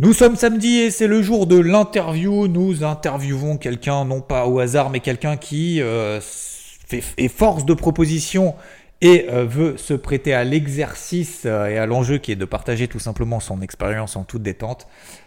Nous 0.00 0.12
sommes 0.12 0.36
samedi 0.36 0.76
et 0.76 0.92
c'est 0.92 1.08
le 1.08 1.22
jour 1.22 1.48
de 1.48 1.58
l'interview. 1.58 2.46
Nous 2.46 2.84
interviewons 2.84 3.56
quelqu'un, 3.56 4.04
non 4.04 4.20
pas 4.20 4.46
au 4.46 4.60
hasard, 4.60 4.90
mais 4.90 5.00
quelqu'un 5.00 5.36
qui 5.36 5.82
euh, 5.82 6.20
fait, 6.20 7.02
est 7.16 7.26
force 7.26 7.64
de 7.64 7.74
proposition 7.74 8.54
et 9.00 9.26
euh, 9.28 9.44
veut 9.44 9.76
se 9.76 9.94
prêter 9.94 10.34
à 10.34 10.44
l'exercice 10.44 11.42
euh, 11.46 11.66
et 11.66 11.78
à 11.78 11.86
l'enjeu 11.86 12.18
qui 12.18 12.30
est 12.30 12.36
de 12.36 12.44
partager 12.44 12.86
tout 12.86 13.00
simplement 13.00 13.40
son 13.40 13.60
expérience 13.60 14.14
en 14.14 14.22
toute 14.22 14.42
détente. 14.42 14.86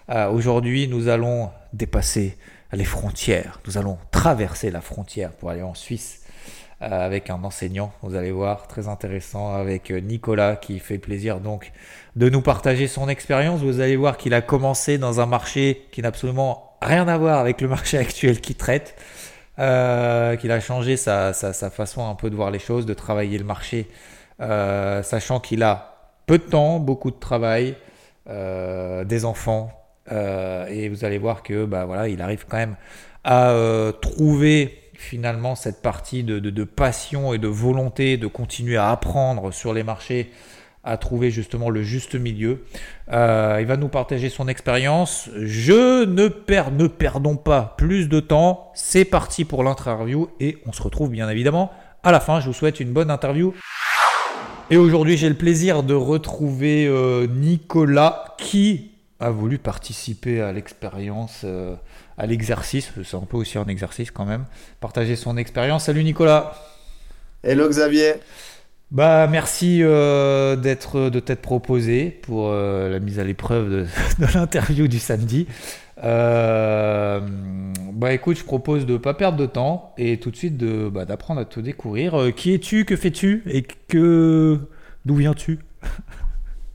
Euh, 0.09 0.30
Aujourd'hui, 0.30 0.88
nous 0.88 1.09
allons 1.09 1.49
dépasser 1.73 2.38
les 2.72 2.85
frontières. 2.85 3.59
Nous 3.67 3.77
allons 3.77 3.97
traverser 4.11 4.72
la 4.72 4.80
frontière 4.80 5.31
pour 5.31 5.49
aller 5.49 5.63
en 5.63 5.73
Suisse 5.75 6.19
avec 6.80 7.30
un 7.30 7.44
enseignant. 7.44 7.91
Vous 8.02 8.16
allez 8.16 8.31
voir, 8.31 8.67
très 8.67 8.88
intéressant 8.88 9.53
avec 9.53 9.91
Nicolas 9.91 10.55
qui 10.55 10.80
fait 10.80 10.97
plaisir 10.97 11.39
donc 11.39 11.72
de 12.15 12.29
nous 12.29 12.41
partager 12.41 12.88
son 12.88 13.09
expérience. 13.09 13.61
Vous 13.61 13.79
allez 13.79 13.95
voir 13.95 14.17
qu'il 14.17 14.33
a 14.33 14.41
commencé 14.41 14.97
dans 14.97 15.19
un 15.19 15.25
marché 15.25 15.88
qui 15.91 16.02
n'a 16.02 16.09
absolument 16.09 16.77
rien 16.81 17.08
à 17.08 17.17
voir 17.17 17.39
avec 17.39 17.61
le 17.61 17.67
marché 17.67 17.97
actuel 17.99 18.41
qu'il 18.41 18.55
traite. 18.55 18.95
Euh, 19.59 20.38
qu'il 20.38 20.52
a 20.52 20.59
changé 20.59 20.97
sa, 20.97 21.33
façon 21.33 22.09
un 22.09 22.16
peu 22.16 22.30
de 22.30 22.36
voir 22.36 22.49
les 22.52 22.59
choses, 22.59 22.86
de 22.86 22.94
travailler 22.94 23.38
le 23.38 23.44
marché, 23.44 23.88
euh, 24.39 25.03
sachant 25.03 25.39
qu'il 25.39 25.61
a 25.61 26.13
peu 26.25 26.38
de 26.38 26.44
temps, 26.44 26.80
beaucoup 26.80 27.11
de 27.11 27.19
travail, 27.19 27.75
euh, 28.30 29.03
des 29.03 29.25
enfants, 29.25 29.71
et 30.09 30.89
vous 30.89 31.05
allez 31.05 31.17
voir 31.17 31.43
que 31.43 31.64
bah 31.66 31.86
voilà, 31.86 32.09
il 32.09 32.21
arrive 32.21 32.45
quand 32.49 32.58
même 32.58 32.75
à 33.23 33.53
trouver 34.02 34.91
finalement 34.95 35.55
cette 35.55 35.81
partie 35.81 36.23
de 36.23 36.64
passion 36.64 37.33
et 37.33 37.38
de 37.38 37.47
volonté 37.47 38.17
de 38.17 38.27
continuer 38.27 38.77
à 38.77 38.89
apprendre 38.89 39.52
sur 39.52 39.73
les 39.73 39.83
marchés, 39.83 40.31
à 40.83 40.97
trouver 40.97 41.29
justement 41.29 41.69
le 41.69 41.83
juste 41.83 42.15
milieu. 42.15 42.63
Euh, 43.11 43.57
il 43.59 43.67
va 43.67 43.77
nous 43.77 43.87
partager 43.87 44.29
son 44.29 44.47
expérience. 44.47 45.29
Je 45.35 46.05
ne 46.05 46.27
perds, 46.27 46.71
ne 46.71 46.87
perdons 46.87 47.35
pas 47.35 47.75
plus 47.77 48.09
de 48.09 48.19
temps. 48.19 48.71
C'est 48.73 49.05
parti 49.05 49.45
pour 49.45 49.63
l'interview 49.63 50.29
et 50.39 50.57
on 50.65 50.71
se 50.71 50.81
retrouve 50.81 51.09
bien 51.09 51.29
évidemment 51.29 51.71
à 52.03 52.11
la 52.11 52.19
fin. 52.19 52.39
Je 52.39 52.47
vous 52.47 52.53
souhaite 52.53 52.79
une 52.79 52.93
bonne 52.93 53.11
interview. 53.11 53.53
Et 54.71 54.77
aujourd'hui, 54.77 55.17
j'ai 55.17 55.29
le 55.29 55.35
plaisir 55.35 55.83
de 55.83 55.93
retrouver 55.93 56.87
euh, 56.87 57.27
Nicolas 57.27 58.35
qui 58.37 58.91
a 59.19 59.29
voulu 59.29 59.59
participer 59.59 60.41
à 60.41 60.52
l'expérience, 60.52 61.41
euh, 61.43 61.75
à 62.17 62.25
l'exercice. 62.25 62.91
C'est 63.03 63.17
un 63.17 63.21
peu 63.21 63.37
aussi 63.37 63.57
un 63.57 63.67
exercice 63.67 64.09
quand 64.09 64.25
même. 64.25 64.45
Partager 64.79 65.15
son 65.15 65.37
expérience. 65.37 65.85
Salut 65.85 66.03
Nicolas. 66.03 66.55
Hello 67.43 67.67
Xavier. 67.69 68.15
Bah 68.92 69.25
merci 69.28 69.80
euh, 69.84 70.58
d'être 70.58 71.09
de 71.09 71.20
t'être 71.22 71.42
proposé 71.42 72.09
pour 72.23 72.50
euh, 72.50 72.89
la 72.89 73.00
mise 73.00 73.20
à 73.20 73.23
l'épreuve 73.23 73.70
de, 73.70 73.86
de 74.20 74.33
l'interview 74.33 74.88
du 74.89 75.00
samedi. 75.00 75.48
Euh, 76.03 77.22
bah 77.94 78.14
écoute, 78.14 78.38
je 78.38 78.44
propose 78.44 78.86
de 78.86 78.98
pas 78.98 79.14
perdre 79.14 79.38
de 79.38 79.45
temps 79.45 79.94
et 79.98 80.20
tout 80.20 80.32
de 80.32 80.36
suite 80.36 80.58
de 80.58 80.89
bah, 80.89 81.05
d'apprendre 81.05 81.39
à 81.42 81.45
te 81.45 81.60
découvrir. 81.61 82.20
Euh, 82.20 82.32
qui 82.32 82.54
es-tu? 82.54 82.83
Que 82.86 82.98
fais-tu? 82.98 83.43
Et 83.48 83.64
que 83.64 84.60
d'où 85.05 85.15
viens-tu? 85.15 85.60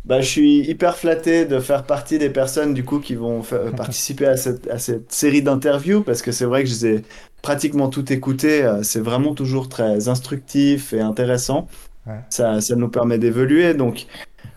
Bah, 0.05 0.21
je 0.21 0.29
suis 0.29 0.61
hyper 0.61 0.97
flatté 0.97 1.47
de 1.47 1.59
faire 1.59 1.85
partie 1.85 2.19
des 2.19 2.31
personnes 2.31 2.75
du 2.75 2.85
coup 2.85 3.01
qui 3.01 3.17
vont 3.17 3.43
participer 3.77 4.27
à 4.27 4.37
cette, 4.37 4.69
à 4.69 4.79
cette 4.79 5.11
série 5.13 5.43
d'interviews 5.43 6.03
parce 6.05 6.23
que 6.23 6.31
c'est 6.31 6.45
vrai 6.45 6.63
que 6.63 6.69
je 6.71 6.75
les 6.75 6.87
ai 6.99 7.03
pratiquement 7.43 7.89
toutes 7.89 8.13
écoutées. 8.13 8.63
Euh, 8.63 8.83
C'est 8.85 9.01
vraiment 9.01 9.35
toujours 9.35 9.69
très 9.69 10.09
instructif 10.09 10.93
et 10.93 11.01
intéressant. 11.01 11.67
Ouais. 12.07 12.21
Ça, 12.31 12.61
ça 12.61 12.77
nous 12.77 12.89
permet 12.89 13.19
d'évoluer. 13.19 13.75
Donc, 13.75 14.07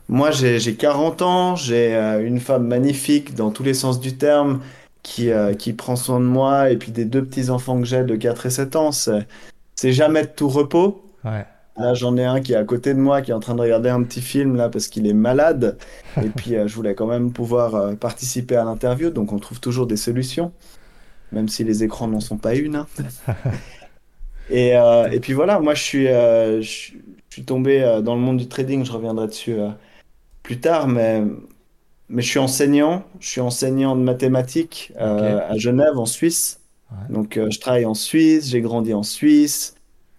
moi, 0.08 0.32
j'ai, 0.32 0.60
j'ai 0.60 0.76
40 0.76 1.22
ans, 1.22 1.56
j'ai 1.56 1.96
euh, 1.96 2.26
une 2.26 2.40
femme 2.40 2.68
magnifique 2.68 3.36
dans 3.36 3.52
tous 3.52 3.64
les 3.64 3.74
sens 3.74 4.00
du 4.00 4.18
terme 4.18 4.62
qui, 5.04 5.32
euh, 5.32 5.54
qui 5.54 5.74
prend 5.74 5.96
soin 5.96 6.20
de 6.20 6.26
moi 6.26 6.70
et 6.70 6.78
puis 6.78 6.92
des 6.92 7.06
deux 7.06 7.24
petits-enfants 7.24 7.80
que 7.80 7.86
j'ai 7.86 8.04
de 8.04 8.16
4 8.16 8.46
et 8.46 8.50
7 8.50 8.76
ans. 8.76 8.92
C'est, 8.92 9.94
jamais 9.94 10.24
de 10.24 10.28
tout 10.28 10.50
repos. 10.50 11.04
Ouais. 11.24 11.46
Là, 11.80 11.94
j'en 11.94 12.18
ai 12.18 12.26
un 12.26 12.42
qui 12.42 12.52
est 12.52 12.58
à 12.58 12.66
côté 12.66 12.94
de 12.94 13.00
moi, 13.00 13.22
qui 13.22 13.32
est 13.32 13.34
en 13.34 13.40
train 13.40 13.56
de 13.56 13.62
regarder 13.62 13.90
un 13.90 14.04
petit 14.04 14.22
film 14.22 14.58
là 14.58 14.68
parce 14.68 14.90
qu'il 14.90 15.08
est 15.08 15.14
malade. 15.14 15.78
Et 16.22 16.28
puis, 16.28 16.56
euh, 16.56 16.68
je 16.68 16.76
voulais 16.76 16.94
quand 16.94 17.08
même 17.08 17.32
pouvoir 17.32 17.76
euh, 17.76 17.96
participer 17.96 18.58
à 18.58 18.66
l'interview, 18.66 19.10
donc 19.12 19.32
on 19.32 19.40
trouve 19.40 19.62
toujours 19.62 19.88
des 19.88 19.96
solutions, 19.96 20.52
même 21.32 21.48
si 21.48 21.64
les 21.64 21.84
écrans 21.84 22.08
n'en 22.08 22.20
sont 22.20 22.38
pas 22.38 22.56
une. 22.56 22.76
hein. 22.76 22.88
Et, 24.52 24.76
euh, 24.76 25.08
et 25.12 25.20
puis 25.20 25.34
voilà, 25.34 25.60
moi 25.60 25.76
je 25.76 25.84
suis, 25.84 26.08
je, 26.08 26.60
suis 26.64 27.02
je 27.30 27.36
suis 27.36 27.46
tombé 27.46 27.82
euh, 27.82 28.02
dans 28.02 28.16
le 28.16 28.22
monde 28.22 28.38
du 28.38 28.48
trading, 28.48 28.84
je 28.84 28.92
reviendrai 28.92 29.28
dessus 29.28 29.54
euh, 29.54 29.70
plus 30.44 30.60
tard, 30.60 30.88
mais, 30.88 31.24
mais 32.10 32.22
je 32.22 32.28
suis 32.28 32.40
enseignant, 32.40 33.04
je 33.20 33.28
suis 33.28 33.42
enseignant 33.42 33.96
de 33.96 34.02
mathématiques 34.02 34.94
euh, 35.00 35.40
à 35.48 35.58
Genève, 35.58 35.98
en 35.98 36.06
Suisse. 36.06 36.60
Ouais. 36.92 37.14
Donc 37.14 37.40
je 37.50 37.60
travaille 37.60 37.86
en 37.86 37.94
Suisse, 37.94 38.50
j'ai 38.50 38.62
grandi 38.62 38.94
en 38.94 39.04
Suisse. 39.04 39.76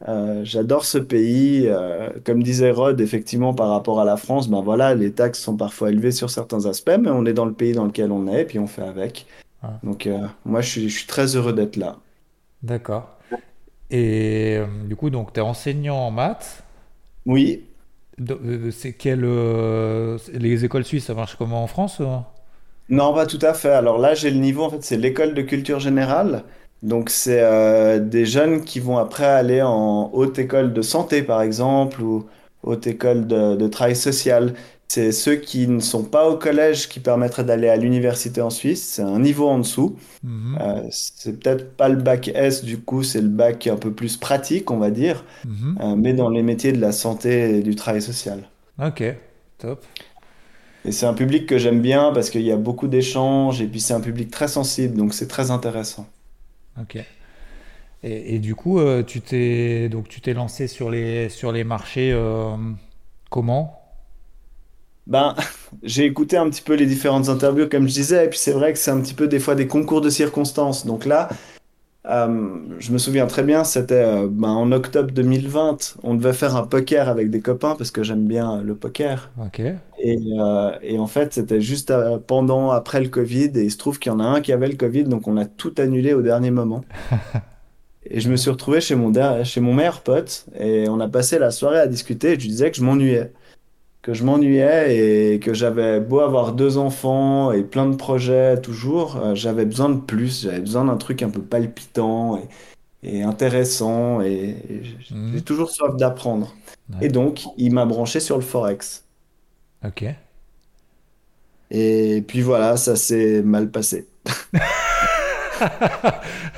Euh, 0.08 0.40
j'adore 0.44 0.84
ce 0.84 0.98
pays. 0.98 1.66
Euh, 1.66 2.10
comme 2.24 2.42
disait 2.42 2.70
Rod, 2.70 3.00
effectivement, 3.00 3.52
par 3.52 3.68
rapport 3.70 4.00
à 4.00 4.04
la 4.04 4.16
France, 4.16 4.48
ben 4.48 4.62
voilà, 4.62 4.94
les 4.94 5.12
taxes 5.12 5.40
sont 5.40 5.56
parfois 5.56 5.90
élevées 5.90 6.12
sur 6.12 6.30
certains 6.30 6.66
aspects, 6.66 6.96
mais 6.98 7.10
on 7.10 7.26
est 7.26 7.32
dans 7.32 7.44
le 7.44 7.52
pays 7.52 7.72
dans 7.72 7.84
lequel 7.84 8.10
on 8.10 8.26
est, 8.28 8.42
et 8.42 8.44
puis 8.44 8.58
on 8.58 8.66
fait 8.66 8.82
avec. 8.82 9.26
Donc 9.82 10.06
euh, 10.06 10.20
moi, 10.44 10.62
je 10.62 10.70
suis, 10.70 10.88
je 10.88 10.98
suis 10.98 11.06
très 11.06 11.36
heureux 11.36 11.52
d'être 11.52 11.76
là. 11.76 11.96
D'accord. 12.62 13.18
Et 13.90 14.60
du 14.86 14.96
coup, 14.96 15.10
donc 15.10 15.32
tu 15.32 15.40
es 15.40 15.42
enseignant 15.42 15.96
en 15.96 16.10
maths. 16.10 16.62
Oui, 17.24 17.70
De- 18.18 18.34
euh, 18.34 18.70
C'est 18.70 18.92
quelle 18.92 19.24
euh, 19.24 20.18
les 20.32 20.64
écoles 20.64 20.84
suisses, 20.84 21.06
ça 21.06 21.14
marche 21.14 21.36
comment 21.36 21.62
en 21.62 21.66
France 21.66 22.00
euh 22.00 22.16
non, 22.88 23.14
pas 23.14 23.26
tout 23.26 23.38
à 23.42 23.54
fait. 23.54 23.70
Alors 23.70 23.98
là, 23.98 24.14
j'ai 24.14 24.30
le 24.30 24.38
niveau, 24.38 24.64
en 24.64 24.70
fait, 24.70 24.82
c'est 24.82 24.96
l'école 24.96 25.34
de 25.34 25.42
culture 25.42 25.78
générale. 25.80 26.44
Donc 26.82 27.10
c'est 27.10 27.40
euh, 27.42 28.00
des 28.00 28.24
jeunes 28.26 28.64
qui 28.64 28.80
vont 28.80 28.96
après 28.98 29.26
aller 29.26 29.62
en 29.62 30.10
haute 30.12 30.38
école 30.38 30.72
de 30.72 30.82
santé, 30.82 31.22
par 31.22 31.42
exemple, 31.42 32.00
ou 32.02 32.26
haute 32.62 32.86
école 32.86 33.26
de, 33.26 33.54
de 33.56 33.68
travail 33.68 33.94
social. 33.96 34.54
C'est 34.92 35.12
ceux 35.12 35.36
qui 35.36 35.68
ne 35.68 35.78
sont 35.78 36.02
pas 36.04 36.28
au 36.28 36.36
collège 36.36 36.88
qui 36.88 36.98
permettraient 36.98 37.44
d'aller 37.44 37.68
à 37.68 37.76
l'université 37.76 38.40
en 38.40 38.50
Suisse. 38.50 38.82
C'est 38.94 39.02
un 39.02 39.20
niveau 39.20 39.48
en 39.48 39.58
dessous. 39.58 39.96
Mhm. 40.24 40.58
Euh, 40.60 40.82
c'est 40.90 41.38
peut-être 41.38 41.76
pas 41.76 41.88
le 41.88 41.96
bac 41.96 42.28
S, 42.34 42.64
du 42.64 42.78
coup, 42.78 43.02
c'est 43.04 43.20
le 43.20 43.28
bac 43.28 43.66
un 43.68 43.76
peu 43.76 43.92
plus 43.92 44.16
pratique, 44.16 44.70
on 44.70 44.78
va 44.78 44.90
dire, 44.90 45.24
Mhm. 45.44 45.78
euh, 45.80 45.96
mais 45.96 46.12
dans 46.14 46.28
les 46.30 46.42
métiers 46.42 46.72
de 46.72 46.80
la 46.80 46.92
santé 46.92 47.58
et 47.58 47.62
du 47.62 47.76
travail 47.76 48.02
social. 48.02 48.48
Ok, 48.78 49.02
top. 49.58 49.84
Et 50.84 50.92
c'est 50.92 51.06
un 51.06 51.14
public 51.14 51.46
que 51.46 51.58
j'aime 51.58 51.80
bien 51.80 52.10
parce 52.12 52.30
qu'il 52.30 52.42
y 52.42 52.52
a 52.52 52.56
beaucoup 52.56 52.88
d'échanges 52.88 53.60
et 53.60 53.66
puis 53.66 53.80
c'est 53.80 53.94
un 53.94 54.00
public 54.00 54.30
très 54.30 54.48
sensible, 54.48 54.96
donc 54.96 55.14
c'est 55.14 55.28
très 55.28 55.50
intéressant. 55.50 56.06
Ok. 56.80 56.96
Et, 58.02 58.34
et 58.34 58.38
du 58.38 58.54
coup, 58.54 58.78
euh, 58.78 59.02
tu 59.02 59.20
t'es 59.20 59.88
donc 59.88 60.08
tu 60.08 60.20
t'es 60.20 60.32
lancé 60.32 60.68
sur 60.68 60.90
les 60.90 61.28
sur 61.28 61.52
les 61.52 61.64
marchés 61.64 62.12
comment? 63.30 63.79
Ben, 65.06 65.34
j'ai 65.82 66.04
écouté 66.04 66.36
un 66.36 66.48
petit 66.50 66.62
peu 66.62 66.74
les 66.74 66.86
différentes 66.86 67.28
interviews, 67.28 67.68
comme 67.68 67.88
je 67.88 67.94
disais, 67.94 68.26
et 68.26 68.28
puis 68.28 68.38
c'est 68.38 68.52
vrai 68.52 68.72
que 68.72 68.78
c'est 68.78 68.90
un 68.90 69.00
petit 69.00 69.14
peu 69.14 69.28
des 69.28 69.40
fois 69.40 69.54
des 69.54 69.66
concours 69.66 70.00
de 70.00 70.10
circonstances. 70.10 70.86
Donc 70.86 71.04
là, 71.04 71.28
euh, 72.06 72.56
je 72.78 72.92
me 72.92 72.98
souviens 72.98 73.26
très 73.26 73.42
bien, 73.42 73.62
c'était 73.62 74.02
euh, 74.02 74.26
ben, 74.30 74.48
en 74.48 74.72
octobre 74.72 75.12
2020, 75.12 75.96
on 76.02 76.14
devait 76.14 76.32
faire 76.32 76.56
un 76.56 76.66
poker 76.66 77.08
avec 77.08 77.30
des 77.30 77.40
copains 77.42 77.76
parce 77.76 77.90
que 77.90 78.02
j'aime 78.02 78.26
bien 78.26 78.62
le 78.62 78.74
poker. 78.74 79.30
Ok. 79.38 79.60
Et, 79.60 80.18
euh, 80.38 80.78
et 80.82 80.98
en 80.98 81.06
fait, 81.06 81.34
c'était 81.34 81.60
juste 81.60 81.92
pendant, 82.26 82.70
après 82.70 83.00
le 83.02 83.08
Covid, 83.08 83.52
et 83.54 83.64
il 83.64 83.70
se 83.70 83.76
trouve 83.76 83.98
qu'il 83.98 84.10
y 84.10 84.14
en 84.14 84.20
a 84.20 84.24
un 84.24 84.40
qui 84.40 84.52
avait 84.52 84.68
le 84.68 84.76
Covid, 84.76 85.04
donc 85.04 85.28
on 85.28 85.36
a 85.36 85.44
tout 85.44 85.74
annulé 85.78 86.14
au 86.14 86.22
dernier 86.22 86.50
moment. 86.50 86.84
Et 88.04 88.20
je 88.20 88.30
me 88.30 88.36
suis 88.36 88.50
retrouvé 88.50 88.80
chez 88.80 88.94
mon, 88.94 89.12
chez 89.44 89.60
mon 89.60 89.74
meilleur 89.74 90.02
pote, 90.02 90.46
et 90.58 90.88
on 90.88 91.00
a 91.00 91.08
passé 91.08 91.38
la 91.38 91.50
soirée 91.50 91.78
à 91.78 91.86
discuter, 91.86 92.28
et 92.32 92.34
je 92.36 92.40
lui 92.40 92.48
disais 92.48 92.70
que 92.70 92.76
je 92.78 92.82
m'ennuyais. 92.82 93.32
Que 94.02 94.14
je 94.14 94.24
m'ennuyais, 94.24 95.34
et 95.34 95.40
que 95.40 95.52
j'avais 95.52 96.00
beau 96.00 96.20
avoir 96.20 96.52
deux 96.54 96.78
enfants, 96.78 97.52
et 97.52 97.62
plein 97.62 97.86
de 97.86 97.96
projets 97.96 98.58
toujours, 98.60 99.16
euh, 99.16 99.34
j'avais 99.34 99.66
besoin 99.66 99.90
de 99.90 100.00
plus, 100.00 100.42
j'avais 100.44 100.60
besoin 100.60 100.86
d'un 100.86 100.96
truc 100.96 101.22
un 101.22 101.28
peu 101.28 101.42
palpitant, 101.42 102.38
et, 103.02 103.18
et 103.18 103.22
intéressant, 103.22 104.22
et, 104.22 104.56
et 104.70 104.80
j'ai 104.84 105.14
Mhm. 105.14 105.32
j'ai 105.34 105.42
toujours 105.42 105.70
soif 105.70 105.96
d'apprendre. 105.96 106.54
Ouais. 106.90 107.06
Et 107.06 107.08
donc, 107.10 107.42
il 107.58 107.74
m'a 107.74 107.84
branché 107.84 108.20
sur 108.20 108.36
le 108.36 108.42
Forex. 108.42 109.04
Ok. 109.84 110.04
Et 111.70 112.24
puis 112.26 112.40
voilà, 112.40 112.76
ça 112.76 112.96
s'est 112.96 113.42
mal 113.42 113.70
passé. 113.70 114.06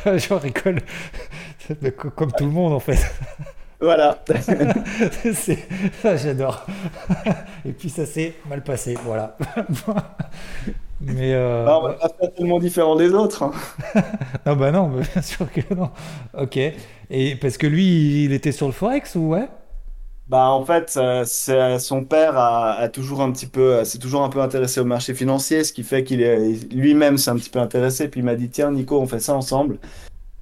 Je 0.06 0.34
rigole. 0.34 0.80
Comme 2.16 2.32
tout 2.32 2.44
le 2.44 2.50
monde 2.50 2.72
en 2.72 2.80
fait. 2.80 2.98
Voilà. 3.82 4.16
ça, 6.02 6.16
j'adore. 6.16 6.64
Et 7.64 7.72
puis 7.72 7.90
ça 7.90 8.06
s'est 8.06 8.34
mal 8.48 8.62
passé, 8.62 8.96
voilà. 9.04 9.36
Mais 11.00 11.34
euh... 11.34 11.64
bah, 11.64 11.80
on 11.80 11.88
va 11.88 11.94
pas 11.94 12.28
tellement 12.28 12.60
différent 12.60 12.94
des 12.94 13.12
autres. 13.12 13.42
Hein. 13.42 13.52
non, 14.46 14.54
bah 14.54 14.70
non, 14.70 14.88
bien 14.88 15.22
sûr 15.22 15.50
que 15.50 15.74
non. 15.74 15.90
Ok. 16.38 16.56
Et 17.10 17.34
parce 17.34 17.58
que 17.58 17.66
lui, 17.66 18.24
il 18.24 18.32
était 18.32 18.52
sur 18.52 18.66
le 18.66 18.72
Forex 18.72 19.16
ou 19.16 19.30
ouais? 19.30 19.48
Bah 20.28 20.46
en 20.46 20.64
fait, 20.64 20.96
son 21.26 22.04
père 22.04 22.38
a, 22.38 22.88
toujours 22.88 23.20
un 23.20 23.32
petit 23.32 23.48
peu, 23.48 23.82
s'est 23.84 23.98
toujours 23.98 24.22
un 24.22 24.28
peu 24.28 24.40
intéressé 24.40 24.80
au 24.80 24.84
marché 24.84 25.12
financier, 25.12 25.64
ce 25.64 25.72
qui 25.72 25.82
fait 25.82 26.04
qu'il 26.04 26.22
est 26.22 26.72
lui-même 26.72 27.18
s'est 27.18 27.30
un 27.30 27.36
petit 27.36 27.50
peu 27.50 27.58
intéressé. 27.58 28.08
Puis 28.08 28.20
il 28.20 28.24
m'a 28.24 28.36
dit 28.36 28.48
tiens 28.48 28.70
Nico, 28.70 29.00
on 29.00 29.08
fait 29.08 29.18
ça 29.18 29.34
ensemble. 29.34 29.78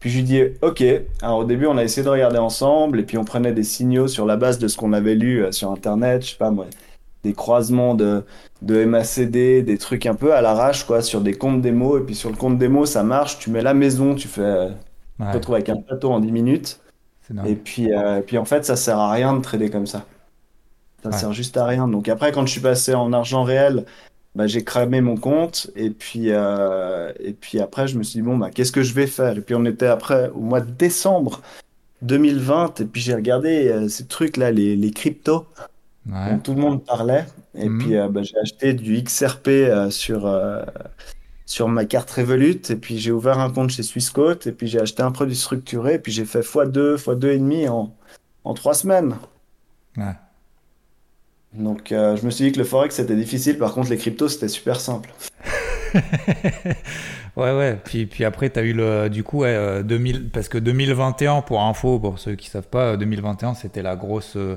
Puis 0.01 0.11
je 0.11 0.17
lui 0.17 0.25
dis 0.25 0.43
ok. 0.63 0.83
Alors 1.23 1.39
au 1.39 1.45
début, 1.45 1.67
on 1.67 1.77
a 1.77 1.85
essayé 1.85 2.03
de 2.03 2.09
regarder 2.09 2.39
ensemble 2.39 3.01
et 3.01 3.03
puis 3.05 3.19
on 3.19 3.25
prenait 3.25 3.53
des 3.53 3.65
signaux 3.65 4.09
sur 4.09 4.27
la 4.27 4.37
base 4.37 4.59
de 4.59 4.67
ce 4.67 4.77
qu'on 4.77 4.93
avait 4.93 5.15
lu 5.15 5.45
euh, 5.45 5.53
sur 5.53 5.71
internet, 5.71 6.25
je 6.25 6.31
sais 6.31 6.37
pas 6.39 6.51
moi, 6.51 6.67
des 7.23 7.35
croisements 7.35 7.95
de 7.95 8.25
de 8.63 8.85
MACD, 8.85 9.63
des 9.63 9.79
trucs 9.79 10.07
un 10.07 10.15
peu 10.15 10.35
à 10.35 10.41
l'arrache 10.43 10.85
quoi, 10.85 11.03
sur 11.03 11.21
des 11.21 11.35
comptes 11.35 11.63
démo. 11.63 11.99
Et 11.99 12.03
puis 12.03 12.15
sur 12.15 12.31
le 12.31 12.37
compte 12.37 12.59
démo, 12.59 12.87
ça 12.87 13.03
marche. 13.03 13.39
Tu 13.39 13.51
mets 13.51 13.63
la 13.63 13.75
maison, 13.75 14.15
tu 14.15 14.29
fais, 14.29 14.43
euh, 14.43 14.69
tu 15.19 15.27
te 15.27 15.33
retrouves 15.33 15.55
avec 15.55 15.69
un 15.69 15.77
plateau 15.77 16.11
en 16.13 16.21
10 16.21 16.33
minutes. 16.33 16.81
Et 17.47 17.55
puis, 17.55 17.93
euh, 17.93 18.23
puis 18.23 18.39
en 18.39 18.45
fait, 18.45 18.65
ça 18.65 18.77
sert 18.77 18.99
à 18.99 19.13
rien 19.13 19.35
de 19.35 19.41
trader 19.41 19.71
comme 19.71 19.87
ça. 19.87 20.05
Ça 21.03 21.13
sert 21.13 21.33
juste 21.33 21.57
à 21.57 21.65
rien. 21.65 21.89
Donc 21.89 22.09
après, 22.09 22.33
quand 22.33 22.45
je 22.45 22.53
suis 22.53 22.61
passé 22.61 22.95
en 22.95 23.13
argent 23.13 23.43
réel, 23.45 23.87
bah, 24.35 24.47
j'ai 24.47 24.65
cramé 24.65 25.01
mon 25.01 25.17
compte. 25.17 25.71
Et 25.77 25.91
puis, 25.91 26.27
euh, 26.29 27.13
et 27.21 27.33
puis 27.33 27.61
après, 27.61 27.89
je 27.89 27.99
me 27.99 28.03
suis 28.03 28.21
dit, 28.21 28.23
bon, 28.23 28.37
bah, 28.37 28.51
qu'est-ce 28.51 28.73
que 28.73 28.83
je 28.83 28.95
vais 28.95 29.07
faire? 29.07 29.37
Et 29.37 29.41
puis 29.41 29.55
on 29.55 29.65
était 29.65 29.87
après 29.87 30.31
au 30.31 30.41
mois 30.41 30.61
de 30.61 30.71
décembre 30.71 31.43
2020. 32.03 32.81
Et 32.81 32.85
puis 32.85 33.01
j'ai 33.01 33.15
regardé 33.15 33.69
euh, 33.69 33.89
ces 33.89 34.07
trucs-là, 34.07 34.51
les, 34.51 34.77
les 34.77 34.91
cryptos, 34.91 35.47
dont 36.07 36.39
tout 36.43 36.55
le 36.55 36.61
monde 36.61 36.85
parlait. 36.85 37.27
Et 37.55 37.69
mhm. 37.69 37.79
puis 37.79 37.97
bah, 38.11 38.23
j'ai 38.23 38.39
acheté 38.39 38.75
du 38.75 39.03
XRP 39.03 39.51
sur 39.91 40.27
sur 41.51 41.67
ma 41.67 41.85
carte 41.85 42.09
Revolut 42.13 42.61
et 42.71 42.77
puis 42.77 42.97
j'ai 43.01 43.11
ouvert 43.11 43.41
un 43.41 43.51
compte 43.51 43.71
chez 43.71 43.83
Swissquote 43.83 44.47
et 44.47 44.53
puis 44.53 44.69
j'ai 44.69 44.79
acheté 44.79 45.03
un 45.03 45.11
produit 45.11 45.35
structuré 45.35 45.95
et 45.95 45.99
puis 45.99 46.13
j'ai 46.13 46.25
fait 46.25 46.43
x2, 46.43 46.95
x2,5 46.95 47.69
en, 47.69 47.93
en 48.45 48.55
3 48.55 48.75
semaines. 48.75 49.17
Ouais. 49.97 50.15
Donc 51.53 51.93
euh, 51.93 52.17
je 52.17 52.25
me 52.25 52.31
suis 52.31 52.45
dit 52.47 52.53
que 52.53 52.59
le 52.59 52.65
Forex 52.65 52.95
c'était 52.95 53.17
difficile, 53.17 53.59
par 53.59 53.75
contre 53.75 53.91
les 53.91 53.97
cryptos 53.97 54.29
c'était 54.29 54.49
super 54.49 54.81
simple. 54.81 55.11
ouais, 57.37 57.57
ouais. 57.57 57.79
Puis, 57.85 58.07
puis 58.07 58.25
après, 58.25 58.51
tu 58.51 58.59
as 58.59 58.63
eu 58.63 58.73
le, 58.73 59.09
du 59.09 59.25
coup, 59.25 59.43
2000, 59.43 60.17
euh, 60.17 60.21
parce 60.33 60.49
que 60.49 60.59
2021, 60.59 61.43
pour 61.43 61.63
info, 61.63 61.99
pour 61.99 62.19
ceux 62.19 62.35
qui 62.35 62.49
savent 62.49 62.69
pas, 62.69 62.97
2021 62.97 63.55
c'était 63.55 63.83
la 63.83 63.97
grosse, 63.97 64.37
euh, 64.37 64.57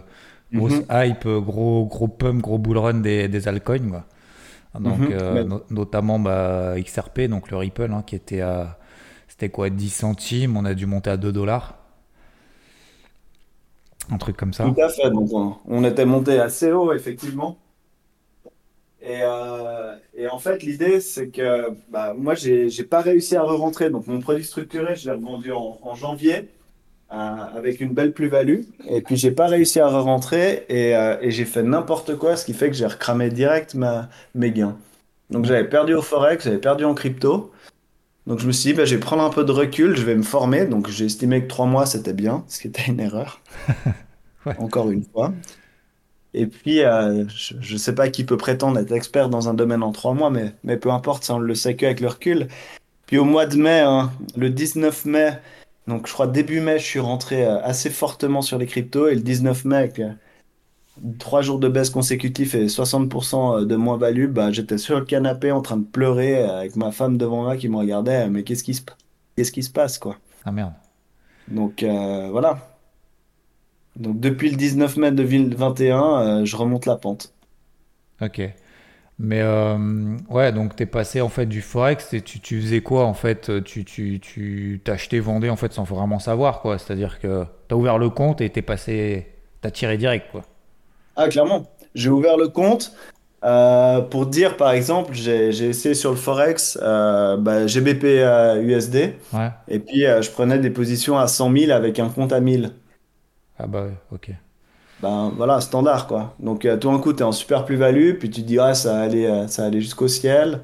grosse 0.53 0.73
mhm. 0.73 0.85
hype, 0.91 1.27
gros, 1.27 1.85
gros 1.85 2.07
pump, 2.07 2.41
gros 2.41 2.57
bull 2.57 2.77
run 2.77 2.95
des, 2.95 3.27
des 3.27 3.47
altcoins. 3.47 3.89
Quoi. 3.89 4.05
Donc, 4.79 4.99
mhm. 4.99 5.09
euh, 5.11 5.59
notamment 5.69 6.19
bah, 6.19 6.75
XRP, 6.79 7.21
donc 7.21 7.51
le 7.51 7.57
Ripple, 7.57 7.91
hein, 7.91 8.03
qui 8.05 8.15
était 8.15 8.41
à. 8.41 8.77
C'était 9.27 9.49
quoi 9.49 9.71
10 9.71 9.89
centimes 9.89 10.57
On 10.57 10.65
a 10.65 10.75
dû 10.75 10.85
monter 10.85 11.09
à 11.09 11.17
2 11.17 11.31
dollars. 11.31 11.75
Un 14.11 14.17
truc 14.17 14.37
comme 14.37 14.53
ça. 14.53 14.65
Tout 14.65 14.81
à 14.81 14.89
fait. 14.89 15.09
Donc, 15.09 15.29
on, 15.65 15.83
était 15.83 16.05
monté 16.05 16.39
assez 16.39 16.71
haut, 16.71 16.93
effectivement. 16.93 17.57
Et, 19.01 19.19
euh, 19.21 19.95
et 20.15 20.27
en 20.27 20.39
fait, 20.39 20.63
l'idée, 20.63 20.99
c'est 20.99 21.29
que 21.29 21.69
bah, 21.89 22.13
moi, 22.17 22.35
j'ai 22.35 22.69
pas 22.83 23.01
réussi 23.01 23.35
à 23.35 23.43
re-rentrer. 23.43 23.89
Donc, 23.89 24.07
mon 24.07 24.19
produit 24.19 24.43
structuré, 24.43 24.95
je 24.95 25.09
l'ai 25.09 25.15
revendu 25.15 25.51
en, 25.51 25.95
janvier. 25.95 26.49
Euh, 27.11 27.15
avec 27.55 27.79
une 27.79 27.93
belle 27.93 28.11
plus-value. 28.11 28.61
Et 28.89 29.01
puis, 29.01 29.17
j'ai 29.17 29.29
pas 29.29 29.45
réussi 29.45 29.79
à 29.79 29.87
rentrer 29.87 30.65
et, 30.67 30.95
euh, 30.95 31.15
et 31.21 31.29
j'ai 31.29 31.45
fait 31.45 31.61
n'importe 31.61 32.15
quoi, 32.15 32.35
ce 32.35 32.43
qui 32.43 32.53
fait 32.53 32.69
que 32.69 32.75
j'ai 32.75 32.87
recramé 32.87 33.29
direct 33.29 33.75
ma, 33.75 34.09
mes 34.33 34.51
gains. 34.51 34.77
Donc, 35.29 35.45
j'avais 35.45 35.67
perdu 35.67 35.93
au 35.93 36.01
Forex, 36.01 36.43
j'avais 36.43 36.57
perdu 36.57 36.85
en 36.85 36.95
crypto. 36.95 37.52
Donc, 38.27 38.39
je 38.39 38.47
me 38.47 38.51
suis 38.51 38.71
dit, 38.71 38.77
bah, 38.77 38.85
je 38.85 38.95
vais 38.95 39.01
prendre 39.01 39.23
un 39.23 39.29
peu 39.29 39.43
de 39.43 39.51
recul, 39.51 39.95
je 39.95 40.03
vais 40.03 40.15
me 40.15 40.23
former. 40.23 40.65
Donc, 40.65 40.89
j'ai 40.89 41.05
estimé 41.05 41.41
que 41.43 41.47
trois 41.47 41.65
mois, 41.65 41.85
c'était 41.85 42.13
bien, 42.13 42.45
ce 42.47 42.59
qui 42.59 42.67
était 42.67 42.85
une 42.87 42.99
erreur. 42.99 43.41
Encore 44.57 44.91
une 44.91 45.03
fois. 45.03 45.33
Et 46.33 46.47
puis, 46.47 46.81
euh, 46.83 47.25
je 47.27 47.73
ne 47.73 47.77
sais 47.77 47.93
pas 47.93 48.09
qui 48.09 48.23
peut 48.23 48.37
prétendre 48.37 48.79
être 48.79 48.91
expert 48.91 49.29
dans 49.29 49.49
un 49.49 49.53
domaine 49.53 49.83
en 49.83 49.91
trois 49.91 50.13
mois, 50.13 50.29
mais, 50.29 50.53
mais 50.63 50.77
peu 50.77 50.91
importe, 50.91 51.23
ça 51.23 51.35
on 51.35 51.39
le 51.39 51.55
sait 51.55 51.75
qu'avec 51.75 51.99
le 51.99 52.07
recul. 52.07 52.47
Puis 53.05 53.17
au 53.17 53.25
mois 53.25 53.45
de 53.45 53.57
mai, 53.57 53.81
hein, 53.81 54.11
le 54.35 54.49
19 54.49 55.05
mai, 55.05 55.33
donc, 55.87 56.07
je 56.07 56.13
crois 56.13 56.27
début 56.27 56.61
mai, 56.61 56.79
je 56.79 56.85
suis 56.85 56.99
rentré 56.99 57.45
euh, 57.45 57.61
assez 57.61 57.89
fortement 57.89 58.41
sur 58.41 58.57
les 58.57 58.67
cryptos. 58.67 59.09
Et 59.09 59.15
le 59.15 59.21
19 59.21 59.65
mai, 59.65 59.75
avec 59.77 59.99
euh, 59.99 60.13
trois 61.19 61.41
jours 61.41 61.59
de 61.59 61.67
baisse 61.67 61.89
consécutifs 61.89 62.55
et 62.55 62.67
60% 62.67 63.61
euh, 63.61 63.65
de 63.65 63.75
moins-value, 63.75 64.27
bah, 64.27 64.51
j'étais 64.51 64.77
sur 64.77 64.99
le 64.99 65.05
canapé 65.05 65.51
en 65.51 65.61
train 65.61 65.77
de 65.77 65.85
pleurer 65.85 66.43
avec 66.43 66.75
ma 66.75 66.91
femme 66.91 67.17
devant 67.17 67.43
moi 67.43 67.57
qui 67.57 67.69
me 67.69 67.77
regardait. 67.77 68.29
Mais 68.29 68.43
qu'est-ce 68.43 68.63
qui 68.63 68.73
se, 68.73 68.81
qu'est-ce 69.35 69.51
qui 69.51 69.63
se 69.63 69.71
passe, 69.71 69.97
quoi? 69.97 70.17
Ah 70.45 70.51
merde. 70.51 70.73
Donc, 71.47 71.83
voilà. 71.83 72.69
Donc, 73.95 74.19
depuis 74.19 74.49
le 74.49 74.55
19 74.55 74.97
mai 74.97 75.11
2021, 75.11 76.45
je 76.45 76.55
remonte 76.55 76.85
la 76.85 76.95
pente. 76.95 77.33
Ok. 78.21 78.41
Mais 79.19 79.41
euh, 79.41 80.17
ouais, 80.29 80.51
donc 80.51 80.75
tu 80.75 80.83
es 80.83 80.85
passé 80.85 81.21
en 81.21 81.29
fait 81.29 81.45
du 81.45 81.61
forex 81.61 82.13
et 82.13 82.21
tu, 82.21 82.39
tu 82.39 82.59
faisais 82.61 82.81
quoi 82.81 83.05
en 83.05 83.13
fait? 83.13 83.63
Tu 83.63 83.85
tu 83.85 84.19
tu 84.19 84.81
t'achetais, 84.83 85.19
vendais 85.19 85.49
en 85.49 85.55
fait 85.55 85.71
sans 85.71 85.83
vraiment 85.83 86.19
savoir 86.19 86.61
quoi. 86.61 86.77
C'est-à-dire 86.79 87.19
que 87.19 87.45
tu 87.69 87.73
as 87.75 87.77
ouvert 87.77 87.97
le 87.99 88.09
compte 88.09 88.41
et 88.41 88.49
t'es 88.49 88.61
passé, 88.63 89.27
t'as 89.61 89.71
tiré 89.71 89.97
direct 89.97 90.31
quoi. 90.31 90.43
Ah 91.15 91.27
clairement, 91.29 91.67
j'ai 91.95 92.09
ouvert 92.09 92.37
le 92.37 92.47
compte 92.47 92.93
euh, 93.43 94.01
pour 94.01 94.25
dire 94.25 94.57
par 94.57 94.71
exemple, 94.71 95.13
j'ai 95.13 95.47
essayé 95.47 95.95
sur 95.95 96.11
le 96.11 96.17
forex 96.17 96.79
euh, 96.81 97.37
bah, 97.37 97.67
GBP 97.67 98.03
USD 98.63 98.95
ouais. 99.33 99.51
et 99.67 99.79
puis 99.79 100.01
je 100.01 100.31
prenais 100.31 100.59
des 100.59 100.69
positions 100.69 101.17
à 101.17 101.27
100 101.27 101.51
000 101.51 101.71
avec 101.71 101.99
un 101.99 102.09
compte 102.09 102.31
à 102.31 102.39
1000. 102.39 102.71
Ah 103.59 103.67
bah 103.67 103.87
ok 104.11 104.31
ben 105.03 105.33
voilà, 105.35 105.59
standard 105.59 106.07
quoi. 106.07 106.33
Donc 106.39 106.63
euh, 106.63 106.77
tout 106.77 106.89
un 106.89 106.97
coup, 106.99 107.11
tu 107.11 107.19
es 107.19 107.23
en 107.23 107.33
super 107.33 107.65
plus-value, 107.65 108.13
puis 108.13 108.29
tu 108.29 108.41
te 108.41 108.47
dis, 108.47 108.57
ah, 108.57 108.73
ça 108.73 109.01
allait, 109.01 109.29
euh, 109.29 109.47
ça 109.47 109.65
allait 109.65 109.81
jusqu'au 109.81 110.07
ciel. 110.07 110.61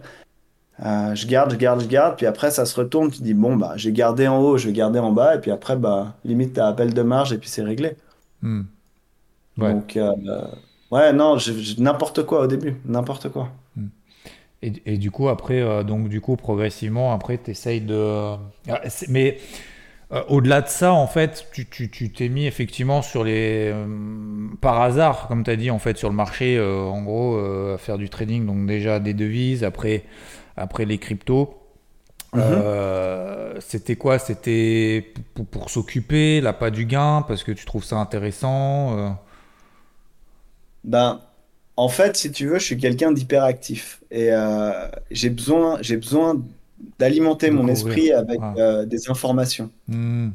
Euh, 0.86 1.13
je 1.13 1.27
garde, 1.27 1.51
je 1.51 1.58
garde, 1.58 1.82
je 1.82 1.88
garde, 1.88 2.15
puis 2.15 2.25
après 2.25 2.50
ça 2.50 2.65
se 2.65 2.74
retourne, 2.79 3.12
tu 3.12 3.20
te 3.20 3.24
dis, 3.24 3.34
bon, 3.34 3.58
bah 3.58 3.74
j'ai 3.75 3.91
gardé 3.91 4.29
en 4.29 4.39
haut, 4.39 4.58
je 4.58 4.68
vais 4.68 4.74
garder 4.74 5.00
en 5.00 5.12
bas, 5.12 5.36
et 5.36 5.39
puis 5.39 5.51
après, 5.51 5.75
bah 5.75 6.13
limite, 6.24 6.53
tu 6.53 6.62
as 6.62 6.68
appel 6.68 6.94
de 6.94 7.01
marge, 7.01 7.34
et 7.34 7.38
puis 7.38 7.50
c'est 7.50 7.63
réglé. 7.63 7.98
Hmm. 8.41 8.62
Ouais. 9.62 9.74
Donc, 9.74 9.98
ouais, 10.92 11.13
non, 11.13 11.38
n'importe 11.78 12.24
quoi 12.25 12.42
au 12.42 12.48
début, 12.48 12.75
n'importe 12.86 13.30
quoi. 13.30 13.50
Hmm. 13.75 13.88
Et, 14.62 14.74
et, 14.86 14.98
du 14.98 15.10
coup, 15.12 15.30
après, 15.30 15.84
donc 15.84 16.10
du 16.10 16.20
coup, 16.22 16.36
progressivement, 16.36 17.13
après, 17.13 17.38
tu 17.38 17.51
essayes 17.51 17.82
de. 17.82 18.36
Ah, 18.68 18.82
mais 19.08 19.38
euh, 20.12 20.24
au-delà 20.28 20.62
de 20.62 20.68
ça, 20.68 20.92
en 20.92 21.06
fait, 21.06 21.48
tu 21.51 22.12
t'es 22.12 22.30
mis 22.30 22.48
effectivement 22.48 23.01
sur 23.01 23.24
les. 23.24 23.72
Euh, 23.72 23.86
par 24.60 24.82
hasard, 24.82 25.28
comme 25.28 25.44
tu 25.44 25.51
as 25.51 25.56
dit, 25.56 25.70
en 25.70 25.78
fait, 25.78 25.98
sur 25.98 26.10
le 26.10 26.16
marché, 26.16 26.58
euh, 26.58 26.82
en 26.82 27.04
gros, 27.04 27.38
à 27.38 27.78
faire 27.78 27.98
du 27.98 28.10
trading, 28.10 28.46
donc 28.46 28.66
déjà 28.66 29.00
des 29.00 29.13
devises, 29.13 29.63
après, 29.63 30.04
après 30.58 30.86
les 30.86 30.98
cryptos. 30.98 31.56
Mhm. 32.34 33.60
C'était 33.60 33.96
quoi? 33.96 34.20
C'était 34.20 35.13
pour, 35.51 35.70
s'occuper, 35.70 36.42
là, 36.42 36.54
pas 36.54 36.72
du 36.72 36.86
gain, 36.86 37.24
parce 37.28 37.44
que 37.44 37.51
tu 37.51 37.66
trouves 37.66 37.84
ça 37.84 37.98
intéressant 37.98 39.18
Ben, 40.83 41.21
en 41.75 41.89
fait, 41.89 42.17
si 42.17 42.31
tu 42.31 42.48
veux, 42.48 42.59
je 42.59 42.63
suis 42.65 42.77
quelqu'un 42.77 43.12
d'hyperactif. 43.12 44.01
Et 44.12 44.31
j'ai 45.12 45.29
besoin, 45.29 45.77
j'ai 45.81 45.98
besoin 45.98 46.41
d'alimenter 46.98 47.51
mon 47.51 47.67
esprit 47.67 48.12
avec 48.12 48.39
euh, 48.57 48.86
des 48.86 49.09
informations. 49.09 49.69
Hmm. 49.88 50.29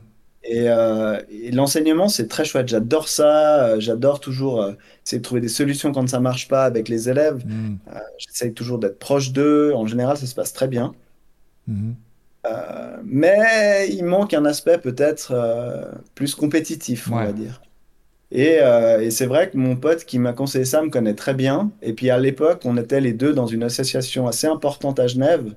Euh, 0.52 1.22
et, 1.30 1.50
l'enseignement, 1.50 2.08
c'est 2.08 2.28
très 2.28 2.44
chouette. 2.44 2.68
J'adore 2.68 3.08
ça. 3.08 3.64
Euh, 3.64 3.80
j'adore 3.80 4.20
toujours 4.20 4.66
essayer 5.04 5.18
de 5.18 5.22
trouver 5.22 5.40
des 5.40 5.48
solutions 5.48 5.92
quand 5.92 6.06
ça 6.08 6.20
marche 6.20 6.48
pas 6.48 6.64
avec 6.64 6.88
les 6.88 7.08
élèves. 7.08 7.44
Hmm. 7.46 7.76
J'essaye 8.18 8.52
toujours 8.52 8.78
d'être 8.78 8.98
proche 8.98 9.32
d'eux. 9.32 9.72
En 9.74 9.86
général, 9.86 10.16
ça 10.16 10.26
se 10.26 10.34
passe 10.34 10.52
très 10.52 10.68
bien. 10.68 10.94
Hmm. 11.66 11.92
mais 13.04 13.88
il 13.90 14.04
manque 14.04 14.34
un 14.34 14.44
aspect 14.44 14.76
peut-être 14.76 15.32
plus 16.14 16.34
compétitif, 16.34 17.10
on 17.10 17.16
va 17.16 17.32
dire. 17.32 17.62
Et, 18.34 18.58
et 19.00 19.10
c'est 19.10 19.26
vrai 19.26 19.48
que 19.48 19.56
mon 19.56 19.76
pote 19.76 20.04
qui 20.04 20.18
m'a 20.18 20.32
conseillé 20.32 20.64
ça 20.64 20.82
me 20.82 20.90
connaît 20.90 21.14
très 21.14 21.34
bien. 21.34 21.70
Et 21.82 21.92
puis 21.92 22.10
à 22.10 22.18
l'époque, 22.18 22.62
on 22.64 22.76
était 22.76 23.00
les 23.00 23.12
deux 23.12 23.32
dans 23.32 23.46
une 23.46 23.62
association 23.62 24.26
assez 24.26 24.48
importante 24.48 24.98
à 24.98 25.06
Genève. 25.06 25.54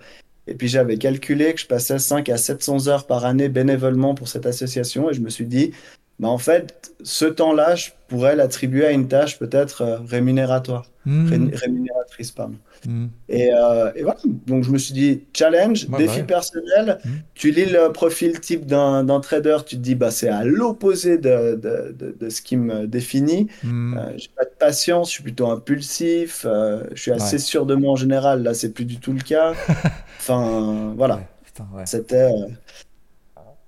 Et 0.47 0.55
puis 0.55 0.67
j'avais 0.67 0.97
calculé 0.97 1.53
que 1.53 1.59
je 1.59 1.67
passais 1.67 1.99
5 1.99 2.29
à 2.29 2.37
700 2.37 2.87
heures 2.87 3.05
par 3.05 3.25
année 3.25 3.49
bénévolement 3.49 4.15
pour 4.15 4.27
cette 4.29 4.45
association 4.45 5.09
et 5.09 5.13
je 5.13 5.21
me 5.21 5.29
suis 5.29 5.45
dit, 5.45 5.71
bah, 6.19 6.27
en 6.29 6.37
fait, 6.37 6.93
ce 7.03 7.25
temps-là, 7.25 7.75
je 7.75 7.89
pourrais 8.07 8.35
l'attribuer 8.35 8.85
à 8.85 8.91
une 8.91 9.07
tâche 9.07 9.37
peut-être 9.39 9.81
euh, 9.81 9.97
rémunératoire, 9.99 10.85
Hmm. 11.05 11.27
ré- 11.29 11.55
rémunératrice, 11.55 12.31
pardon. 12.31 12.55
Hmm. 12.85 13.07
Et, 13.29 13.51
euh, 13.53 13.91
et 13.95 14.03
voilà, 14.03 14.19
donc 14.25 14.63
je 14.63 14.71
me 14.71 14.77
suis 14.77 14.93
dit, 14.93 15.23
challenge, 15.33 15.87
bah 15.87 15.97
défi 15.97 16.21
ouais. 16.21 16.23
personnel, 16.23 16.99
Hmm. 17.05 17.09
tu 17.33 17.51
lis 17.51 17.65
le 17.65 17.91
profil 17.91 18.39
type 18.39 18.65
d'un 18.65 19.19
trader, 19.21 19.57
tu 19.65 19.77
te 19.77 19.81
dis, 19.81 19.95
bah, 19.95 20.11
c'est 20.11 20.27
à 20.29 20.43
l'opposé 20.43 21.17
de, 21.17 21.55
de, 21.55 21.95
de, 21.97 22.15
de 22.19 22.29
ce 22.29 22.41
qui 22.41 22.57
me 22.57 22.87
définit. 22.87 23.47
Hmm. 23.63 23.97
Euh, 23.97 24.13
j'ai 24.17 24.29
pas 24.35 24.45
de 24.45 24.51
patience, 24.59 25.09
je 25.09 25.13
suis 25.15 25.23
plutôt 25.23 25.47
impulsif, 25.49 26.45
euh, 26.45 26.83
je 26.93 27.01
suis 27.01 27.11
assez 27.11 27.35
Ouais. 27.35 27.39
sûr 27.39 27.65
de 27.65 27.75
moi 27.75 27.93
en 27.93 27.95
général, 27.95 28.43
là 28.43 28.53
c'est 28.53 28.71
plus 28.73 28.85
du 28.85 28.97
tout 28.99 29.13
le 29.13 29.21
cas. 29.21 29.53
Enfin, 30.19 30.93
voilà, 30.97 31.15
Ouais, 31.17 31.27
putain, 31.45 31.67
ouais. 31.73 31.85
c'était 31.85 32.29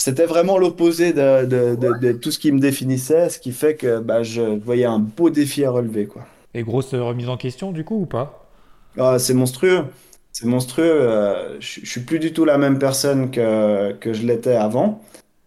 c'était 0.10 0.25
vraiment 0.25 0.58
l'opposé 0.58 1.13
de, 1.13 1.46
de, 1.46 1.75
de, 1.75 1.94
de 2.00 2.12
tout 2.13 2.32
ce 2.32 2.39
qui 2.39 2.51
me 2.51 2.60
définissait, 2.60 3.30
ce 3.30 3.38
qui 3.38 3.51
fait 3.51 3.75
que 3.75 4.00
bah, 4.00 4.24
je 4.24 4.42
voyais 4.42 4.86
un 4.86 4.98
beau 4.98 5.30
défi 5.30 5.63
à 5.63 5.70
relever, 5.70 6.08
quoi. 6.08 6.25
Et 6.56 6.63
grosse 6.63 6.96
remise 6.96 7.30
en 7.30 7.38
question 7.38 7.72
du 7.72 7.84
coup 7.84 8.01
ou 8.01 8.06
pas? 8.08 8.50
Ah, 8.98 9.20
c'est 9.20 9.36
monstrueux. 9.36 9.86
C'est 10.32 10.48
monstrueux. 10.48 10.84
euh, 10.84 11.60
je, 11.60 11.86
suis 11.86 12.01
plus 12.01 12.18
du 12.18 12.34
tout 12.34 12.44
la 12.44 12.58
même 12.58 12.80
personne 12.80 13.30
que, 13.30 13.92
que 13.94 14.13
je 14.13 14.25
l'étais 14.25 14.56
avant. 14.56 15.04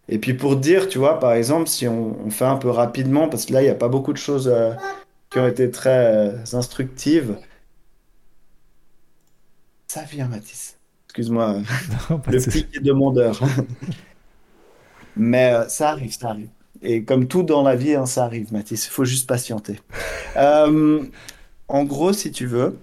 Et 0.07 0.17
puis 0.17 0.33
pour 0.33 0.55
dire, 0.55 0.87
tu 0.87 0.97
vois, 0.97 1.19
par 1.19 1.33
exemple, 1.33 1.67
si 1.67 1.85
on, 1.89 2.17
on 2.25 2.29
fait 2.29 2.45
un 2.45 2.55
peu 2.55 2.69
rapidement, 2.69 3.27
parce 3.27 3.45
que 3.45 3.51
là, 3.53 3.61
il 3.61 3.65
n'y 3.65 3.69
a 3.71 3.75
pas 3.75 3.89
beaucoup 3.89 4.13
de 4.13 4.17
choses 4.17 4.47
euh, 4.47 4.71
qui 5.29 5.39
ont 5.39 5.47
été 5.47 5.69
très 5.71 6.05
euh, 6.29 6.37
instructives. 6.53 7.35
Ça 9.87 10.03
vient, 10.03 10.29
Mathis. 10.29 10.77
Excuse-moi, 11.07 11.57
le 12.27 12.49
pic 12.49 12.81
demandeur. 12.81 13.41
Mais 15.15 15.53
euh, 15.53 15.67
ça 15.67 15.89
arrive, 15.89 16.13
ça 16.17 16.29
arrive. 16.29 16.49
Et 16.81 17.03
comme 17.03 17.27
tout 17.27 17.43
dans 17.43 17.63
la 17.63 17.75
vie, 17.75 17.95
hein, 17.95 18.05
ça 18.05 18.25
arrive, 18.25 18.51
Mathis. 18.51 18.85
Il 18.87 18.89
faut 18.89 19.05
juste 19.05 19.27
patienter. 19.27 19.79
Euh, 20.37 21.03
en 21.67 21.83
gros, 21.85 22.13
si 22.13 22.31
tu 22.31 22.45
veux. 22.47 22.77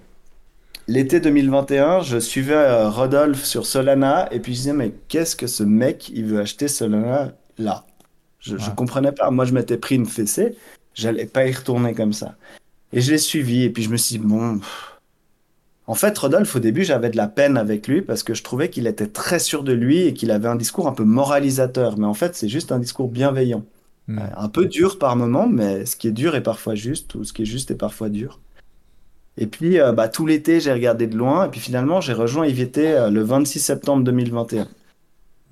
L'été 0.89 1.21
2021, 1.21 2.01
je 2.03 2.19
suivais 2.19 2.55
euh, 2.55 2.89
Rodolphe 2.89 3.45
sur 3.45 3.65
Solana 3.67 4.29
et 4.33 4.41
puis 4.41 4.55
je 4.55 4.59
disais, 4.59 4.73
mais 4.73 4.93
qu'est-ce 5.09 5.37
que 5.37 5.47
ce 5.47 5.63
mec, 5.63 6.09
il 6.09 6.25
veut 6.25 6.41
acheter 6.41 6.67
Solana 6.69 7.33
là? 7.59 7.85
Je, 8.41 8.57
je 8.59 8.71
Ouais. 8.71 8.75
comprenais 8.75 9.13
pas. 9.13 9.31
Moi, 9.31 9.45
je 9.45 9.53
m'étais 9.53 9.77
pris 9.77 9.97
une 9.97 10.07
fessée, 10.07 10.57
j'allais 10.95 11.27
pas 11.27 11.47
y 11.47 11.53
retourner 11.53 11.95
comme 11.95 12.13
ça. 12.13 12.35
Et 12.93 13.01
je 13.01 13.13
l'ai 13.13 13.19
suivi 13.19 13.65
et 13.65 13.71
puis 13.71 13.83
je 13.85 13.91
me 13.91 13.97
suis 13.97 14.19
dit, 14.19 14.25
bon. 14.27 14.59
pff. 14.59 14.90
En 15.91 15.95
fait, 15.95 16.17
Rodolphe, 16.17 16.55
au 16.55 16.61
début, 16.61 16.85
j'avais 16.85 17.11
de 17.11 17.17
la 17.17 17.27
peine 17.27 17.57
avec 17.57 17.89
lui 17.89 18.01
parce 18.01 18.23
que 18.23 18.33
je 18.33 18.45
trouvais 18.45 18.71
qu'il 18.71 18.87
était 18.87 19.09
très 19.09 19.41
sûr 19.41 19.65
de 19.65 19.73
lui 19.73 20.03
et 20.03 20.15
qu'il 20.15 20.31
avait 20.31 20.47
un 20.47 20.55
discours 20.55 20.87
un 20.87 20.93
peu 20.93 21.03
moralisateur. 21.03 21.99
Mais 21.99 22.07
en 22.07 22.15
fait, 22.15 22.37
c'est 22.37 22.49
juste 22.49 22.71
un 22.71 22.79
discours 22.79 23.09
bienveillant. 23.09 23.65
Hmm. 24.07 24.19
Euh, 24.21 24.23
Un 24.37 24.49
peu 24.49 24.67
dur 24.67 24.99
par 25.01 25.17
moment, 25.17 25.49
mais 25.49 25.85
ce 25.87 25.97
qui 25.97 26.07
est 26.07 26.13
dur 26.13 26.37
est 26.37 26.43
parfois 26.45 26.77
juste, 26.77 27.17
ou 27.17 27.25
ce 27.25 27.33
qui 27.33 27.43
est 27.43 27.45
juste 27.47 27.73
est 27.73 27.75
parfois 27.77 28.09
dur. 28.09 28.39
Et 29.37 29.49
puis, 29.49 29.81
euh, 29.81 29.91
bah, 29.93 30.09
tout 30.09 30.27
l'été, 30.27 30.61
j'ai 30.61 30.73
regardé 30.73 31.09
de 31.09 31.17
loin, 31.17 31.47
et 31.47 31.49
puis 31.49 31.61
finalement, 31.61 32.01
j'ai 32.01 32.13
rejoint 32.13 32.47
IVT 32.47 32.93
euh, 32.93 33.11
le 33.11 33.23
26 33.23 33.59
septembre 33.59 34.05
2021. 34.05 34.69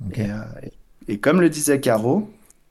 Ok. 0.07 0.19
Et, 0.19 0.31
euh, 0.31 0.35
et- 0.63 1.13
et 1.15 1.19
comme 1.19 1.41
le 1.41 1.49
disait 1.51 1.81
Caro, 1.81 2.31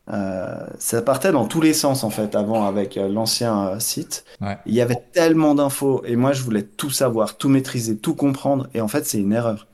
euh, 0.10 0.66
ça 0.80 1.02
partait 1.02 1.32
dans 1.32 1.46
tous 1.46 1.62
les 1.62 1.74
sens, 1.74 2.04
en 2.04 2.10
fait, 2.10 2.36
avant, 2.36 2.66
avec 2.66 2.98
euh, 2.98 3.10
l'ancien 3.10 3.68
euh, 3.70 3.80
site. 3.80 4.24
Ouais. 4.42 4.58
Il 4.66 4.74
y 4.74 4.82
avait 4.82 5.02
tellement 5.14 5.54
d'infos, 5.56 6.02
et 6.06 6.16
moi, 6.16 6.32
je 6.34 6.42
voulais 6.44 6.64
tout 6.64 6.90
savoir, 6.90 7.38
tout 7.38 7.50
maîtriser, 7.50 7.98
tout 7.98 8.16
comprendre, 8.16 8.68
et 8.74 8.82
en 8.82 8.88
fait, 8.88 9.06
c'est 9.06 9.20
une 9.20 9.34
erreur. 9.34 9.68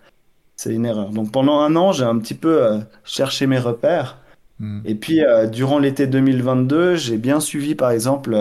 C'est 0.56 0.74
une 0.74 0.86
erreur. 0.86 1.10
Donc, 1.10 1.32
pendant 1.32 1.60
un 1.60 1.76
an, 1.76 1.92
j'ai 1.92 2.04
un 2.06 2.18
petit 2.20 2.36
peu 2.36 2.80
cherché 3.04 3.48
mes 3.48 3.60
repères. 3.60 4.20
Hmm. 4.60 4.82
Et 4.86 4.96
puis, 4.96 5.22
durant 5.52 5.80
l'été 5.80 6.08
2022, 6.08 6.96
j'ai 6.96 7.18
bien 7.18 7.40
suivi, 7.40 7.76
par 7.76 7.90
exemple, 7.92 8.38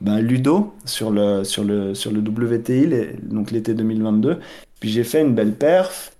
ben, 0.00 0.18
Ludo 0.20 0.74
sur 0.84 1.10
le, 1.10 1.44
sur 1.44 1.64
le, 1.64 1.94
sur 1.94 2.10
le 2.12 2.20
WTI, 2.20 2.86
les- 2.86 3.12
donc 3.22 3.52
l'été 3.52 3.74
2022. 3.74 4.40
Puis 4.80 4.90
j'ai 4.90 5.04
fait 5.04 5.20
une 5.22 5.34
belle 5.34 5.54
perf. 5.54 6.12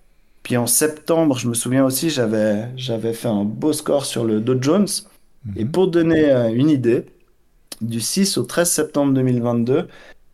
Puis 0.43 0.57
en 0.57 0.67
septembre, 0.67 1.38
je 1.38 1.49
me 1.49 1.55
souviens 1.55 1.85
aussi, 1.85 2.11
j'avais, 2.11 2.69
j'avais 2.76 3.12
fait 3.12 3.29
un 3.29 3.45
beau 3.45 3.73
score 3.73 4.05
sur 4.05 4.25
le 4.25 4.41
Dow 4.41 4.61
Jones. 4.61 4.87
Et 5.56 5.64
Mhm. 5.64 5.70
pour 5.72 5.87
te 5.87 5.90
donner 5.90 6.30
euh, 6.30 6.52
une 6.52 6.70
idée, 6.70 7.06
du 7.80 8.00
6 8.00 8.38
au 8.38 8.44
13 8.44 8.70
septembre 8.70 9.12
2022, 9.12 9.88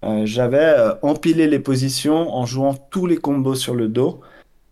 euh, 0.04 0.22
j'avais 0.26 0.58
euh, 0.78 0.94
empilé 1.02 1.46
les 1.46 1.58
positions 1.58 2.30
en 2.34 2.46
jouant 2.46 2.74
tous 2.90 3.06
les 3.06 3.16
combos 3.16 3.54
sur 3.54 3.74
le 3.74 3.88
dos 3.88 4.20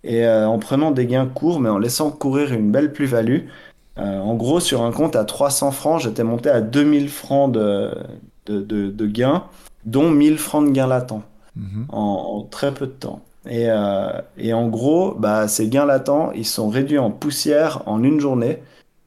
et 0.05 0.25
en 0.29 0.59
prenant 0.61 0.93
des 0.93 1.07
gains 1.07 1.27
courts, 1.27 1.59
mais 1.59 1.69
en 1.69 1.79
laissant 1.79 2.13
courir 2.13 2.53
une 2.53 2.71
belle 2.71 2.93
plus-value. 2.93 3.49
En 3.97 4.35
gros, 4.37 4.61
sur 4.61 4.83
un 4.83 4.93
compte 4.93 5.17
à 5.17 5.25
300 5.25 5.73
francs, 5.73 6.01
j'étais 6.03 6.23
monté 6.23 6.49
à 6.49 6.61
2000 6.61 7.09
francs 7.09 7.51
de, 7.51 7.91
de, 8.47 8.61
de- 8.61 8.91
de 8.91 9.07
gains, 9.07 9.45
dont 9.85 10.09
1000 10.11 10.39
francs 10.39 10.65
de 10.65 10.71
gains 10.71 10.87
latents 10.87 11.23
Mhm. 11.57 11.87
en, 11.89 11.99
en 11.99 12.43
très 12.43 12.73
peu 12.73 12.87
de 12.87 12.93
temps. 12.93 13.21
Et, 13.49 13.65
euh, 13.69 14.11
et 14.39 14.53
en 14.53 14.69
gros, 14.69 15.13
bah, 15.19 15.49
ces 15.49 15.69
gains 15.69 15.87
latents, 15.87 16.31
ils 16.37 16.45
sont 16.47 16.69
réduits 16.69 16.99
en 16.99 17.11
poussière 17.11 17.83
en 17.87 18.05
une 18.05 18.21
journée 18.21 18.59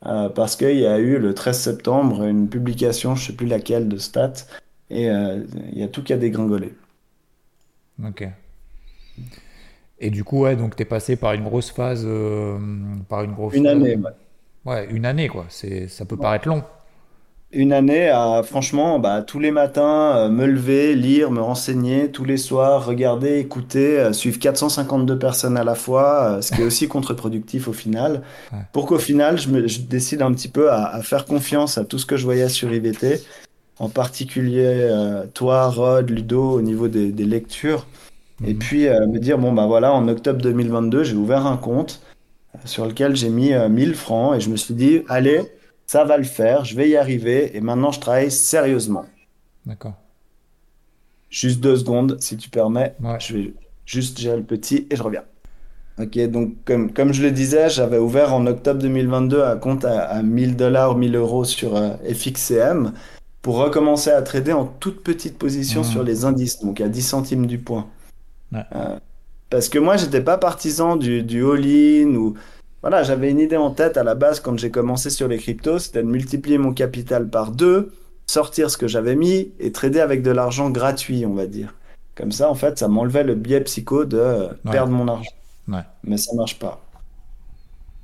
euh, 0.05 0.29
parce 0.29 0.55
qu'il 0.55 0.77
y 0.79 0.85
a 0.85 0.97
eu 0.99 1.17
le 1.19 1.33
13 1.33 1.59
septembre 1.59 2.23
une 2.23 2.47
publication, 2.49 3.15
je 3.15 3.27
sais 3.27 3.33
plus 3.33 3.47
laquelle, 3.47 3.87
de 3.89 3.97
Stats, 3.97 4.45
et 4.89 5.09
euh, 5.09 5.43
il 5.71 5.79
y 5.79 5.83
a 5.83 5.87
tout 5.87 6.03
qui 6.03 6.13
a 6.13 6.17
dégringolé. 6.17 6.73
Ok. 8.05 8.27
Et 9.99 10.09
du 10.09 10.23
coup, 10.23 10.41
ouais, 10.43 10.55
donc 10.55 10.75
t'es 10.75 10.85
passé 10.85 11.15
par 11.17 11.33
une 11.33 11.43
grosse 11.43 11.71
phase, 11.71 12.03
euh, 12.05 12.57
par 13.09 13.23
une 13.23 13.33
grosse 13.33 13.53
Une 13.53 13.63
phase- 13.65 13.73
année, 13.73 13.95
ouais. 13.97 14.11
Ouais, 14.65 14.87
une 14.91 15.05
année, 15.05 15.27
quoi. 15.27 15.45
Ça 15.49 16.05
peut 16.05 16.17
paraître 16.17 16.47
long. 16.47 16.63
Une 17.51 17.73
année 17.73 18.07
à, 18.09 18.43
franchement, 18.43 18.99
bah, 18.99 19.23
tous 19.23 19.39
les 19.39 19.49
matins, 19.49 20.15
euh, 20.17 20.29
me 20.29 20.45
lever, 20.45 20.93
lire, 20.93 21.31
me 21.31 21.41
renseigner, 21.41 22.11
tous 22.11 22.23
les 22.23 22.37
soirs, 22.37 22.85
regarder, 22.85 23.39
écouter, 23.39 23.97
euh, 23.97 24.13
suivre 24.13 24.37
452 24.37 25.17
personnes 25.17 25.57
à 25.57 25.63
la 25.63 25.73
fois, 25.73 26.37
euh, 26.37 26.41
ce 26.41 26.51
qui 26.51 26.61
est 26.61 26.63
aussi 26.63 26.87
contre-productif 26.87 27.67
au 27.67 27.73
final, 27.73 28.21
Ouais. 28.53 28.59
pour 28.71 28.85
qu'au 28.85 28.99
final, 28.99 29.39
je, 29.39 29.49
me, 29.49 29.67
je 29.67 29.79
décide 29.81 30.21
un 30.21 30.31
petit 30.31 30.47
peu 30.47 30.69
à, 30.71 30.93
à 30.93 31.01
faire 31.01 31.25
confiance 31.25 31.79
à 31.79 31.85
tout 31.85 31.97
ce 31.97 32.05
que 32.05 32.17
je 32.17 32.23
voyais 32.23 32.49
sur 32.49 32.71
IVT, 32.71 33.19
en 33.79 33.89
particulier 33.89 34.65
euh, 34.65 35.25
toi, 35.33 35.69
Rod, 35.69 36.07
Ludo, 36.11 36.51
au 36.51 36.61
niveau 36.61 36.87
des, 36.87 37.11
des 37.11 37.25
lectures, 37.25 37.87
et 38.43 38.53
Mhm. 38.53 38.59
puis 38.59 38.87
euh, 38.87 39.07
me 39.07 39.19
dire, 39.19 39.39
bon, 39.39 39.53
bah 39.53 39.65
voilà, 39.65 39.91
en 39.93 40.07
octobre 40.07 40.39
2022, 40.41 41.03
j'ai 41.03 41.15
ouvert 41.15 41.47
un 41.47 41.57
compte 41.57 42.01
sur 42.65 42.85
lequel 42.85 43.15
j'ai 43.15 43.29
mis 43.29 43.53
euh, 43.53 43.69
1000 43.69 43.95
francs, 43.95 44.35
et 44.35 44.39
je 44.39 44.49
me 44.49 44.55
suis 44.57 44.75
dit, 44.75 45.01
allez, 45.09 45.41
ça 45.91 46.03
va 46.03 46.17
le 46.17 46.23
faire, 46.23 46.65
je 46.65 46.75
vais 46.75 46.87
y 46.87 46.95
arriver, 46.95 47.57
et 47.57 47.61
maintenant 47.61 47.91
je 47.91 47.99
travaille 47.99 48.29
sérieusement. 48.29 49.05
D'accord. 49.65 49.93
Juste 51.31 51.61
deux 51.61 51.77
secondes, 51.77 52.17
si 52.19 52.37
tu 52.37 52.47
permets. 52.51 52.95
Ouais. 53.01 53.17
Je 53.19 53.33
vais 53.35 53.53
juste 53.87 54.19
gérer 54.19 54.37
le 54.37 54.43
petit 54.43 54.85
et 54.91 54.95
je 54.95 55.01
reviens. 55.01 55.23
Ok, 55.99 56.15
donc 56.29 56.53
comme, 56.63 56.93
comme 56.93 57.11
je 57.11 57.23
le 57.23 57.31
disais, 57.31 57.71
j'avais 57.71 57.97
ouvert 57.97 58.35
en 58.35 58.45
octobre 58.45 58.79
2022 58.83 59.41
un 59.43 59.57
compte 59.57 59.83
à, 59.83 60.01
à 60.01 60.21
1000 60.21 60.55
dollars, 60.55 60.95
1000 60.95 61.15
euros 61.15 61.43
sur 61.43 61.75
euh, 61.75 61.95
FXCM 62.07 62.93
pour 63.41 63.57
recommencer 63.57 64.11
à 64.11 64.21
trader 64.21 64.53
en 64.53 64.65
toute 64.65 65.01
petite 65.03 65.39
position 65.39 65.81
Mhm. 65.81 65.87
sur 65.87 66.03
les 66.03 66.23
indices, 66.23 66.59
donc 66.63 66.81
à 66.81 66.87
10 66.87 67.01
centimes 67.01 67.47
du 67.47 67.57
point. 67.57 67.87
Ouais. 68.51 68.61
Euh, 68.75 68.99
parce 69.49 69.69
que 69.69 69.79
moi, 69.79 69.97
j'étais 69.97 70.21
pas 70.21 70.37
partisan 70.37 70.97
du, 70.97 71.23
du 71.23 71.43
all-in 71.43 72.13
ou. 72.15 72.35
Voilà, 72.81 73.03
j'avais 73.03 73.29
une 73.29 73.39
idée 73.39 73.57
en 73.57 73.71
tête 73.71 73.97
à 73.97 74.03
la 74.03 74.15
base 74.15 74.39
quand 74.39 74.57
j'ai 74.57 74.71
commencé 74.71 75.09
sur 75.09 75.27
les 75.27 75.37
cryptos, 75.37 75.79
c'était 75.79 76.01
de 76.03 76.07
multiplier 76.07 76.57
mon 76.57 76.73
capital 76.73 77.29
par 77.29 77.51
deux, 77.51 77.91
sortir 78.27 78.69
ce 78.71 78.77
que 78.77 78.87
j'avais 78.87 79.15
mis 79.15 79.51
et 79.59 79.71
trader 79.71 79.99
avec 79.99 80.21
de 80.21 80.31
l'argent 80.31 80.69
gratuit, 80.69 81.25
on 81.25 81.33
va 81.33 81.45
dire. 81.47 81.75
Comme 82.15 82.31
ça, 82.31 82.49
en 82.49 82.55
fait, 82.55 82.77
ça 82.77 82.87
m'enlevait 82.87 83.23
le 83.23 83.35
biais 83.35 83.61
psycho 83.61 84.05
de 84.05 84.17
euh, 84.17 84.47
Ouais. 84.65 84.71
perdre 84.71 84.91
mon 84.93 85.07
argent. 85.07 85.29
Ouais. 85.67 85.81
Mais 86.03 86.17
ça 86.17 86.33
marche 86.35 86.57
pas. 86.59 86.81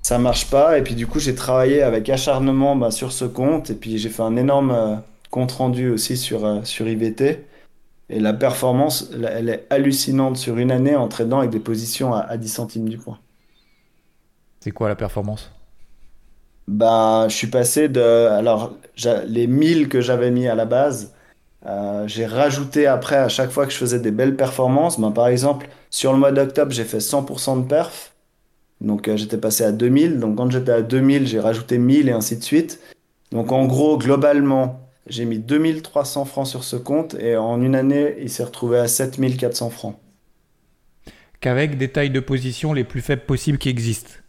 Ça 0.02 0.20
marche 0.20 0.50
pas, 0.50 0.78
et 0.78 0.84
puis 0.84 0.94
du 0.96 1.08
coup, 1.08 1.20
j'ai 1.20 1.34
travaillé 1.36 1.82
avec 1.82 2.10
acharnement 2.10 2.76
bah, 2.76 2.92
sur 2.92 3.12
ce 3.12 3.26
compte, 3.26 3.72
et 3.72 3.76
puis 3.76 3.98
j'ai 3.98 4.10
fait 4.10 4.22
un 4.22 4.36
énorme 4.36 4.72
euh, 4.72 4.96
compte 5.32 5.52
rendu 5.54 5.90
aussi 5.90 6.16
sur, 6.18 6.46
euh, 6.46 6.60
sur 6.64 6.88
IVT. 6.88 7.46
Et 8.10 8.20
la 8.20 8.34
performance, 8.34 9.10
elle- 9.14 9.26
elle 9.34 9.50
est 9.50 9.66
hallucinante 9.72 10.38
sur 10.38 10.58
une 10.58 10.72
année 10.72 10.96
en 10.96 11.08
tradant 11.08 11.40
avec 11.40 11.50
des 11.52 11.60
positions 11.60 12.14
à, 12.14 12.20
à 12.22 12.38
10 12.38 12.50
centimes 12.50 12.88
du 12.90 12.98
point. 13.00 13.20
C'est 14.66 14.72
quoi 14.72 14.90
la 14.90 14.96
performance? 14.96 15.52
Bah, 16.68 17.28
je 17.30 17.36
suis 17.36 17.46
passé 17.46 17.88
de. 17.88 18.02
Alors, 18.02 18.74
les 19.28 19.46
1000 19.46 19.90
que 19.90 20.02
j'avais 20.02 20.32
mis 20.32 20.48
à 20.48 20.56
la 20.56 20.66
base, 20.66 21.14
euh, 21.68 22.08
j'ai 22.08 22.26
rajouté 22.26 22.88
après 22.88 23.18
à 23.18 23.30
chaque 23.30 23.52
fois 23.52 23.68
que 23.68 23.72
je 23.72 23.78
faisais 23.78 24.00
des 24.00 24.10
belles 24.10 24.36
performances. 24.36 25.00
Ben, 25.00 25.12
par 25.12 25.28
exemple, 25.28 25.68
sur 25.92 26.14
le 26.14 26.18
mois 26.18 26.32
d'octobre, 26.32 26.72
j'ai 26.72 26.84
fait 26.84 26.98
100% 26.98 27.62
de 27.62 27.68
perf. 27.68 28.16
Donc, 28.82 29.08
euh, 29.08 29.16
j'étais 29.16 29.38
passé 29.38 29.64
à 29.64 29.72
2000. 29.72 30.20
Donc, 30.20 30.38
quand 30.38 30.50
j'étais 30.50 30.72
à 30.72 30.82
2000, 30.82 31.28
j'ai 31.28 31.40
rajouté 31.40 31.78
1000 31.78 32.10
et 32.10 32.14
ainsi 32.14 32.36
de 32.36 32.44
suite. 32.44 32.80
Donc, 33.32 33.52
en 33.52 33.68
gros, 33.68 34.00
globalement, 34.00 34.80
j'ai 35.06 35.26
mis 35.26 35.38
2300 35.38 36.26
francs 36.26 36.48
sur 36.48 36.64
ce 36.64 36.76
compte 36.76 37.14
et 37.20 37.38
en 37.38 37.62
une 37.62 37.76
année, 37.76 38.16
il 38.20 38.32
s'est 38.32 38.44
retrouvé 38.44 38.80
à 38.80 38.88
7400 38.88 39.70
francs. 39.70 40.00
Qu'avec 41.40 41.78
des 41.78 41.90
tailles 41.92 42.10
de 42.10 42.20
position 42.20 42.74
les 42.74 42.84
plus 42.84 43.02
faibles 43.02 43.26
possibles 43.28 43.60
qui 43.60 43.70
existent. 43.70 44.25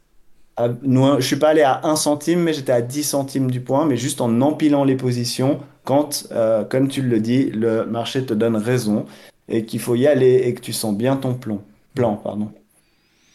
À- 0.57 0.69
nous- 0.83 1.21
je 1.21 1.27
suis 1.27 1.37
pas 1.37 1.49
allé 1.49 1.63
à 1.63 1.81
un 1.85 1.97
centime, 1.97 2.41
mais 2.41 2.53
j'étais 2.53 2.73
à 2.73 2.83
10 2.83 3.05
centimes 3.05 3.51
du 3.51 3.61
point, 3.61 3.85
mais 3.87 3.97
juste 3.97 4.21
en 4.21 4.41
empilant 4.41 4.85
les 4.85 4.97
positions 4.97 5.61
quand, 5.85 6.27
euh, 6.33 6.65
comme 6.65 6.89
tu 6.89 7.03
le 7.03 7.21
dis, 7.21 7.51
le 7.51 7.85
marché 7.87 8.25
te 8.25 8.35
donne 8.35 8.57
raison 8.57 9.05
et 9.49 9.65
qu'il 9.65 9.81
faut 9.81 9.95
y 9.95 10.07
aller 10.07 10.35
et 10.45 10.55
que 10.55 10.61
tu 10.61 10.73
sens 10.73 10.97
bien 10.97 11.17
ton 11.17 11.35
plan. 11.35 11.61
Plan, 11.95 12.17
pardon. 12.17 12.51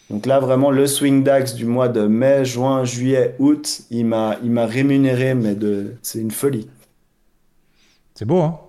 Donc 0.10 0.26
là, 0.26 0.40
vraiment, 0.40 0.72
le 0.72 0.88
swing 0.88 1.24
DAX 1.24 1.56
du 1.56 1.66
mois 1.66 1.88
de 1.88 2.06
mai, 2.06 2.44
juin, 2.44 2.84
juillet, 2.84 3.36
août, 3.40 3.82
il 3.92 4.06
m'a, 4.06 4.38
il 4.44 4.52
m'a 4.52 4.66
rémunéré, 4.66 5.36
mais 5.36 5.56
de, 5.56 5.96
c'est 6.02 6.20
une 6.20 6.32
folie. 6.32 6.68
C'est 8.16 8.26
beau, 8.26 8.42
hein? 8.42 8.60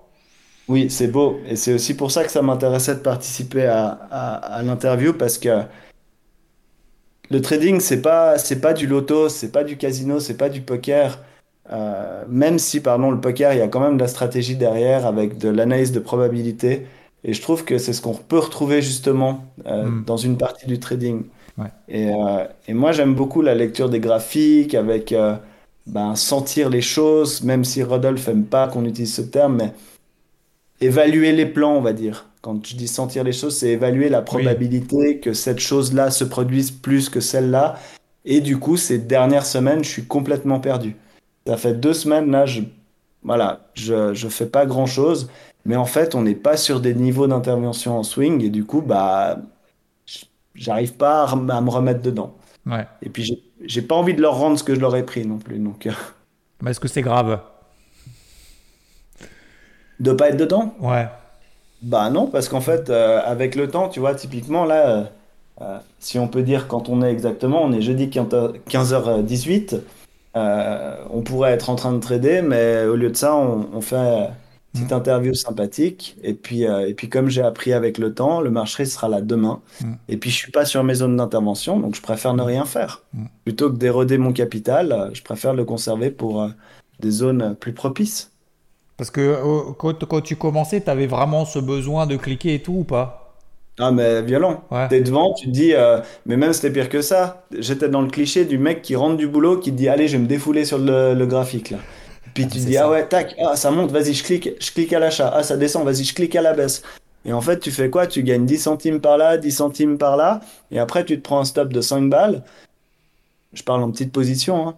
Oui, 0.69 0.89
c'est 0.89 1.09
beau. 1.09 1.41
Et 1.49 1.57
c'est 1.57 1.75
aussi 1.75 1.95
pour 1.95 2.13
ça 2.13 2.23
que 2.25 2.31
ça 2.31 2.43
m'intéressait 2.43 2.95
de 2.95 3.01
participer 3.01 3.67
à, 3.67 3.89
à, 4.11 4.35
à 4.59 4.63
l'interview 4.63 5.13
parce 5.13 5.37
que 5.37 5.63
le 7.33 7.41
trading, 7.41 7.81
c'est 7.81 8.03
pas, 8.03 8.39
c'est 8.39 8.61
pas 8.61 8.73
du 8.75 8.87
loto, 8.87 9.29
c'est 9.29 9.53
pas 9.53 9.65
du 9.65 9.77
casino, 9.77 10.21
c'est 10.21 10.37
pas 10.37 10.49
du 10.49 10.61
poker. 10.63 11.19
Euh, 11.71 12.25
même 12.29 12.59
si, 12.59 12.81
pardon, 12.81 13.11
le 13.11 13.21
poker, 13.21 13.53
il 13.55 13.59
y 13.59 13.63
a 13.63 13.69
quand 13.69 13.81
même 13.81 13.97
de 13.97 14.03
la 14.03 14.09
stratégie 14.09 14.57
derrière 14.57 15.07
avec 15.07 15.39
de 15.39 15.49
l'analyse 15.49 15.93
de 15.93 16.01
probabilité. 16.01 16.87
Et 17.25 17.35
je 17.35 17.43
trouve 17.43 17.65
que 17.65 17.79
c'est 17.79 17.93
ce 17.93 18.03
qu'on 18.03 18.15
peut 18.15 18.39
retrouver 18.39 18.83
justement 18.83 19.45
euh, 19.67 19.87
Hmm. 19.87 20.05
dans 20.07 20.17
une 20.17 20.37
partie 20.39 20.67
du 20.67 20.79
trading. 20.81 21.25
Ouais. 21.59 21.71
Et, 21.89 22.09
euh, 22.13 22.47
et 22.69 22.75
moi, 22.75 22.93
j'aime 22.93 23.15
beaucoup 23.15 23.43
la 23.43 23.55
lecture 23.55 23.89
des 23.91 24.01
graphiques 24.01 24.75
avec 24.75 25.15
ben, 25.87 26.15
sentir 26.17 26.71
les 26.71 26.83
choses, 26.83 27.43
même 27.43 27.65
si 27.65 27.83
Rodolphe 27.83 28.29
aime 28.29 28.47
pas 28.47 28.69
qu'on 28.69 28.85
utilise 28.85 29.15
ce 29.15 29.23
terme, 29.23 29.57
mais 29.57 29.75
évaluer 30.81 31.33
les 31.33 31.47
plans, 31.47 31.77
on 31.77 31.81
va 31.81 31.93
dire. 31.95 32.27
Quand 32.43 32.67
je 32.67 32.75
dis 32.77 32.89
sentir 32.89 33.25
les 33.25 33.33
choses, 33.33 33.57
c'est 33.57 33.69
évaluer 33.69 34.09
la 34.09 34.21
probabilité 34.21 35.21
que 35.21 35.33
cette 35.33 35.61
chose-là 35.61 36.11
se 36.11 36.25
produise 36.25 36.73
plus 36.73 37.09
que 37.09 37.21
celle-là. 37.21 37.79
Et 38.25 38.41
du 38.41 38.59
coup, 38.59 38.77
ces 38.77 38.99
dernières 38.99 39.47
semaines, 39.47 39.85
je 39.85 39.89
suis 39.89 40.05
complètement 40.05 40.61
perdu. 40.61 40.97
Ça 41.47 41.57
fait 41.57 41.75
deux 41.75 41.93
semaines, 41.93 42.31
là, 42.31 42.45
je, 42.45 42.63
voilà, 43.23 43.69
je, 43.75 44.13
je 44.13 44.29
fais 44.29 44.47
pas 44.47 44.67
grand-chose. 44.67 45.31
Mais 45.65 45.77
en 45.77 45.85
fait, 45.85 46.15
on 46.17 46.23
n'est 46.23 46.35
pas 46.35 46.57
sur 46.57 46.81
des 46.81 46.95
niveaux 46.95 47.29
d'intervention 47.29 47.97
en 47.97 48.03
swing. 48.03 48.43
Et 48.43 48.51
du 48.51 48.65
coup, 48.65 48.83
bah, 48.83 49.39
j'arrive 50.55 50.95
pas 50.95 51.25
à, 51.25 51.37
me 51.37 51.71
remettre 51.71 52.03
dedans. 52.03 52.35
Ouais. 52.67 52.87
Et 53.03 53.09
puis, 53.09 53.41
j'ai 53.65 53.83
pas 53.83 53.95
envie 53.95 54.15
de 54.15 54.21
leur 54.21 54.37
rendre 54.37 54.59
ce 54.59 54.65
que 54.65 54.75
je 54.75 54.81
leur 54.81 54.97
ai 54.97 55.05
pris 55.05 55.25
non 55.25 55.39
plus. 55.39 55.59
Donc, 55.59 55.87
euh, 55.87 55.93
est-ce 56.67 56.81
que 56.81 56.89
c'est 56.89 57.03
grave? 57.03 57.41
de 60.01 60.13
pas 60.13 60.31
être 60.31 60.37
dedans? 60.37 60.75
Ouais. 60.81 61.07
Bah 61.83 62.11
non, 62.11 62.29
parce 62.29 62.49
qu'en 62.49 62.61
fait, 62.61 62.91
euh, 62.91 63.21
avec 63.25 63.57
le 63.57 63.69
temps, 63.69 63.89
tu 63.89 64.01
vois, 64.01 64.15
typiquement, 64.15 64.65
là, 64.65 64.89
euh, 64.89 65.05
euh, 65.61 65.79
si 65.99 66.19
on 66.19 66.29
peut 66.29 66.43
dire 66.43 66.69
quand 66.69 66.89
on 66.89 67.03
est 67.03 67.11
exactement, 67.11 67.63
on 67.63 67.73
est 67.73 67.83
jeudi 67.83 68.07
15h18, 68.09 69.81
euh, 70.35 70.97
on 71.11 71.23
pourrait 71.23 71.53
être 71.53 71.71
en 71.71 71.75
train 71.75 71.93
de 71.93 71.99
trader, 71.99 72.41
mais 72.43 72.85
au 72.85 72.95
lieu 72.95 73.11
de 73.11 73.17
ça, 73.17 73.35
on, 73.35 73.69
on 73.75 73.81
fait 73.81 73.97
une 73.97 74.31
petite 74.73 74.93
interview 74.93 75.35
sympathique. 75.35 76.17
Et 76.23 76.35
puis, 76.35 76.63
et 76.63 76.95
puis 76.95 77.09
comme 77.09 77.29
j'ai 77.29 77.43
appris 77.43 77.73
avec 77.73 77.99
le 77.99 78.15
temps, 78.15 78.41
le 78.41 78.51
marché 78.51 78.85
sera 78.85 79.09
là 79.09 79.21
demain. 79.21 79.61
Mm. 79.81 79.93
Et 80.09 80.17
puis, 80.17 80.31
je 80.31 80.37
suis 80.37 80.53
pas 80.53 80.65
sur 80.65 80.85
mes 80.85 80.95
zones 80.95 81.17
d'intervention, 81.17 81.81
donc 81.81 81.97
je 81.97 82.01
préfère 82.01 82.35
ne 82.35 82.43
rien 82.43 82.65
faire. 82.65 83.03
Mm. 83.13 83.25
Plutôt 83.45 83.71
que 83.71 83.77
d'éroder 83.77 84.19
mon 84.19 84.33
capital, 84.33 85.11
je 85.13 85.23
préfère 85.23 85.53
le 85.53 85.65
conserver 85.65 86.11
pour 86.11 86.49
des 87.01 87.11
zones 87.11 87.57
plus 87.57 87.73
propices. 87.73 88.32
Parce 88.97 89.11
que 89.11 89.21
euh, 89.21 89.73
quand, 89.79 90.05
quand 90.07 90.21
tu 90.21 90.37
commençais, 90.37 90.81
tu 90.83 90.91
avais 90.91 91.07
vraiment 91.07 91.45
ce 91.45 91.59
besoin 91.59 92.07
de 92.07 92.17
cliquer 92.17 92.55
et 92.55 92.63
tout 92.63 92.73
ou 92.81 92.85
pas? 92.85 93.37
Ah, 93.79 93.91
mais 93.91 94.23
violent. 94.23 94.65
Ouais. 94.71 94.89
T'es 94.89 95.01
devant, 95.01 95.33
tu 95.35 95.47
te 95.47 95.51
dis, 95.51 95.73
euh, 95.75 96.01
mais 96.27 96.37
même 96.37 96.53
c'était 96.53 96.71
pire 96.71 96.89
que 96.91 97.01
ça. 97.01 97.47
J'étais 97.59 97.89
dans 97.89 98.03
le 98.03 98.09
cliché 98.11 98.45
du 98.45 98.59
mec 98.59 98.83
qui 98.83 98.97
rentre 98.97 99.17
du 99.17 99.27
boulot, 99.27 99.59
qui 99.59 99.71
te 99.73 99.77
dit, 99.77 99.89
allez, 99.89 100.09
je 100.09 100.17
vais 100.17 100.23
me 100.23 100.29
défouler 100.29 100.65
sur 100.67 100.79
le, 100.79 101.15
le 101.15 101.27
graphique 101.27 101.71
là. 101.71 101.79
Puis 102.35 102.49
tu 102.49 102.61
te 102.61 102.65
dis, 102.67 102.75
ça. 102.75 102.85
ah 102.85 102.91
ouais, 102.91 103.09
tac, 103.09 103.35
ah, 103.39 103.57
ça 103.57 103.71
monte, 103.71 103.91
vas-y, 103.91 104.13
je 104.15 104.25
clique, 104.25 104.51
je 104.61 104.71
clique 104.73 104.93
à 104.93 104.99
l'achat. 104.99 105.33
Ah, 105.35 105.43
ça 105.43 105.57
descend, 105.57 105.85
vas-y, 105.85 106.05
je 106.05 106.15
clique 106.15 106.37
à 106.37 106.43
la 106.43 106.53
baisse. 106.53 106.83
Et 107.25 107.33
en 107.33 107.41
fait, 107.41 107.61
tu 107.61 107.71
fais 107.71 107.89
quoi? 107.91 108.07
Tu 108.07 108.23
gagnes 108.23 108.47
10 108.47 108.59
centimes 108.59 109.01
par 109.01 109.17
là, 109.17 109.39
10 109.39 109.53
centimes 109.53 109.97
par 109.99 110.17
là, 110.17 110.41
et 110.71 110.79
après, 110.79 111.05
tu 111.05 111.17
te 111.17 111.23
prends 111.23 111.41
un 111.41 111.45
stop 111.45 111.73
de 111.73 111.81
5 111.81 112.09
balles. 112.11 112.43
Je 113.53 113.63
parle 113.63 113.83
en 113.83 113.91
petite 113.91 114.13
position, 114.13 114.69
hein. 114.69 114.75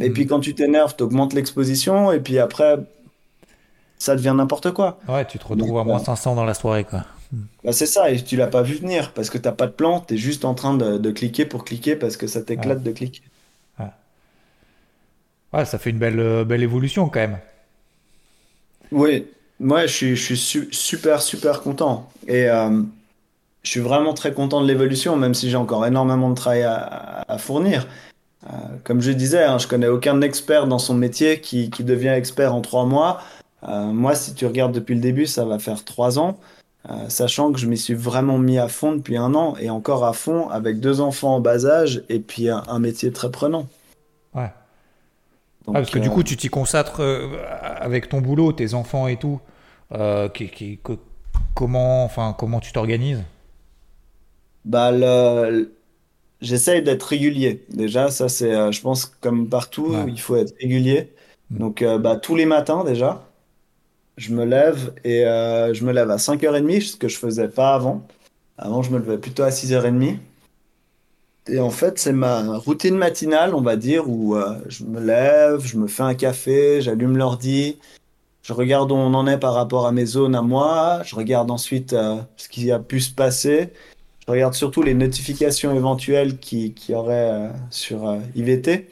Et 0.00 0.10
Mhm. 0.10 0.14
puis 0.14 0.26
quand 0.26 0.40
tu 0.40 0.54
t'énerves, 0.54 0.94
tu 0.96 1.04
augmentes 1.04 1.34
l'exposition, 1.34 2.12
et 2.12 2.20
puis 2.20 2.38
après, 2.38 2.78
ça 4.00 4.16
devient 4.16 4.34
n'importe 4.36 4.72
quoi. 4.72 4.98
Ouais, 5.08 5.24
tu 5.24 5.38
te 5.38 5.44
retrouves 5.44 5.58
Donc, 5.68 5.78
à 5.80 5.84
moins 5.84 6.00
euh, 6.00 6.04
500 6.04 6.34
dans 6.34 6.44
la 6.44 6.54
soirée, 6.54 6.82
quoi. 6.84 7.04
Bah 7.62 7.72
c'est 7.72 7.86
ça, 7.86 8.10
et 8.10 8.20
tu 8.24 8.36
l'as 8.36 8.48
pas 8.48 8.62
vu 8.62 8.74
venir 8.74 9.12
parce 9.12 9.30
que 9.30 9.38
t'as 9.38 9.52
pas 9.52 9.66
de 9.68 9.72
plan, 9.72 10.00
t'es 10.00 10.16
juste 10.16 10.44
en 10.44 10.54
train 10.54 10.74
de, 10.76 10.98
de 10.98 11.10
cliquer 11.12 11.44
pour 11.44 11.64
cliquer 11.64 11.94
parce 11.94 12.16
que 12.16 12.26
ça 12.26 12.42
t'éclate 12.42 12.82
de 12.82 12.90
cliquer. 12.90 13.22
Ouais, 15.52 15.64
ça 15.64 15.78
fait 15.78 15.90
une 15.90 15.98
belle, 15.98 16.20
euh, 16.20 16.44
belle 16.44 16.62
évolution 16.62 17.08
quand 17.08 17.20
même. 17.20 17.38
Oui, 18.92 19.26
moi 19.58 19.86
je 19.86 19.92
suis, 19.92 20.16
je 20.16 20.22
suis 20.22 20.36
su- 20.36 20.68
super 20.72 21.22
super 21.22 21.60
content 21.62 22.08
et 22.26 22.48
euh, 22.48 22.82
je 23.62 23.70
suis 23.70 23.80
vraiment 23.80 24.14
très 24.14 24.32
content 24.32 24.60
de 24.62 24.66
l'évolution, 24.66 25.16
même 25.16 25.34
si 25.34 25.50
j'ai 25.50 25.56
encore 25.56 25.86
énormément 25.86 26.30
de 26.30 26.34
travail 26.36 26.62
à, 26.64 26.74
à- 26.76 27.32
à 27.34 27.38
fournir. 27.38 27.86
Euh, 28.46 28.56
comme 28.84 29.00
je 29.02 29.12
disais, 29.12 29.44
hein, 29.44 29.58
je 29.58 29.68
connais 29.68 29.88
aucun 29.88 30.20
expert 30.22 30.66
dans 30.66 30.78
son 30.78 30.94
métier 30.94 31.40
qui, 31.40 31.70
qui 31.70 31.84
devient 31.84 32.08
expert 32.08 32.54
en 32.54 32.60
trois 32.62 32.86
mois. 32.86 33.20
Euh, 33.68 33.92
moi, 33.92 34.14
si 34.14 34.34
tu 34.34 34.46
regardes 34.46 34.72
depuis 34.72 34.94
le 34.94 35.00
début, 35.00 35.26
ça 35.26 35.44
va 35.44 35.58
faire 35.58 35.84
trois 35.84 36.18
ans, 36.18 36.38
euh, 36.88 37.08
sachant 37.08 37.52
que 37.52 37.58
je 37.58 37.66
m'y 37.66 37.76
suis 37.76 37.94
vraiment 37.94 38.38
mis 38.38 38.58
à 38.58 38.68
fond 38.68 38.92
depuis 38.92 39.16
un 39.18 39.34
an 39.34 39.54
et 39.60 39.68
encore 39.68 40.04
à 40.04 40.12
fond 40.14 40.48
avec 40.48 40.80
deux 40.80 41.00
enfants 41.00 41.34
en 41.36 41.40
bas 41.40 41.66
âge 41.66 42.02
et 42.08 42.20
puis 42.20 42.48
un, 42.48 42.62
un 42.68 42.78
métier 42.78 43.12
très 43.12 43.30
prenant. 43.30 43.66
Ouais. 44.34 44.50
Donc, 45.66 45.76
Ah, 45.76 45.80
parce 45.80 45.90
que 45.90 45.98
du 45.98 46.08
euh, 46.08 46.12
coup, 46.12 46.22
tu 46.22 46.36
t'y 46.36 46.48
consacres 46.48 47.00
euh, 47.00 47.28
avec 47.78 48.08
ton 48.08 48.20
boulot, 48.22 48.52
tes 48.52 48.72
enfants 48.74 49.08
et 49.08 49.16
tout. 49.16 49.40
Qui, 50.34 50.48
qui- 50.48 50.78
co- 50.78 51.00
comment, 51.54 52.04
enfin, 52.04 52.34
comment 52.38 52.60
tu 52.60 52.72
t'organises? 52.72 53.24
Bah, 54.64 54.92
le- 54.92 55.72
j'essaye 56.40 56.82
d'être 56.82 57.02
régulier. 57.02 57.64
Déjà, 57.70 58.10
ça 58.10 58.28
c'est, 58.28 58.72
je 58.72 58.80
pense, 58.80 59.04
comme 59.06 59.48
partout, 59.48 59.88
Ouais. 59.92 60.04
il 60.08 60.20
faut 60.20 60.36
être 60.36 60.54
régulier. 60.60 61.12
Mm. 61.50 61.58
Donc, 61.58 61.84
bah, 62.00 62.16
tous 62.16 62.36
les 62.36 62.46
matins 62.46 62.84
déjà, 62.84 63.26
je 64.20 64.34
me 64.34 64.44
lève 64.44 64.92
et 65.02 65.24
euh, 65.24 65.72
je 65.72 65.82
me 65.84 65.92
lève 65.92 66.10
à 66.10 66.16
5h30, 66.16 66.82
ce 66.82 66.96
que 66.96 67.08
je 67.08 67.16
faisais 67.16 67.48
pas 67.48 67.74
avant. 67.74 68.06
Avant, 68.58 68.82
je 68.82 68.90
me 68.90 68.98
levais 68.98 69.16
plutôt 69.16 69.42
à 69.42 69.48
6h30. 69.48 70.18
Et 71.48 71.58
en 71.58 71.70
fait, 71.70 71.98
c'est 71.98 72.12
ma 72.12 72.58
routine 72.58 72.96
matinale, 72.96 73.54
on 73.54 73.62
va 73.62 73.76
dire, 73.76 74.08
où 74.08 74.36
euh, 74.36 74.58
je 74.68 74.84
me 74.84 75.00
lève, 75.00 75.64
je 75.64 75.78
me 75.78 75.86
fais 75.86 76.02
un 76.02 76.14
café, 76.14 76.82
j'allume 76.82 77.16
l'ordi, 77.16 77.78
je 78.42 78.52
regarde 78.52 78.92
où 78.92 78.94
on 78.94 79.14
en 79.14 79.26
est 79.26 79.38
par 79.38 79.54
rapport 79.54 79.86
à 79.86 79.92
mes 79.92 80.04
zones 80.04 80.34
à 80.34 80.42
moi, 80.42 81.00
je 81.04 81.16
regarde 81.16 81.50
ensuite 81.50 81.94
euh, 81.94 82.16
ce 82.36 82.50
qui 82.50 82.70
a 82.70 82.78
pu 82.78 83.00
se 83.00 83.12
passer. 83.12 83.70
Je 84.26 84.30
regarde 84.30 84.52
surtout 84.52 84.82
les 84.82 84.94
notifications 84.94 85.74
éventuelles 85.74 86.38
qui, 86.38 86.74
qui 86.74 86.94
auraient 86.94 87.30
euh, 87.32 87.48
sur 87.70 88.18
IVT 88.36 88.86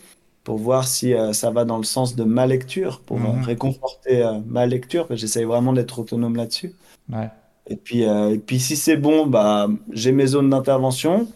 pour 0.49 0.57
voir 0.57 0.89
si 0.89 1.13
euh, 1.13 1.35
ça 1.35 1.51
va 1.51 1.67
dans 1.67 1.77
le 1.77 1.83
sens 1.85 2.17
de 2.17 2.25
ma 2.25 2.47
lecture, 2.47 3.01
pour 3.05 3.19
Mhm. 3.19 3.43
réconforter 3.45 4.23
euh, 4.25 4.39
ma 4.47 4.65
lecture, 4.65 5.07
parce 5.07 5.21
que 5.21 5.27
j'essaye 5.27 5.45
vraiment 5.45 5.75
d'être 5.75 5.99
autonome 5.99 6.37
là-dessus. 6.37 6.73
Ouais. 7.13 7.29
Et 7.67 7.77
puis, 7.77 8.07
euh, 8.07 8.31
et 8.31 8.39
puis 8.39 8.59
si 8.59 8.75
c'est 8.75 8.97
bon, 8.97 9.27
bah, 9.27 9.69
j'ai 9.93 10.11
mes 10.11 10.27
zones 10.27 10.49
d'intervention. 10.49 11.29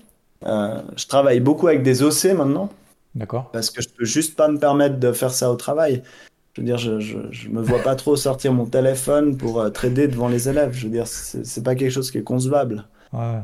Je 0.43 1.07
travaille 1.07 1.41
beaucoup 1.41 1.67
avec 1.69 1.83
des 1.83 2.03
OC 2.03 2.33
maintenant, 2.35 2.71
D'accord. 3.15 3.51
parce 3.53 3.69
que 3.69 3.83
je 3.83 3.89
peux 3.91 4.07
juste 4.07 4.35
pas 4.35 4.49
me 4.49 4.59
permettre 4.59 4.99
de 4.99 5.13
faire 5.13 5.31
ça 5.31 5.53
au 5.53 5.57
travail. 5.57 6.03
Je 6.55 6.63
veux 6.63 6.65
dire, 6.65 6.79
je, 6.79 6.99
je, 6.99 7.19
je 7.31 7.51
me 7.51 7.61
vois 7.61 7.83
pas 7.83 7.97
trop 7.97 8.17
sortir 8.17 8.55
mon 8.55 8.65
téléphone 8.65 9.37
pour 9.37 9.61
euh, 9.61 9.69
trader 9.69 10.09
devant 10.09 10.29
les 10.29 10.49
élèves. 10.49 10.73
Je 10.73 10.85
veux 10.87 10.93
dire, 10.93 11.07
c'est 11.07 11.45
c'est 11.45 11.63
pas 11.63 11.75
quelque 11.75 11.91
chose 11.93 12.11
qui 12.11 12.17
est 12.17 12.23
concevable. 12.25 12.87
Ouais. 13.13 13.41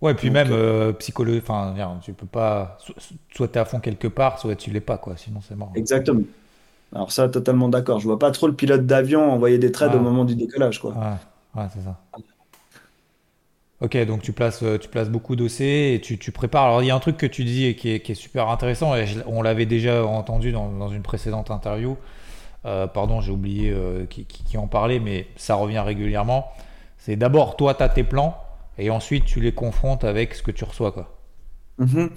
Ouais, 0.00 0.14
puis 0.14 0.28
Donc, 0.28 0.34
même 0.34 0.48
euh, 0.52 0.92
psychologie, 0.94 1.40
enfin, 1.42 1.72
viens, 1.74 1.98
tu 2.02 2.12
peux 2.14 2.26
pas, 2.26 2.78
so- 2.80 2.94
soit 3.34 3.48
t'es 3.48 3.58
à 3.58 3.64
fond 3.66 3.80
quelque 3.80 4.08
part, 4.08 4.38
soit 4.38 4.56
tu 4.56 4.70
l'es 4.70 4.80
pas, 4.80 4.96
quoi. 4.96 5.16
Sinon, 5.16 5.40
c'est 5.46 5.54
mort. 5.56 5.72
Exactement. 5.74 6.22
Alors 6.94 7.12
ça, 7.12 7.28
totalement 7.28 7.68
d'accord. 7.68 8.00
Je 8.00 8.06
vois 8.06 8.18
pas 8.18 8.30
trop 8.32 8.46
le 8.48 8.54
pilote 8.54 8.86
d'avion 8.86 9.30
envoyer 9.32 9.58
des 9.58 9.72
trades 9.72 9.92
Ah. 9.94 9.98
au 9.98 10.00
moment 10.00 10.24
du 10.24 10.36
décollage, 10.36 10.80
quoi. 10.80 10.92
Ouais, 10.92 11.60
ouais, 11.62 11.68
c'est 11.74 11.82
ça. 11.82 12.00
Ok, 13.80 13.96
donc 14.04 14.20
tu 14.20 14.32
places, 14.32 14.62
euh, 14.62 14.78
tu 14.78 14.88
places 14.88 15.08
beaucoup 15.08 15.36
d'OC 15.36 15.60
et 15.62 16.00
tu, 16.02 16.18
tu 16.18 16.32
prépares. 16.32 16.64
Alors, 16.66 16.82
il 16.82 16.86
y 16.86 16.90
a 16.90 16.94
un 16.94 16.98
truc 17.00 17.16
que 17.16 17.26
tu 17.26 17.44
dis 17.44 17.64
et 17.64 17.74
qui 17.76 17.90
est, 17.90 18.00
qui 18.00 18.12
est 18.12 18.14
super 18.14 18.48
intéressant, 18.50 18.94
et 18.94 19.06
je- 19.06 19.20
on 19.26 19.40
l'avait 19.40 19.64
déjà 19.64 20.04
entendu 20.04 20.52
dans, 20.52 20.68
dans 20.70 20.88
une 20.90 21.02
précédente 21.02 21.50
interview. 21.50 21.96
Euh, 22.66 22.86
pardon, 22.86 23.20
j'ai 23.22 23.32
oublié 23.32 23.70
euh, 23.70 24.06
qui, 24.06 24.24
qui- 24.26 24.44
qui 24.44 24.58
en 24.58 24.66
parlait, 24.66 25.00
mais 25.00 25.28
ça 25.36 25.54
revient 25.56 25.78
régulièrement. 25.80 26.48
C'est 26.98 27.16
d'abord, 27.16 27.56
toi, 27.56 27.74
tu 27.74 27.82
as 27.82 27.88
tes 27.88 28.04
plans, 28.04 28.36
et 28.80 28.90
ensuite, 28.90 29.24
tu 29.24 29.40
les 29.40 29.52
confrontes 29.52 30.04
avec 30.04 30.34
ce 30.34 30.42
que 30.42 30.50
tu 30.50 30.64
reçois, 30.64 30.92
quoi. 30.92 31.16
Mhm. 31.78 32.10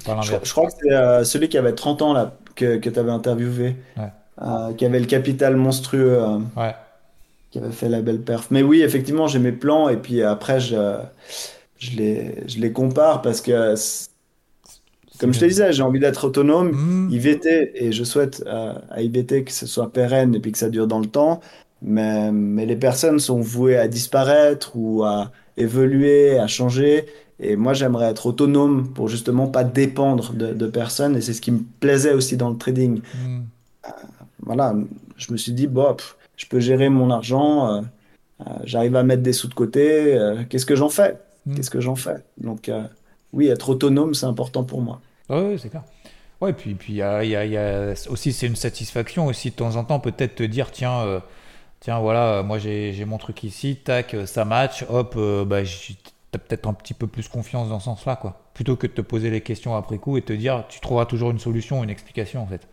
Je, 0.44 0.52
crois 0.52 0.68
que 0.68 0.74
c'est 0.82 0.92
euh, 0.92 1.24
celui 1.24 1.48
qui 1.48 1.58
avait 1.58 1.74
30 1.74 2.02
ans, 2.02 2.14
là, 2.14 2.38
que, 2.56 2.78
que 2.78 2.90
tu 2.90 3.00
avais 3.00 3.12
interviewé, 3.12 3.76
Ouais. 3.98 4.12
euh, 4.42 4.74
qui 4.74 4.86
avait 4.86 5.00
le 5.00 5.06
capital 5.06 5.56
monstrueux, 5.56 6.18
euh, 6.22 6.40
Ouais, 6.58 6.76
qui 7.52 7.60
avait 7.60 7.72
fait 7.72 7.88
la 7.90 8.02
belle 8.02 8.22
perf. 8.22 8.48
Mais 8.52 8.62
oui, 8.62 8.82
effectivement, 8.82 9.28
j'ai 9.28 9.40
mes 9.40 9.52
plans, 9.52 9.88
et 9.90 9.98
puis 9.98 10.22
après, 10.22 10.60
je, 10.60 10.98
je 11.78 11.92
les, 11.98 12.44
je 12.48 12.60
les 12.60 12.72
compare, 12.74 13.22
parce 13.22 13.40
que, 13.42 13.76
comme 15.20 15.34
je 15.34 15.40
te 15.40 15.46
disais, 15.46 15.72
j'ai 15.72 15.84
envie 15.84 16.00
d'être 16.00 16.26
autonome. 16.26 16.72
Hmm. 16.72 17.10
IVT, 17.12 17.72
et 17.76 17.92
je 17.92 18.04
souhaite 18.04 18.44
à 18.48 19.02
IVT 19.02 19.44
que 19.46 19.52
ce 19.52 19.66
soit 19.66 19.92
pérenne 19.94 20.36
et 20.36 20.40
puis 20.40 20.52
que 20.52 20.58
ça 20.58 20.70
dure 20.70 20.88
dans 20.88 21.00
le 21.00 21.06
temps. 21.06 21.40
Mais, 21.82 22.32
mais 22.32 22.66
les 22.66 22.76
personnes 22.78 23.20
sont 23.20 23.40
vouées 23.42 23.78
à 23.78 23.88
disparaître 23.88 24.72
ou 24.76 25.04
à 25.04 25.32
évoluer, 25.58 26.40
à 26.40 26.48
changer. 26.48 27.06
Et 27.40 27.56
moi, 27.56 27.74
j'aimerais 27.74 28.10
être 28.12 28.26
autonome 28.28 28.90
pour 28.94 29.08
justement 29.10 29.48
pas 29.48 29.64
dépendre 29.64 30.34
de, 30.34 30.54
de 30.54 30.68
personnes. 30.68 31.16
Et 31.18 31.22
c'est 31.22 31.34
ce 31.34 31.42
qui 31.42 31.52
me 31.52 31.62
plaisait 31.80 32.14
aussi 32.14 32.38
dans 32.38 32.50
le 32.50 32.58
trading. 32.58 33.02
Hmm. 33.16 33.42
Voilà, 34.40 34.74
je 35.18 35.32
me 35.32 35.38
suis 35.38 35.52
dit, 35.54 35.68
bon, 35.68 35.94
pff, 35.96 36.16
je 36.38 36.46
peux 36.48 36.60
gérer 36.60 36.90
mon 36.90 37.10
argent, 37.12 37.68
euh, 37.78 37.82
euh, 38.42 38.44
j'arrive 38.66 38.96
à 38.96 39.04
mettre 39.04 39.24
des 39.24 39.34
sous 39.34 39.48
de 39.48 39.54
côté. 39.54 40.16
euh, 40.16 40.44
qu'est-ce 40.50 40.66
que 40.66 40.76
j'en 40.76 40.90
fais? 40.90 41.18
Hmm. 41.46 41.56
Qu'est-ce 41.56 41.70
que 41.70 41.82
j'en 41.82 41.96
fais? 41.96 42.16
Donc, 42.38 42.70
euh, 42.70 42.84
oui, 43.34 43.48
être 43.48 43.70
autonome, 43.70 44.14
c'est 44.14 44.26
important 44.26 44.64
pour 44.64 44.82
moi. 44.82 45.02
Ouais, 45.30 45.56
c'est 45.60 45.70
clair. 45.70 45.84
Ouais, 46.42 46.52
puis 46.52 46.74
puis 46.76 46.94
y 46.94 47.02
a, 47.02 47.24
y 47.24 47.36
a- 47.38 47.46
il 47.46 47.52
y 47.54 47.58
a 47.58 47.94
aussi 48.10 48.34
c'est 48.34 48.48
une 48.48 48.58
satisfaction 48.58 49.28
aussi 49.28 49.50
de 49.52 49.56
temps 49.56 49.78
en 49.78 49.86
temps 49.86 50.02
peut-être 50.02 50.36
te 50.36 50.44
dire 50.44 50.72
tiens 50.72 51.00
euh, 51.00 51.20
tiens 51.84 52.00
voilà 52.00 52.40
euh, 52.40 52.44
moi 52.44 52.58
j'ai 52.58 53.06
mon 53.06 53.18
truc 53.18 53.44
ici 53.44 53.76
tac 53.76 54.14
euh, 54.14 54.26
ça 54.26 54.46
match 54.46 54.86
hop 54.90 55.16
euh, 55.18 55.46
bah 55.46 55.60
t'as 56.32 56.40
peut-être 56.40 56.68
un 56.68 56.74
petit 56.74 56.94
peu 56.94 57.08
plus 57.08 57.28
confiance 57.28 57.70
dans 57.70 57.80
ce 57.80 57.86
sens-là 57.86 58.16
quoi 58.16 58.42
plutôt 58.54 58.76
que 58.76 58.88
de 58.88 58.94
te 58.94 59.02
poser 59.02 59.30
les 59.30 59.42
questions 59.42 59.76
après 59.76 59.98
coup 59.98 60.18
et 60.18 60.22
te 60.22 60.34
dire 60.34 60.66
tu 60.70 60.80
trouveras 60.80 61.06
toujours 61.06 61.32
une 61.32 61.40
solution 61.40 61.84
une 61.84 61.90
explication 61.90 62.42
en 62.42 62.48
fait. 62.48 62.68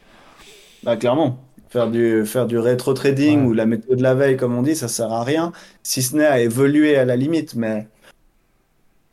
Bah, 0.83 0.97
clairement. 0.97 1.39
Faire 1.69 1.89
du, 1.91 2.27
faire 2.27 2.47
du 2.47 2.59
rétro-trading 2.59 3.41
Ouais. 3.41 3.47
ou 3.47 3.53
la 3.53 3.67
méthode 3.67 3.99
de 3.99 4.03
la 4.03 4.15
veille, 4.15 4.37
comme 4.37 4.57
on 4.57 4.63
dit, 4.63 4.75
ça 4.75 4.89
sert 4.89 5.13
à 5.13 5.23
rien, 5.23 5.53
si 5.83 6.03
ce 6.03 6.17
n'est 6.17 6.27
à 6.27 6.41
évoluer 6.41 6.97
à 6.97 7.05
la 7.05 7.17
limite. 7.17 7.55
Mais, 7.55 7.87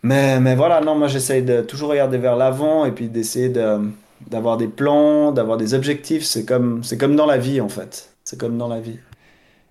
mais, 0.02 0.40
mais 0.40 0.56
voilà, 0.56 0.82
non, 0.82 0.96
moi 0.96 1.08
j'essaye 1.08 1.44
de 1.44 1.62
toujours 1.62 1.90
regarder 1.90 2.18
vers 2.18 2.36
l'avant 2.36 2.86
et 2.86 2.92
puis 2.92 3.10
d'essayer 3.10 3.50
de, 3.50 3.80
d'avoir 4.28 4.58
des 4.58 4.68
plans, 4.68 5.32
d'avoir 5.32 5.58
des 5.58 5.74
objectifs. 5.74 6.24
C'est 6.24 6.46
comme, 6.46 6.84
c'est 6.84 6.98
comme 6.98 7.16
dans 7.16 7.26
la 7.28 7.38
vie, 7.38 7.62
en 7.62 7.70
fait. 7.70 8.16
C'est 8.24 8.40
comme 8.40 8.58
dans 8.58 8.68
la 8.68 8.80
vie. 8.80 9.00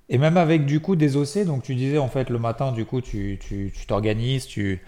Et 0.08 0.18
même 0.18 0.36
avec 0.36 0.66
du 0.66 0.80
coup 0.80 0.96
des 0.96 1.16
OC, 1.16 1.44
donc 1.46 1.62
tu 1.64 1.74
disais 1.74 1.98
en 1.98 2.08
fait 2.08 2.30
le 2.30 2.38
matin, 2.38 2.72
du 2.72 2.84
coup 2.84 3.00
tu 3.00 3.38
tu 3.40 3.72
tu 3.76 3.86
t'organises, 3.86 4.46
tu, 4.46 4.80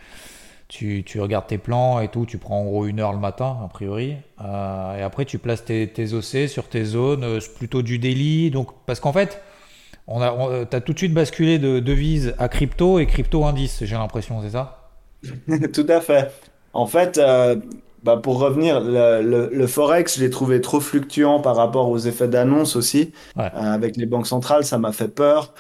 tu 0.68 1.04
tu 1.04 1.20
regardes 1.20 1.46
tes 1.48 1.58
plans 1.58 2.00
et 2.00 2.08
tout, 2.08 2.26
tu 2.26 2.38
prends 2.38 2.60
en 2.60 2.64
gros 2.64 2.86
une 2.86 3.00
heure 3.00 3.12
le 3.12 3.18
matin 3.18 3.58
a 3.64 3.68
priori, 3.68 4.16
Euh, 4.42 4.98
et 4.98 5.02
après 5.02 5.24
tu 5.24 5.38
places 5.38 5.64
tes, 5.64 5.88
tes 5.88 6.14
OC 6.14 6.48
sur 6.48 6.68
tes 6.68 6.84
zones, 6.84 7.24
euh, 7.24 7.40
plutôt 7.58 7.82
du 7.82 7.98
daily, 7.98 8.50
donc 8.50 8.68
parce 8.86 9.00
qu'en 9.00 9.12
fait 9.12 9.42
on 10.08 10.20
a 10.22 10.32
euh, 10.32 10.64
t'as 10.66 10.80
tout 10.82 10.92
de 10.94 10.98
suite 10.98 11.14
basculé 11.14 11.58
de 11.60 11.80
devise 11.80 12.34
à 12.38 12.48
crypto 12.48 12.98
et 13.00 13.06
crypto 13.06 13.44
indice, 13.46 13.84
j'ai 13.84 13.96
l'impression, 13.96 14.42
c'est 14.42 14.50
ça? 14.50 14.90
Tout 15.72 15.86
à 15.88 16.00
fait. 16.00 16.32
En 16.72 16.86
fait, 16.86 17.18
euh, 17.18 17.56
bah, 18.02 18.16
pour 18.16 18.38
revenir, 18.38 18.80
le, 18.80 19.22
le- 19.22 19.50
le 19.52 19.66
Forex, 19.66 20.16
je 20.18 20.24
l'ai 20.24 20.30
trouvé 20.30 20.60
trop 20.60 20.80
fluctuant 20.80 21.40
par 21.40 21.56
rapport 21.56 21.88
aux 21.88 21.98
effets 21.98 22.28
d'annonce 22.28 22.76
aussi. 22.76 23.12
Ouais. 23.36 23.50
Euh, 23.54 23.72
avec 23.72 23.96
les 23.96 24.06
banques 24.06 24.26
centrales, 24.26 24.64
ça 24.64 24.78
m'a 24.78 24.92
fait 24.92 25.08
peur. 25.08 25.52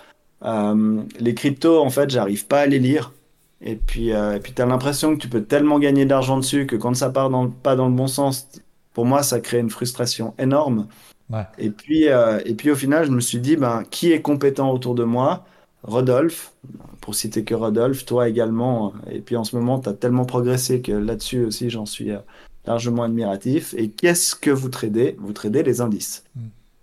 Euh, 0.44 1.02
les 1.18 1.34
cryptos, 1.34 1.80
en 1.80 1.90
fait, 1.90 2.10
j'arrive 2.10 2.46
pas 2.46 2.60
à 2.60 2.66
les 2.66 2.78
lire. 2.78 3.12
Et 3.60 3.74
puis, 3.74 4.12
euh, 4.12 4.36
et 4.36 4.40
puis 4.40 4.52
tu 4.52 4.62
as 4.62 4.66
l'impression 4.66 5.16
que 5.16 5.20
tu 5.20 5.28
peux 5.28 5.42
tellement 5.42 5.80
gagner 5.80 6.04
d'argent 6.04 6.36
dessus 6.36 6.66
que 6.66 6.76
quand 6.76 6.94
ça 6.94 7.10
part 7.10 7.28
dans, 7.28 7.48
pas 7.48 7.74
dans 7.74 7.88
le 7.88 7.94
bon 7.94 8.06
sens, 8.06 8.48
pour 8.94 9.04
moi, 9.04 9.22
ça 9.22 9.40
crée 9.40 9.58
une 9.58 9.70
frustration 9.70 10.34
énorme. 10.38 10.86
Ouais. 11.30 11.46
Et 11.58 11.70
puis, 11.70 12.08
euh, 12.08 12.40
et 12.44 12.54
puis 12.54 12.70
au 12.70 12.76
final, 12.76 13.04
je 13.04 13.10
me 13.10 13.20
suis 13.20 13.38
dit, 13.40 13.56
ben, 13.56 13.82
qui 13.90 14.12
est 14.12 14.22
compétent 14.22 14.70
autour 14.70 14.94
de 14.94 15.04
moi? 15.04 15.44
Rodolphe, 15.82 16.52
pour 17.00 17.14
citer 17.14 17.44
que 17.44 17.54
Rodolphe, 17.54 18.04
toi 18.04 18.28
également. 18.28 18.92
Et 19.10 19.20
puis 19.20 19.36
en 19.36 19.44
ce 19.44 19.56
moment, 19.56 19.78
tu 19.78 19.88
as 19.88 19.94
tellement 19.94 20.24
progressé 20.24 20.82
que 20.82 20.92
là-dessus 20.92 21.44
aussi, 21.44 21.70
j'en 21.70 21.86
suis 21.86 22.10
euh, 22.10 22.18
largement 22.66 23.04
admiratif. 23.04 23.74
Et 23.76 23.90
qu'est-ce 23.90 24.34
que 24.34 24.50
vous 24.50 24.68
tradez? 24.68 25.16
Vous 25.18 25.32
tradez 25.32 25.62
les 25.62 25.80
indices. 25.80 26.24
Mm. 26.36 26.40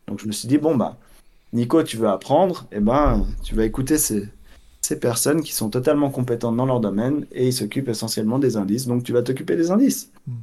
Donc 0.08 0.20
je 0.20 0.28
me 0.28 0.32
suis 0.32 0.48
dit, 0.48 0.58
bon, 0.58 0.76
bah, 0.76 0.98
Nico, 1.54 1.84
tu 1.84 1.98
veux 1.98 2.08
apprendre? 2.08 2.68
Eh 2.72 2.80
ben, 2.80 3.26
tu 3.44 3.56
vas 3.56 3.66
écouter 3.66 3.98
ces, 3.98 4.28
ces 4.82 5.00
personnes 5.00 5.42
qui 5.42 5.54
sont 5.54 5.70
totalement 5.70 6.10
compétentes 6.10 6.56
dans 6.56 6.66
leur 6.66 6.80
domaine 6.80 7.26
et 7.32 7.48
ils 7.48 7.54
s'occupent 7.54 7.90
essentiellement 7.90 8.40
des 8.40 8.58
indices. 8.58 8.88
Donc 8.88 9.04
tu 9.04 9.14
vas 9.14 9.24
t'occuper 9.24 9.56
des 9.56 9.72
indices. 9.72 10.12
Mm. 10.28 10.34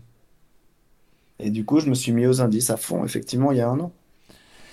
Et 1.41 1.51
du 1.51 1.65
coup, 1.65 1.81
je 1.81 1.89
me 1.89 1.95
suis 1.95 2.13
mis 2.13 2.27
aux 2.27 2.41
indices 2.41 2.71
à 2.71 2.77
fond, 2.77 3.05
effectivement, 3.05 3.51
il 3.51 3.59
y 3.59 3.61
a 3.61 3.69
un 3.69 3.81
an. 3.81 3.93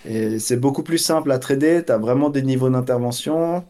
Et 0.05 0.39
c'est 0.39 0.57
beaucoup 0.57 0.83
plus 0.83 0.97
simple 0.97 1.31
à 1.31 1.39
trader, 1.39 1.83
tu 1.85 1.91
as 1.91 1.97
vraiment 1.97 2.29
des 2.29 2.41
niveaux 2.41 2.69
d'intervention. 2.69 3.65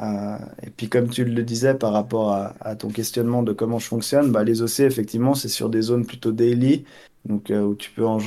Euh, 0.00 0.38
et 0.62 0.70
puis 0.70 0.88
comme 0.88 1.08
tu 1.10 1.24
le 1.24 1.42
disais 1.44 1.74
par 1.74 1.92
rapport 1.92 2.32
à, 2.32 2.54
à 2.60 2.76
ton 2.76 2.88
questionnement 2.88 3.42
de 3.42 3.52
comment 3.52 3.78
je 3.78 3.86
fonctionne, 3.86 4.32
bah, 4.32 4.44
les 4.44 4.62
OC, 4.62 4.80
effectivement, 4.80 5.34
c'est 5.34 5.48
sur 5.48 5.68
des 5.70 5.82
zones 5.82 6.06
plutôt 6.06 6.32
daily, 6.32 6.84
donc 7.26 7.50
euh, 7.50 7.62
où 7.62 7.74
tu 7.74 7.90
peux 7.90 8.06
en- 8.06 8.18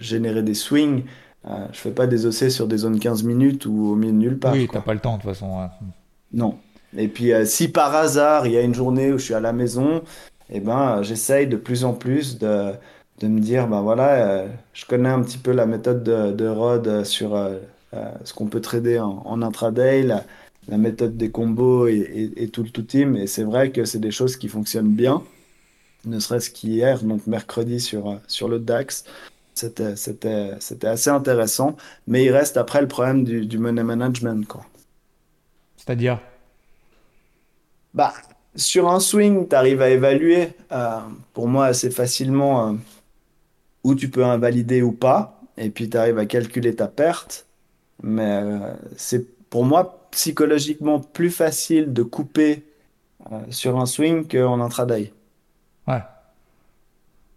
générer 0.00 0.42
des 0.42 0.54
swings. 0.54 1.04
Euh, 1.46 1.66
je 1.72 1.78
fais 1.78 1.92
pas 1.92 2.06
des 2.06 2.26
OC 2.26 2.50
sur 2.50 2.66
des 2.68 2.78
zones 2.78 2.98
15 2.98 3.22
minutes 3.24 3.66
ou 3.66 3.88
au 3.92 3.96
milieu 3.96 4.12
de 4.12 4.18
nulle 4.18 4.38
part, 4.38 4.52
Oui, 4.52 4.68
t'as 4.70 4.80
pas 4.80 4.94
le 4.94 5.00
temps 5.00 5.16
de 5.16 5.22
toute 5.22 5.30
façon. 5.30 5.58
ouais. 5.58 5.66
Non. 6.32 6.58
Et 6.96 7.08
puis 7.08 7.32
euh, 7.32 7.44
si 7.44 7.68
par 7.68 7.94
hasard 7.94 8.46
il 8.46 8.52
y 8.52 8.56
a 8.56 8.62
une 8.62 8.74
journée 8.74 9.12
où 9.12 9.18
je 9.18 9.24
suis 9.24 9.34
à 9.34 9.40
la 9.40 9.52
maison, 9.52 10.02
eh 10.48 10.60
ben 10.60 11.02
j'essaye 11.02 11.46
de 11.46 11.56
plus 11.56 11.84
en 11.84 11.94
plus 11.94 12.38
de, 12.38 12.72
de 13.20 13.28
me 13.28 13.40
dire 13.40 13.68
ben 13.68 13.82
voilà, 13.82 14.42
euh, 14.44 14.48
je 14.72 14.86
connais 14.86 15.08
un 15.08 15.22
petit 15.22 15.38
peu 15.38 15.52
la 15.52 15.66
méthode 15.66 16.02
de, 16.02 16.32
de 16.32 16.48
Rod 16.48 17.04
sur 17.04 17.34
euh, 17.34 17.58
euh, 17.94 18.10
ce 18.24 18.32
qu'on 18.34 18.46
peut 18.48 18.60
trader 18.60 18.98
en, 19.00 19.22
en 19.24 19.42
intraday, 19.42 20.02
la, 20.02 20.24
la 20.68 20.78
méthode 20.78 21.16
des 21.16 21.30
combos 21.30 21.86
et, 21.88 21.94
et- 21.98 22.44
et 22.44 22.48
tout 22.48 22.62
le 22.62 22.70
tout 22.70 22.82
team. 22.82 23.16
Et 23.16 23.26
c'est 23.26 23.44
vrai 23.44 23.72
que 23.72 23.84
c'est 23.84 23.98
des 24.00 24.10
choses 24.10 24.36
qui 24.36 24.48
fonctionnent 24.48 24.94
bien, 24.94 25.22
ne 26.06 26.18
serait-ce 26.20 26.50
qu'hier, 26.50 27.02
donc 27.04 27.26
mercredi 27.26 27.80
sur, 27.80 28.20
sur 28.28 28.48
le 28.48 28.58
DAX. 28.60 29.04
C'était, 29.54 29.96
c'était, 29.96 30.52
c'était 30.60 30.88
assez 30.88 31.10
intéressant, 31.10 31.76
mais 32.06 32.24
il 32.24 32.30
reste 32.32 32.56
après 32.56 32.80
le 32.82 32.88
problème 32.88 33.24
du, 33.24 33.46
du 33.46 33.58
money 33.58 33.84
management, 33.84 34.46
quoi. 34.48 34.64
C'est-à-dire? 35.76 36.20
Bah, 37.94 38.12
sur 38.54 38.88
un 38.90 39.00
swing, 39.00 39.48
tu 39.48 39.54
arrives 39.56 39.82
à 39.82 39.90
évaluer, 39.90 40.52
euh, 40.72 41.00
pour 41.32 41.48
moi, 41.48 41.66
assez 41.66 41.90
facilement 41.90 42.68
euh, 42.68 42.72
où 43.84 43.94
tu 43.94 44.10
peux 44.10 44.24
invalider 44.24 44.82
ou 44.82 44.92
pas, 44.92 45.40
et 45.56 45.70
puis 45.70 45.88
tu 45.88 45.96
arrives 45.96 46.18
à 46.18 46.26
calculer 46.26 46.74
ta 46.74 46.88
perte. 46.88 47.46
Mais 48.02 48.40
euh, 48.42 48.74
c'est 48.96 49.26
pour 49.50 49.64
moi 49.64 50.08
psychologiquement 50.10 51.00
plus 51.00 51.30
facile 51.30 51.92
de 51.92 52.02
couper 52.02 52.64
euh, 53.30 53.40
sur 53.50 53.78
un 53.78 53.86
swing 53.86 54.26
qu'en 54.26 54.60
intraday. 54.60 55.12
Ouais. 55.86 56.02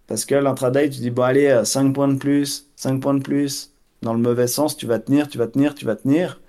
Parce 0.07 0.25
que 0.25 0.35
l'intraday, 0.35 0.89
tu 0.89 0.99
dis, 0.99 1.09
bon, 1.09 1.23
allez, 1.23 1.47
euh, 1.47 1.65
5 1.65 1.93
points 1.93 2.07
de 2.07 2.17
plus, 2.17 2.69
5 2.75 2.99
points 2.99 3.13
de 3.13 3.23
plus. 3.23 3.71
Dans 4.01 4.13
le 4.13 4.19
mauvais 4.19 4.47
sens, 4.47 4.75
tu 4.75 4.85
vas 4.85 4.99
tenir, 4.99 5.27
tu 5.29 5.37
vas 5.37 5.47
tenir, 5.47 5.75
tu 5.75 5.85
vas 5.85 5.95
tenir. 5.95 6.41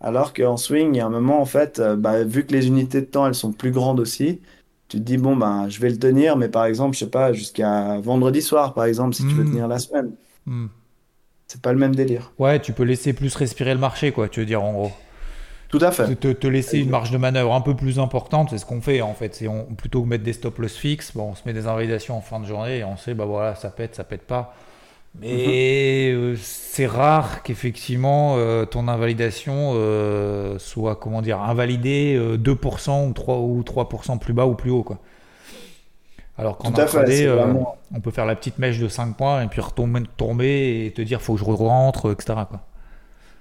Alors 0.00 0.32
qu'en 0.32 0.56
swing, 0.56 0.94
il 0.94 0.98
y 0.98 1.00
a 1.00 1.06
un 1.06 1.10
moment, 1.10 1.40
en 1.40 1.44
fait, 1.44 1.80
euh, 1.80 1.96
bah, 1.96 2.24
vu 2.24 2.46
que 2.46 2.52
les 2.52 2.66
unités 2.66 3.00
de 3.00 3.06
temps, 3.06 3.26
elles 3.26 3.34
sont 3.34 3.52
plus 3.52 3.72
grandes 3.72 4.00
aussi, 4.00 4.40
tu 4.88 4.98
te 4.98 5.02
dis, 5.02 5.18
bon, 5.18 5.36
ben, 5.36 5.68
je 5.68 5.80
vais 5.80 5.90
le 5.90 5.98
tenir, 5.98 6.36
mais 6.36 6.48
par 6.48 6.64
exemple, 6.66 6.94
je 6.94 7.00
sais 7.00 7.10
pas, 7.10 7.32
jusqu'à 7.32 7.98
vendredi 8.00 8.42
soir, 8.42 8.74
par 8.74 8.84
exemple, 8.84 9.14
si 9.14 9.22
tu 9.26 9.34
veux 9.34 9.44
Hmm. 9.44 9.50
tenir 9.50 9.68
la 9.68 9.78
semaine. 9.78 10.12
Hmm. 10.46 10.66
C'est 11.46 11.60
pas 11.62 11.72
le 11.72 11.78
même 11.78 11.94
délire. 11.94 12.32
Ouais, 12.38 12.60
tu 12.60 12.72
peux 12.72 12.82
laisser 12.84 13.12
plus 13.12 13.34
respirer 13.34 13.72
le 13.74 13.80
marché, 13.80 14.12
quoi, 14.12 14.28
tu 14.28 14.40
veux 14.40 14.46
dire 14.46 14.62
en 14.62 14.72
gros. 14.72 14.92
Tout 15.70 15.78
à 15.82 15.90
fait. 15.90 16.14
te- 16.16 16.32
te 16.32 16.46
laisser 16.46 16.78
une 16.78 16.88
marge 16.88 17.10
de 17.10 17.18
manœuvre 17.18 17.52
un 17.54 17.60
peu 17.60 17.76
plus 17.76 17.98
importante, 17.98 18.48
c'est 18.50 18.58
ce 18.58 18.64
qu'on 18.64 18.80
fait 18.80 19.02
en 19.02 19.12
fait. 19.12 19.34
C'est 19.34 19.48
on, 19.48 19.64
plutôt 19.66 20.02
que 20.02 20.08
mettre 20.08 20.24
des 20.24 20.32
stop 20.32 20.58
loss 20.58 20.74
fixes, 20.76 21.12
bon, 21.14 21.30
on 21.30 21.34
se 21.34 21.42
met 21.44 21.52
des 21.52 21.66
invalidations 21.66 22.16
en 22.16 22.22
fin 22.22 22.40
de 22.40 22.46
journée 22.46 22.78
et 22.78 22.84
on 22.84 22.96
sait, 22.96 23.12
bah 23.12 23.26
voilà, 23.26 23.54
ça 23.54 23.68
pète, 23.68 23.94
ça 23.94 24.04
pète 24.04 24.22
pas. 24.22 24.54
Mais 25.20 26.12
euh, 26.12 26.36
c'est 26.78 26.86
rare 26.86 27.42
qu'effectivement 27.42 28.36
euh, 28.36 28.64
ton 28.64 28.86
invalidation 28.86 29.72
euh, 29.74 30.58
soit, 30.58 30.94
comment 30.94 31.22
dire, 31.22 31.40
invalidée 31.40 32.14
euh, 32.16 32.36
2% 32.36 33.08
ou 33.08 33.12
3, 33.12 33.38
ou 33.38 33.62
3% 33.62 34.18
plus 34.20 34.32
bas 34.32 34.46
ou 34.46 34.54
plus 34.54 34.70
haut, 34.70 34.84
quoi. 34.84 34.98
Alors 36.36 36.56
qu'en 36.56 36.68
intraday, 36.68 37.26
vraiment... 37.26 37.76
on 37.92 37.98
peut 37.98 38.12
faire 38.12 38.26
la 38.26 38.36
petite 38.36 38.60
mèche 38.60 38.78
de 38.78 38.86
5 38.86 39.16
points 39.16 39.42
et 39.42 39.48
puis 39.48 39.60
retomber, 39.60 40.02
tomber 40.16 40.86
et 40.86 40.92
te 40.92 41.02
dire, 41.02 41.20
faut 41.20 41.34
que 41.34 41.40
je 41.40 41.44
rentre, 41.44 42.12
etc. 42.12 42.34
Quoi. 42.48 42.60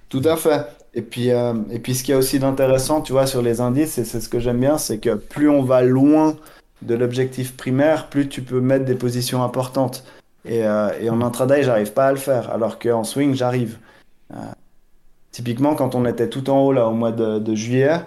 Tout 0.09 0.23
à 0.25 0.35
fait. 0.35 0.65
Et 0.95 1.03
puis, 1.03 1.27
et 1.27 1.79
puis 1.79 1.93
ce 1.93 2.03
qu'il 2.03 2.13
y 2.13 2.15
a 2.15 2.17
aussi 2.17 2.39
d'intéressant, 2.39 3.01
tu 3.01 3.11
vois, 3.11 3.27
sur 3.27 3.43
les 3.43 3.61
indices, 3.61 3.99
et 3.99 4.03
c'est 4.03 4.19
ce 4.19 4.27
que 4.29 4.39
j'aime 4.39 4.59
bien, 4.59 4.79
c'est 4.79 4.97
que 4.97 5.13
plus 5.13 5.47
on 5.47 5.61
va 5.61 5.83
loin 5.83 6.37
de 6.81 6.95
l'objectif 6.95 7.55
primaire, 7.55 8.07
plus 8.07 8.29
tu 8.29 8.41
peux 8.41 8.61
mettre 8.61 8.85
des 8.85 8.95
positions 8.95 9.43
importantes. 9.43 10.03
Et, 10.47 10.65
euh, 10.65 10.91
et 10.99 11.09
en 11.09 11.21
intraday, 11.21 11.63
j'arrive 11.63 11.93
pas 11.93 12.07
à 12.07 12.11
le 12.11 12.17
faire, 12.17 12.49
alors 12.51 12.79
qu'en 12.79 13.03
swing, 13.03 13.35
j'arrive. 13.35 13.79
Euh, 14.33 14.35
typiquement, 15.31 15.75
quand 15.75 15.95
on 15.95 16.05
était 16.05 16.29
tout 16.29 16.49
en 16.49 16.59
haut 16.65 16.73
là 16.73 16.87
au 16.87 16.93
mois 16.93 17.11
de, 17.11 17.39
de 17.39 17.55
juillet 17.55 18.01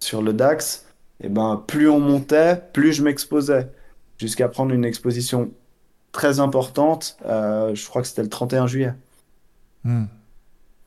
sur 0.00 0.22
le 0.22 0.32
DAX, 0.32 0.86
et 1.22 1.28
ben 1.28 1.62
plus 1.66 1.88
on 1.88 2.00
montait, 2.00 2.62
plus 2.72 2.92
je 2.92 3.02
m'exposais, 3.02 3.70
jusqu'à 4.18 4.48
prendre 4.48 4.72
une 4.74 4.84
exposition 4.84 5.50
très 6.12 6.40
importante. 6.40 7.18
euh, 7.26 7.74
je 7.74 7.86
crois 7.88 8.02
que 8.02 8.08
c'était 8.08 8.22
le 8.22 8.28
31 8.30 8.66
juillet 8.66 8.94
Hmm. 9.84 10.06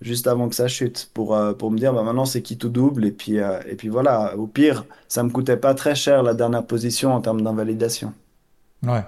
juste 0.02 0.28
avant 0.28 0.50
que 0.50 0.56
ça 0.56 0.68
chute 0.68 1.10
pour, 1.14 1.38
pour 1.58 1.72
me 1.72 1.78
dire 1.78 1.94
bah 1.94 2.04
maintenant 2.04 2.26
c'est 2.26 2.42
qui 2.42 2.58
tout 2.58 2.70
double 2.70 3.06
et 3.06 3.12
puis, 3.12 3.38
et 3.38 3.76
puis 3.78 3.90
voilà 3.90 4.36
au 4.38 4.48
pire 4.48 4.86
ça 5.08 5.24
me 5.24 5.30
coûtait 5.30 5.58
pas 5.58 5.74
très 5.74 5.96
cher 5.96 6.24
la 6.24 6.34
dernière 6.34 6.66
position 6.66 7.14
en 7.14 7.22
termes 7.22 7.42
d'invalidation 7.42 8.14
Ouais. 8.84 9.04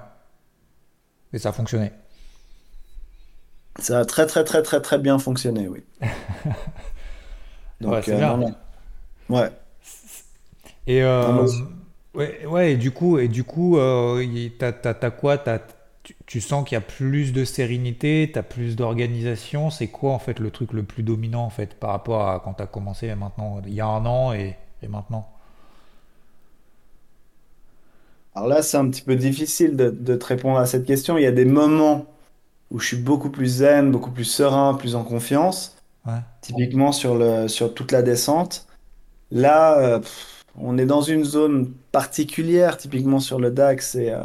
Et 1.34 1.40
ça 1.40 1.50
a 1.50 1.52
fonctionné. 1.54 1.92
Ça 3.80 4.00
a 4.00 4.06
très 4.06 4.26
très 4.28 4.46
très 4.46 4.62
très 4.64 4.82
très 4.82 4.98
bien 4.98 5.20
fonctionné, 5.20 5.68
oui. 5.68 5.84
Ouais, 7.86 8.02
Donc, 8.02 8.08
c'est 8.08 8.16
euh, 8.16 8.16
bien. 8.16 8.36
non, 8.38 8.38
non. 8.38 8.56
Ouais. 9.30 9.52
Et, 10.88 11.02
euh, 11.04 11.48
ouais, 12.16 12.46
ouais, 12.46 12.74
et 12.74 12.78
du 12.78 12.92
coup, 12.92 13.18
et 13.20 13.28
du 13.28 13.44
coup 13.44 13.78
euh, 13.78 14.24
t'as, 14.60 14.72
t'as- 14.74 14.94
t'as 14.94 15.12
quoi? 15.12 15.38
T'as- 15.38 15.60
tu, 16.04 16.16
tu 16.26 16.42
sens 16.42 16.68
qu'il 16.68 16.76
y 16.76 16.78
a 16.78 16.82
plus 16.82 17.32
de 17.34 17.46
sérénité, 17.46 18.30
t'as 18.34 18.42
plus 18.44 18.76
d'organisation? 18.76 19.70
C'est 19.70 19.88
quoi 19.88 20.14
en 20.14 20.20
fait 20.20 20.40
le 20.40 20.50
truc 20.52 20.74
le 20.74 20.84
plus 20.84 21.04
dominant 21.04 21.44
en 21.46 21.50
fait 21.52 21.76
par 21.80 21.92
rapport 21.92 22.28
à 22.28 22.40
quand 22.44 22.54
t'as 22.56 22.66
commencé 22.68 23.14
maintenant, 23.16 23.62
il 23.68 23.74
y 23.74 23.82
a 23.82 23.86
un 23.88 24.06
an 24.06 24.34
et, 24.34 24.56
et 24.82 24.88
maintenant? 24.88 25.30
Alors 28.34 28.48
là, 28.48 28.62
c'est 28.62 28.78
un 28.78 28.90
petit 28.90 29.02
peu 29.02 29.16
difficile 29.16 29.76
de, 29.76 29.90
de 29.90 30.16
te 30.16 30.26
répondre 30.26 30.58
à 30.58 30.66
cette 30.66 30.86
question. 30.86 31.18
Il 31.18 31.24
y 31.24 31.28
a 31.28 31.32
des 31.32 31.46
moments 31.46 32.06
où 32.72 32.80
je 32.80 32.88
suis 32.88 32.98
beaucoup 32.98 33.30
plus 33.30 33.48
zen, 33.48 33.92
beaucoup 33.92 34.12
plus 34.12 34.24
serein, 34.24 34.74
plus 34.76 34.96
en 34.96 35.04
confiance. 35.04 35.76
Ouais. 36.06 36.20
Typiquement 36.42 36.92
sur 36.92 37.16
le, 37.16 37.48
sur 37.48 37.74
toute 37.74 37.92
la 37.92 38.02
descente. 38.02 38.68
Là, 39.32 39.78
euh, 39.80 40.00
pff, 40.00 40.46
on 40.58 40.78
est 40.78 40.86
dans 40.86 41.02
une 41.02 41.24
zone 41.26 41.74
particulière, 41.92 42.78
typiquement 42.78 43.20
sur 43.20 43.40
le 43.40 43.52
DAX, 43.52 43.96
et 43.96 44.12
euh, 44.12 44.24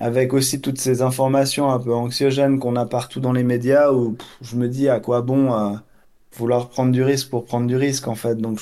avec 0.00 0.32
aussi 0.32 0.60
toutes 0.60 0.78
ces 0.78 1.02
informations 1.02 1.70
un 1.70 1.80
peu 1.80 1.92
anxiogènes 1.92 2.58
qu'on 2.60 2.76
a 2.76 2.86
partout 2.86 3.20
dans 3.20 3.32
les 3.32 3.44
médias, 3.44 3.90
où 3.90 4.12
pff, 4.12 4.28
je 4.42 4.56
me 4.56 4.68
dis 4.68 4.88
à 4.88 5.00
quoi 5.00 5.22
bon 5.22 5.52
euh, 5.52 5.76
vouloir 6.36 6.68
prendre 6.68 6.92
du 6.92 7.02
risque 7.02 7.30
pour 7.30 7.44
prendre 7.44 7.66
du 7.66 7.76
risque, 7.76 8.06
en 8.08 8.14
fait. 8.14 8.36
Donc, 8.36 8.60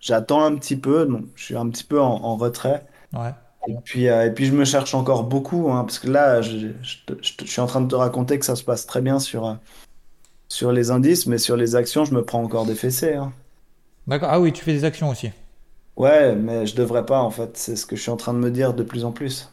j'attends 0.00 0.44
un 0.44 0.56
petit 0.56 0.76
peu, 0.76 1.06
donc 1.06 1.26
je 1.36 1.44
suis 1.44 1.56
un 1.56 1.68
petit 1.70 1.84
peu 1.84 2.00
en, 2.00 2.24
en 2.24 2.36
retrait. 2.36 2.84
Ouais. 3.14 3.32
Et 3.66 3.74
puis, 3.82 4.08
euh, 4.08 4.26
et 4.26 4.30
puis, 4.30 4.46
je 4.46 4.52
me 4.52 4.64
cherche 4.64 4.94
encore 4.94 5.24
beaucoup, 5.24 5.70
hein, 5.70 5.84
parce 5.84 5.98
que 5.98 6.08
là, 6.08 6.42
je, 6.42 6.68
je 6.82 6.96
je 7.12 7.46
suis 7.46 7.60
en 7.60 7.66
train 7.66 7.80
de 7.80 7.88
te 7.88 7.94
raconter 7.94 8.38
que 8.38 8.44
ça 8.44 8.56
se 8.56 8.64
passe 8.64 8.86
très 8.86 9.00
bien 9.00 9.18
sur, 9.18 9.46
euh, 9.46 9.54
sur 10.48 10.72
les 10.72 10.90
indices, 10.90 11.26
mais 11.26 11.38
sur 11.38 11.56
les 11.56 11.76
actions, 11.76 12.04
je 12.04 12.14
me 12.14 12.24
prends 12.24 12.42
encore 12.42 12.66
des 12.66 12.74
fessées, 12.74 13.14
hein. 13.14 13.32
D'accord. 14.06 14.28
Ah 14.30 14.40
oui, 14.40 14.52
tu 14.52 14.62
fais 14.62 14.72
des 14.74 14.84
actions 14.84 15.08
aussi. 15.08 15.30
Ouais, 15.96 16.34
mais 16.34 16.66
je 16.66 16.76
devrais 16.76 17.06
pas 17.06 17.20
en 17.20 17.30
fait. 17.30 17.56
C'est 17.56 17.76
ce 17.76 17.86
que 17.86 17.96
je 17.96 18.02
suis 18.02 18.10
en 18.10 18.16
train 18.16 18.34
de 18.34 18.38
me 18.38 18.50
dire 18.50 18.74
de 18.74 18.82
plus 18.82 19.04
en 19.04 19.12
plus. 19.12 19.50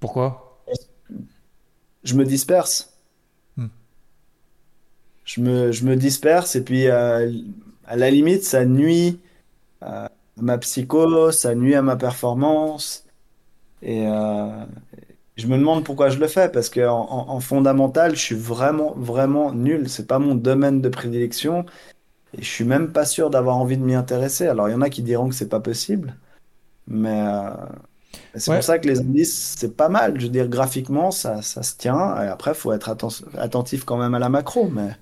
Pourquoi? 0.00 0.60
Je 2.02 2.14
me 2.14 2.24
disperse. 2.24 2.92
Hmm. 3.56 3.68
Je 5.24 5.40
me, 5.40 5.70
je 5.70 5.84
me 5.84 5.94
disperse 5.96 6.56
et 6.56 6.64
puis 6.64 6.88
euh, 6.88 7.30
à 7.86 7.96
la 7.96 8.10
limite, 8.10 8.42
ça 8.42 8.64
nuit 8.64 9.20
ma 10.36 10.58
psycho, 10.58 11.30
ça 11.32 11.54
nuit 11.54 11.74
à 11.74 11.82
ma 11.82 11.96
performance. 11.96 13.06
Et 13.82 14.06
euh, 14.08 14.66
je 15.36 15.46
me 15.46 15.58
demande 15.58 15.84
pourquoi 15.84 16.10
je 16.10 16.18
le 16.18 16.28
fais 16.28 16.50
parce 16.50 16.68
que 16.70 16.80
en, 16.86 17.00
en- 17.10 17.30
en 17.30 17.40
fondamental, 17.40 18.16
je 18.16 18.20
suis 18.22 18.34
vraiment, 18.36 18.94
vraiment 18.96 19.52
nul. 19.52 19.88
C'est 19.90 20.06
pas 20.06 20.18
mon 20.18 20.34
domaine 20.34 20.80
de 20.80 20.88
prédilection 20.88 21.66
et 22.34 22.42
je 22.42 22.48
suis 22.50 22.64
même 22.64 22.92
pas 22.92 23.06
sûr 23.06 23.30
d'avoir 23.30 23.56
envie 23.58 23.76
de 23.78 23.84
m'y 23.84 23.94
intéresser. 23.94 24.46
Alors 24.48 24.68
il 24.68 24.72
y 24.72 24.74
en 24.74 24.82
a 24.82 24.90
qui 24.90 25.02
diront 25.02 25.28
que 25.30 25.34
c'est 25.36 25.48
pas 25.50 25.60
possible, 25.60 26.16
mais 26.86 27.22
euh, 27.26 27.50
C'est 28.36 28.50
Ouais. 28.50 28.56
pour 28.56 28.62
ça 28.64 28.78
que 28.78 28.88
les 28.88 29.00
indices, 29.00 29.56
c'est 29.58 29.76
pas 29.76 29.88
mal. 29.88 30.18
Je 30.20 30.26
veux 30.26 30.32
dire, 30.32 30.48
graphiquement, 30.48 31.10
ça, 31.10 31.42
ça 31.42 31.62
se 31.62 31.76
tient. 31.76 32.22
Et 32.22 32.28
après, 32.28 32.52
il 32.52 32.54
faut 32.56 32.72
être 32.72 32.90
atten- 32.90 33.24
attentif 33.38 33.84
quand 33.84 33.96
même 33.98 34.14
à 34.14 34.18
la 34.18 34.28
macro. 34.28 34.68
Mais 34.70 34.96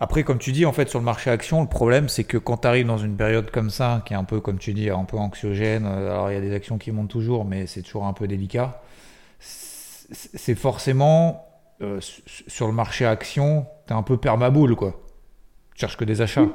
Après, 0.00 0.22
comme 0.22 0.38
tu 0.38 0.52
dis, 0.52 0.64
en 0.64 0.72
fait, 0.72 0.88
sur 0.88 1.00
le 1.00 1.04
marché 1.04 1.30
action, 1.30 1.60
le 1.60 1.68
problème, 1.68 2.08
c'est 2.08 2.24
que 2.24 2.38
quand 2.38 2.58
tu 2.58 2.68
arrives 2.68 2.86
dans 2.86 2.98
une 2.98 3.16
période 3.16 3.50
comme 3.50 3.70
ça, 3.70 4.02
qui 4.06 4.12
est 4.14 4.16
un 4.16 4.24
peu, 4.24 4.40
comme 4.40 4.58
tu 4.58 4.72
dis, 4.72 4.90
un 4.90 5.04
peu 5.04 5.16
anxiogène, 5.18 5.86
euh, 5.86 6.10
alors 6.12 6.30
il 6.30 6.34
y 6.34 6.36
a 6.36 6.40
des 6.40 6.54
actions 6.54 6.78
qui 6.78 6.92
montent 6.92 7.10
toujours, 7.10 7.44
mais 7.44 7.66
c'est 7.66 7.82
toujours 7.82 8.06
un 8.06 8.12
peu 8.12 8.28
délicat, 8.28 8.80
c'est 9.40 10.54
forcément, 10.54 11.46
euh, 11.82 12.00
sur 12.48 12.66
le 12.66 12.72
marché 12.72 13.06
action, 13.06 13.66
tu 13.86 13.92
es 13.92 13.96
un 13.96 14.02
peu 14.02 14.16
permaboule, 14.16 14.74
quoi. 14.76 15.00
Tu 15.74 15.80
cherches 15.80 15.96
que 15.96 16.04
des 16.04 16.22
achats. 16.22 16.50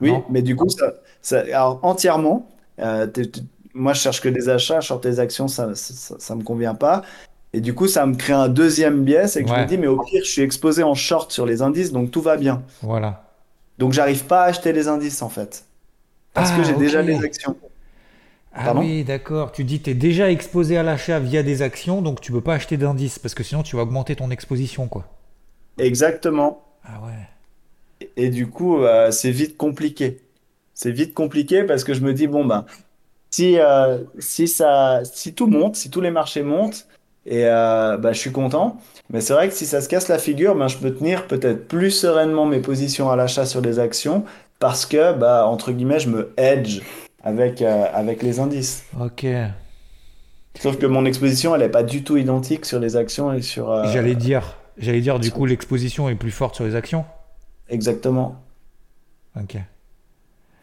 oui, 0.00 0.10
Non 0.10 0.24
mais 0.28 0.42
du 0.42 0.56
coup, 0.56 0.68
ça, 0.68 0.92
ça- 1.22 1.40
alors, 1.40 1.80
entièrement, 1.82 2.48
euh, 2.80 3.06
moi, 3.74 3.92
je 3.92 4.00
cherche 4.00 4.20
que 4.20 4.28
des 4.28 4.48
achats. 4.48 4.80
Short 4.80 5.02
des 5.02 5.20
actions, 5.20 5.48
ça, 5.48 5.74
ça 5.74 6.34
me 6.34 6.42
convient 6.42 6.74
pas. 6.74 7.02
Et 7.56 7.62
du 7.62 7.74
coup, 7.74 7.88
ça 7.88 8.04
me 8.04 8.14
crée 8.14 8.34
un 8.34 8.48
deuxième 8.50 9.02
biais. 9.02 9.28
C'est 9.28 9.42
que 9.42 9.48
je 9.48 9.54
me 9.54 9.64
dis, 9.64 9.78
mais 9.78 9.86
au 9.86 9.96
pire, 9.96 10.22
je 10.22 10.30
suis 10.30 10.42
exposé 10.42 10.82
en 10.82 10.94
short 10.94 11.32
sur 11.32 11.46
les 11.46 11.62
indices, 11.62 11.90
donc 11.90 12.10
tout 12.10 12.20
va 12.20 12.36
bien. 12.36 12.62
Voilà. 12.82 13.32
Donc, 13.78 13.94
j'arrive 13.94 14.26
pas 14.26 14.42
à 14.42 14.48
acheter 14.48 14.74
les 14.74 14.88
indices, 14.88 15.22
en 15.22 15.30
fait. 15.30 15.64
Parce 16.34 16.50
que 16.50 16.60
Ah, 16.60 16.64
j'ai 16.64 16.74
déjà 16.74 17.00
les 17.00 17.24
actions. 17.24 17.56
Ah 18.52 18.74
oui, 18.74 19.04
d'accord. 19.04 19.52
Tu 19.52 19.64
dis 19.64 19.80
tu 19.80 19.88
es 19.88 19.94
déjà 19.94 20.30
exposé 20.30 20.76
à 20.76 20.82
l'achat 20.82 21.18
via 21.18 21.42
des 21.42 21.62
actions, 21.62 22.02
donc 22.02 22.20
tu 22.20 22.30
peux 22.30 22.42
pas 22.42 22.52
acheter 22.52 22.76
d'indices, 22.76 23.18
parce 23.18 23.34
que 23.34 23.42
sinon 23.42 23.62
tu 23.62 23.74
vas 23.74 23.82
augmenter 23.82 24.16
ton 24.16 24.30
exposition, 24.30 24.86
quoi. 24.86 25.06
Exactement. 25.78 26.62
Ah 26.84 27.00
ouais. 27.06 28.08
Et 28.18 28.28
du 28.28 28.48
coup, 28.48 28.82
euh, 28.82 29.10
c'est 29.10 29.30
vite 29.30 29.56
compliqué. 29.56 30.20
C'est 30.74 30.90
vite 30.90 31.14
compliqué 31.14 31.64
parce 31.64 31.84
que 31.84 31.94
je 31.94 32.00
me 32.02 32.12
dis, 32.12 32.26
bon, 32.26 32.44
ben, 32.44 32.66
si, 33.30 33.58
euh, 33.58 34.04
si 34.18 34.46
ça, 34.46 35.00
si 35.04 35.32
tout 35.34 35.46
monte, 35.46 35.76
si 35.76 35.88
tous 35.88 36.02
les 36.02 36.10
marchés 36.10 36.42
montent, 36.42 36.86
et 37.26 37.46
euh, 37.46 37.96
bah, 37.96 38.12
je 38.12 38.18
suis 38.18 38.32
content. 38.32 38.78
Mais 39.10 39.20
c'est 39.20 39.34
vrai 39.34 39.48
que 39.48 39.54
si 39.54 39.66
ça 39.66 39.80
se 39.80 39.88
casse 39.88 40.08
la 40.08 40.18
figure, 40.18 40.54
ben, 40.54 40.68
je 40.68 40.78
peux 40.78 40.92
tenir 40.94 41.26
peut-être 41.26 41.68
plus 41.68 41.90
sereinement 41.90 42.46
mes 42.46 42.60
positions 42.60 43.10
à 43.10 43.16
l'achat 43.16 43.44
sur 43.46 43.62
des 43.62 43.78
actions 43.78 44.24
parce 44.58 44.86
que, 44.86 45.12
bah, 45.12 45.46
entre 45.46 45.72
guillemets, 45.72 46.00
je 46.00 46.08
me 46.08 46.32
hedge 46.36 46.80
avec, 47.22 47.62
euh, 47.62 47.84
avec 47.92 48.22
les 48.22 48.40
indices. 48.40 48.84
Ok. 49.00 49.26
Sauf 50.58 50.78
que 50.78 50.86
mon 50.86 51.04
exposition, 51.04 51.54
elle 51.54 51.60
n'est 51.60 51.68
pas 51.68 51.82
du 51.82 52.02
tout 52.02 52.16
identique 52.16 52.64
sur 52.64 52.80
les 52.80 52.96
actions 52.96 53.32
et 53.32 53.42
sur... 53.42 53.70
euh, 53.70 53.84
J'allais 53.92 54.14
dire, 54.14 54.56
j'allais 54.78 55.02
dire, 55.02 55.18
du 55.18 55.30
coup, 55.30 55.44
l'exposition 55.44 56.08
est 56.08 56.14
plus 56.14 56.30
forte 56.30 56.54
sur 56.54 56.64
les 56.64 56.74
actions? 56.74 57.04
Exactement. 57.68 58.36
Ok. 59.38 59.56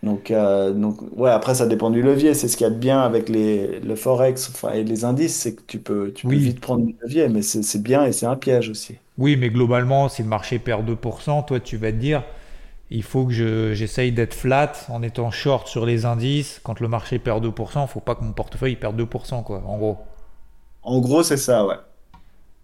Donc, 0.03 0.31
euh, 0.31 0.73
donc, 0.73 1.01
ouais, 1.17 1.31
après, 1.31 1.55
ça 1.55 1.65
dépend 1.67 1.89
du 1.89 2.01
levier. 2.03 2.35
C'est 2.35 2.47
ce 2.49 2.57
qu'il 2.57 2.65
y 2.65 2.69
a 2.69 2.73
de 2.73 2.77
bien 2.79 3.01
avec 3.01 3.29
les, 3.29 3.79
le 3.79 3.95
Forex 3.95 4.49
enfin, 4.49 4.73
et 4.73 4.83
les 4.83 5.05
indices, 5.05 5.35
c'est 5.35 5.55
que 5.55 5.61
tu 5.67 5.79
peux, 5.81 6.13
tu 6.13 6.27
peux 6.27 6.35
Oui. 6.35 6.39
vite 6.39 6.59
prendre 6.61 6.85
du 6.85 6.95
levier, 7.01 7.29
mais 7.29 7.41
c'est 7.41 7.63
c'est 7.63 7.81
bien 7.81 8.05
et 8.05 8.11
c'est 8.13 8.25
un 8.27 8.35
piège 8.37 8.69
aussi. 8.69 8.99
Oui, 9.17 9.35
mais 9.37 9.49
globalement, 9.49 10.07
si 10.09 10.21
le 10.23 10.27
marché 10.29 10.59
perd 10.59 10.85
2%, 10.85 11.41
toi, 11.43 11.59
tu 11.59 11.77
vas 11.77 11.91
te 11.91 11.97
dire, 11.97 12.23
il 12.91 13.03
faut 13.03 13.25
que 13.27 13.33
je- 13.33 13.73
j'essaye 13.73 14.11
d'être 14.13 14.33
flat 14.35 14.73
en 14.89 15.03
étant 15.03 15.31
short 15.31 15.67
sur 15.67 15.85
les 15.85 16.05
indices. 16.05 16.61
Quand 16.63 16.79
le 16.81 16.87
marché 16.89 17.19
perd 17.19 17.43
2%, 17.43 17.87
faut 17.87 17.99
pas 18.01 18.15
que 18.15 18.23
mon 18.23 18.33
portefeuille 18.33 18.75
perde 18.77 18.97
2%, 18.97 19.43
quoi, 19.43 19.63
en 19.65 19.77
gros. 19.77 19.99
En 20.81 20.99
gros, 21.01 21.23
c'est 21.23 21.35
ça, 21.37 21.65
ouais. 21.65 21.75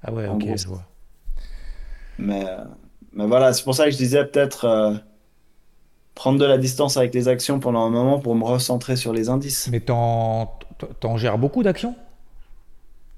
Ah 0.04 0.12
ouais, 0.14 0.28
En 0.28 0.38
ok, 0.38 0.42
gros, 0.42 0.58
je 0.58 0.68
vois. 0.68 0.84
Mais, 2.18 2.46
euh, 2.48 2.66
mais 3.14 3.26
voilà, 3.28 3.54
c'est 3.54 3.64
pour 3.64 3.76
ça 3.76 3.86
que 3.86 3.92
je 3.92 3.98
disais 3.98 4.26
peut-être 4.26 4.66
euh, 4.66 4.94
prendre 6.20 6.38
de 6.38 6.44
la 6.44 6.58
distance 6.58 6.98
avec 6.98 7.14
les 7.14 7.30
actions 7.30 7.62
pendant 7.62 7.80
un 7.86 7.90
moment 7.90 8.20
pour 8.20 8.36
me 8.36 8.44
recentrer 8.44 8.98
sur 8.98 9.14
les 9.14 9.30
indices. 9.30 9.70
Mais 9.72 9.80
t'en 9.80 10.52
t'en 11.00 11.16
gères 11.16 11.38
beaucoup 11.38 11.64
d'actions? 11.64 11.96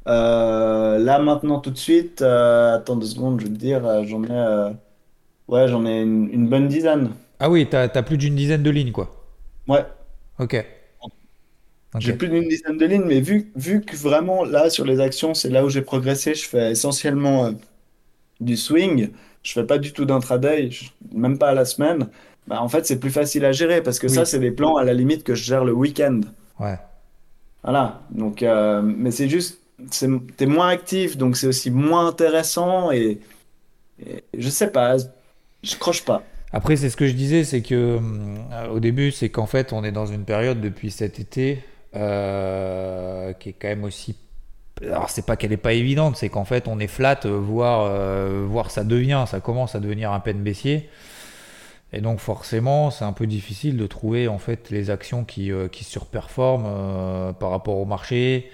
Euh, 0.07 0.99
là, 0.99 1.17
maintenant, 1.17 1.59
tout 1.59 1.71
de 1.71 1.79
suite, 1.79 2.21
euh, 2.21 2.75
attends 2.75 2.95
deux 2.95 3.07
secondes, 3.07 3.39
je 3.39 3.47
vais 3.47 3.51
te 3.51 3.57
dire, 3.57 3.83
euh, 3.87 4.03
j'en 4.05 4.23
ai, 4.23 4.29
euh, 4.29 4.69
ouais, 5.47 5.67
j'en 5.67 5.83
ai 5.87 6.03
une, 6.03 6.29
une 6.31 6.47
bonne 6.47 6.67
dizaine. 6.67 7.09
Ah 7.39 7.49
oui, 7.49 7.67
t'as, 7.67 7.87
t'as 7.87 8.03
plus 8.03 8.17
d'une 8.17 8.35
dizaine 8.35 8.61
de 8.61 8.69
lignes, 8.69 8.91
quoi. 8.91 9.09
Ouais. 9.67 9.83
Ok. 10.37 10.63
J'ai 11.97 12.13
plus 12.13 12.29
d'une 12.29 12.47
dizaine 12.47 12.77
de 12.77 12.85
lignes, 12.85 13.05
mais 13.07 13.19
vu, 13.19 13.51
vu 13.55 13.81
que 13.81 13.95
vraiment 13.95 14.43
là 14.43 14.69
sur 14.69 14.85
les 14.85 14.99
actions, 14.99 15.33
c'est 15.33 15.49
là 15.49 15.65
où 15.65 15.69
j'ai 15.69 15.81
progressé, 15.81 16.35
je 16.35 16.47
fais 16.47 16.71
essentiellement 16.71 17.45
euh, 17.45 17.51
du 18.39 18.57
swing, 18.57 19.09
je 19.41 19.53
fais 19.53 19.63
pas 19.65 19.79
du 19.79 19.91
tout 19.91 20.05
d'intraday, 20.05 20.69
même 21.11 21.39
pas 21.39 21.49
à 21.49 21.55
la 21.55 21.65
semaine. 21.65 22.09
Bah, 22.47 22.61
en 22.61 22.69
fait, 22.69 22.85
c'est 22.85 22.99
plus 22.99 23.11
facile 23.11 23.45
à 23.45 23.51
gérer 23.51 23.81
parce 23.81 23.99
que 23.99 24.07
ça, 24.07 24.25
c'est 24.25 24.39
des 24.39 24.51
plans 24.51 24.75
à 24.77 24.83
la 24.83 24.93
limite 24.93 25.23
que 25.23 25.35
je 25.35 25.43
gère 25.43 25.63
le 25.63 25.73
week-end. 25.73 26.21
Ouais. 26.59 26.77
Voilà. 27.63 28.01
Donc, 28.11 28.43
euh, 28.43 28.81
mais 28.81 29.11
c'est 29.11 29.29
juste, 29.29 29.59
t'es 30.37 30.45
moins 30.45 30.69
actif, 30.69 31.17
donc 31.17 31.37
c'est 31.37 31.47
aussi 31.47 31.71
moins 31.71 32.07
intéressant 32.07 32.91
et, 32.91 33.19
et 34.05 34.23
je 34.37 34.49
sais 34.49 34.71
pas, 34.71 34.97
je 35.63 35.75
croche 35.75 36.03
pas. 36.03 36.23
Après, 36.53 36.75
c'est 36.75 36.89
ce 36.89 36.97
que 36.97 37.07
je 37.07 37.13
disais, 37.13 37.43
c'est 37.43 37.61
que 37.61 37.99
euh, 38.51 38.67
au 38.69 38.79
début, 38.79 39.11
c'est 39.11 39.29
qu'en 39.29 39.45
fait, 39.45 39.71
on 39.71 39.83
est 39.83 39.91
dans 39.91 40.05
une 40.05 40.25
période 40.25 40.59
depuis 40.59 40.91
cet 40.91 41.19
été 41.19 41.63
euh, 41.95 43.31
qui 43.33 43.49
est 43.49 43.53
quand 43.53 43.69
même 43.69 43.85
aussi. 43.85 44.17
Alors, 44.81 45.09
c'est 45.09 45.25
pas 45.25 45.37
qu'elle 45.37 45.53
est 45.53 45.57
pas 45.57 45.73
évidente, 45.73 46.17
c'est 46.17 46.29
qu'en 46.29 46.43
fait, 46.43 46.67
on 46.67 46.79
est 46.79 46.87
flat, 46.87 47.19
voire, 47.25 47.85
euh, 47.89 48.45
voire 48.47 48.71
ça 48.71 48.83
devient, 48.83 49.25
ça 49.27 49.39
commence 49.39 49.75
à 49.75 49.79
devenir 49.79 50.11
un 50.11 50.19
peine 50.19 50.41
baissier. 50.41 50.89
Et 51.93 52.01
donc, 52.01 52.19
forcément, 52.19 52.89
c'est 52.91 53.03
un 53.05 53.11
peu 53.13 53.27
difficile 53.27 53.75
de 53.77 53.85
trouver 53.87 54.27
en 54.27 54.37
fait 54.37 54.69
les 54.69 54.89
actions 54.89 55.25
qui, 55.25 55.51
euh, 55.51 55.67
qui 55.67 55.83
surperforment 55.83 56.65
euh, 56.67 57.33
par 57.33 57.49
rapport 57.51 57.77
au 57.77 57.85
marché. 57.85 58.49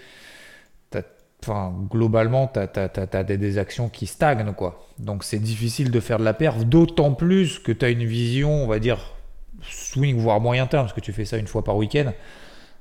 Enfin, 1.43 1.71
globalement, 1.91 2.47
tu 2.51 2.59
as, 2.59 3.23
des, 3.23 3.37
des 3.37 3.57
actions 3.59 3.89
qui 3.89 4.07
stagnent, 4.07 4.53
quoi. 4.53 4.87
Donc, 4.97 5.23
c'est 5.23 5.37
difficile 5.39 5.91
de 5.91 5.99
faire 5.99 6.17
de 6.17 6.23
la 6.23 6.33
perf, 6.33 6.65
d'autant 6.65 7.13
plus 7.13 7.59
que 7.59 7.71
tu 7.71 7.85
as 7.85 7.89
une 7.89 8.03
vision, 8.05 8.63
on 8.63 8.67
va 8.67 8.79
dire, 8.79 9.13
swing, 9.61 10.17
voire 10.17 10.41
moyen 10.41 10.65
terme, 10.65 10.85
parce 10.85 10.93
que 10.93 10.99
tu 10.99 11.13
fais 11.13 11.25
ça 11.25 11.37
une 11.37 11.47
fois 11.47 11.63
par 11.63 11.77
week-end. 11.77 12.11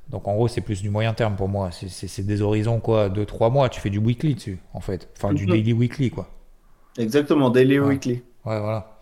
Donc 0.09 0.27
en 0.29 0.35
gros, 0.35 0.49
c'est 0.49 0.61
plus 0.62 0.83
du 0.83 0.88
moyen 0.88 1.12
terme 1.14 1.37
pour 1.37 1.49
moi. 1.49 1.71
C'est- 1.71 2.23
des 2.27 2.40
horizons, 2.40 2.81
quoi, 2.81 3.09
2-3 3.09 3.51
mois. 3.51 3.69
Tu 3.69 3.81
fais 3.81 3.90
du 3.90 3.99
weekly 3.99 4.35
dessus, 4.37 4.59
en 4.73 4.81
fait. 4.81 5.09
Enfin, 5.16 5.35
du 5.35 5.45
Mhm. 5.47 5.51
daily 5.53 5.73
weekly, 5.73 6.11
quoi. 6.11 6.29
Exactement, 6.97 7.51
daily 7.51 7.79
Ouais. 7.79 7.88
weekly. 7.88 8.23
Ouais, 8.45 8.59
voilà. 8.61 8.96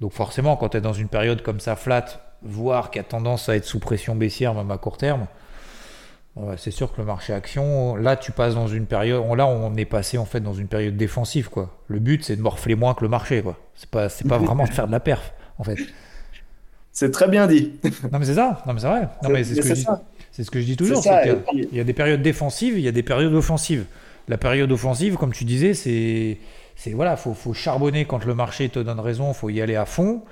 Donc 0.00 0.12
forcément, 0.12 0.56
quand 0.56 0.70
tu 0.70 0.76
es 0.78 0.80
dans 0.80 0.92
une 0.92 1.08
période 1.08 1.42
comme 1.42 1.60
ça, 1.60 1.76
flat, 1.76 2.06
voire 2.42 2.90
qui 2.90 2.98
a 2.98 3.02
tendance 3.02 3.48
à 3.48 3.56
être 3.56 3.64
sous 3.64 3.78
pression 3.78 4.14
baissière, 4.14 4.54
même 4.54 4.70
à 4.70 4.78
court 4.78 4.98
terme, 4.98 5.26
c'est 6.56 6.72
sûr 6.72 6.92
que 6.92 7.00
le 7.00 7.06
marché 7.06 7.32
action, 7.32 7.94
là, 7.94 8.16
tu 8.16 8.32
passes 8.32 8.54
dans 8.54 8.66
une 8.66 8.86
période. 8.86 9.22
Là, 9.36 9.46
on 9.46 9.74
est 9.76 9.84
passé 9.84 10.18
en 10.18 10.24
fait 10.24 10.40
dans 10.40 10.52
une 10.52 10.66
période 10.66 10.96
défensive, 10.96 11.48
quoi. 11.48 11.78
Le 11.86 12.00
but, 12.00 12.24
c'est 12.24 12.34
de 12.34 12.42
morfler 12.42 12.74
moins 12.74 12.94
que 12.94 13.02
le 13.02 13.08
marché, 13.08 13.40
quoi. 13.40 13.56
C'est 13.76 13.88
pas, 13.88 14.08
c'est 14.08 14.26
pas 14.26 14.38
vraiment 14.38 14.64
de 14.64 14.70
faire 14.70 14.88
de 14.88 14.92
la 14.92 15.00
perf, 15.00 15.32
en 15.58 15.64
fait. 15.64 15.78
C'est 16.92 17.10
très 17.10 17.28
bien 17.28 17.46
dit. 17.46 17.72
Non, 18.12 18.18
mais 18.18 18.24
c'est 18.24 18.34
ça. 18.34 18.62
Non, 18.66 18.72
mais 18.72 18.80
c'est 18.80 18.88
vrai. 18.88 19.08
Non, 19.22 19.30
mais 19.30 19.44
c'est 19.44 19.54
ce 19.54 19.60
que 19.60 19.68
je 19.68 19.74
dis. 19.74 19.82
ça. 19.82 20.02
C'est 20.32 20.42
ce 20.42 20.50
que 20.50 20.60
je 20.60 20.64
dis 20.64 20.76
toujours. 20.76 21.02
Ça, 21.02 21.22
Il 21.52 21.76
y 21.76 21.80
a 21.80 21.84
des 21.84 21.92
périodes 21.92 22.22
défensives, 22.22 22.76
il 22.76 22.84
y 22.84 22.88
a 22.88 22.92
des 22.92 23.04
périodes 23.04 23.34
offensives. 23.34 23.84
La 24.26 24.38
période 24.38 24.72
offensive, 24.72 25.16
comme 25.16 25.32
tu 25.32 25.44
disais, 25.44 25.74
c'est, 25.74 26.38
c'est 26.76 26.92
voilà, 26.92 27.16
faut, 27.16 27.34
faut 27.34 27.54
charbonner 27.54 28.04
quand 28.04 28.24
le 28.24 28.34
marché 28.34 28.68
te 28.68 28.78
donne 28.78 29.00
raison, 29.00 29.32
faut 29.32 29.50
y 29.50 29.60
aller 29.60 29.76
à 29.76 29.86
fond. 29.86 30.22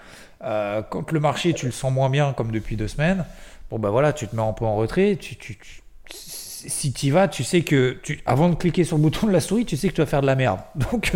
Euh, 0.45 0.83
quand 0.83 1.13
le 1.13 1.21
marché, 1.21 1.53
tu 1.55 1.67
le 1.67 1.73
sens 1.73 1.93
moins 1.93 2.11
bien, 2.11 2.33
comme 2.33 2.51
depuis 2.51 2.77
deux 2.77 2.89
semaines, 2.89 3.25
bon 3.71 3.79
bah 3.79 3.91
voilà, 3.91 4.13
tu 4.13 4.27
te 4.27 4.35
mets 4.35 4.43
un 4.43 4.53
peu 4.53 4.65
en 4.65 4.77
retrait. 4.77 5.17
Tu, 5.17 5.37
tu, 5.37 5.59
si 6.07 6.93
tu 6.93 7.07
y 7.07 7.11
vas, 7.11 7.29
tu 7.29 7.45
sais 7.45 7.63
que, 7.63 7.99
tu, 8.03 8.21
avant 8.27 8.49
de 8.49 8.55
cliquer 8.55 8.85
sur 8.85 8.97
le 8.97 9.03
bouton 9.03 9.27
de 9.27 9.33
la 9.33 9.41
souris, 9.41 9.65
tu 9.65 9.77
sais 9.77 9.89
que 9.89 9.95
tu 9.95 10.01
vas 10.01 10.07
faire 10.07 10.21
de 10.21 10.27
la 10.27 10.37
merde. 10.37 10.61
Donc, 10.93 11.13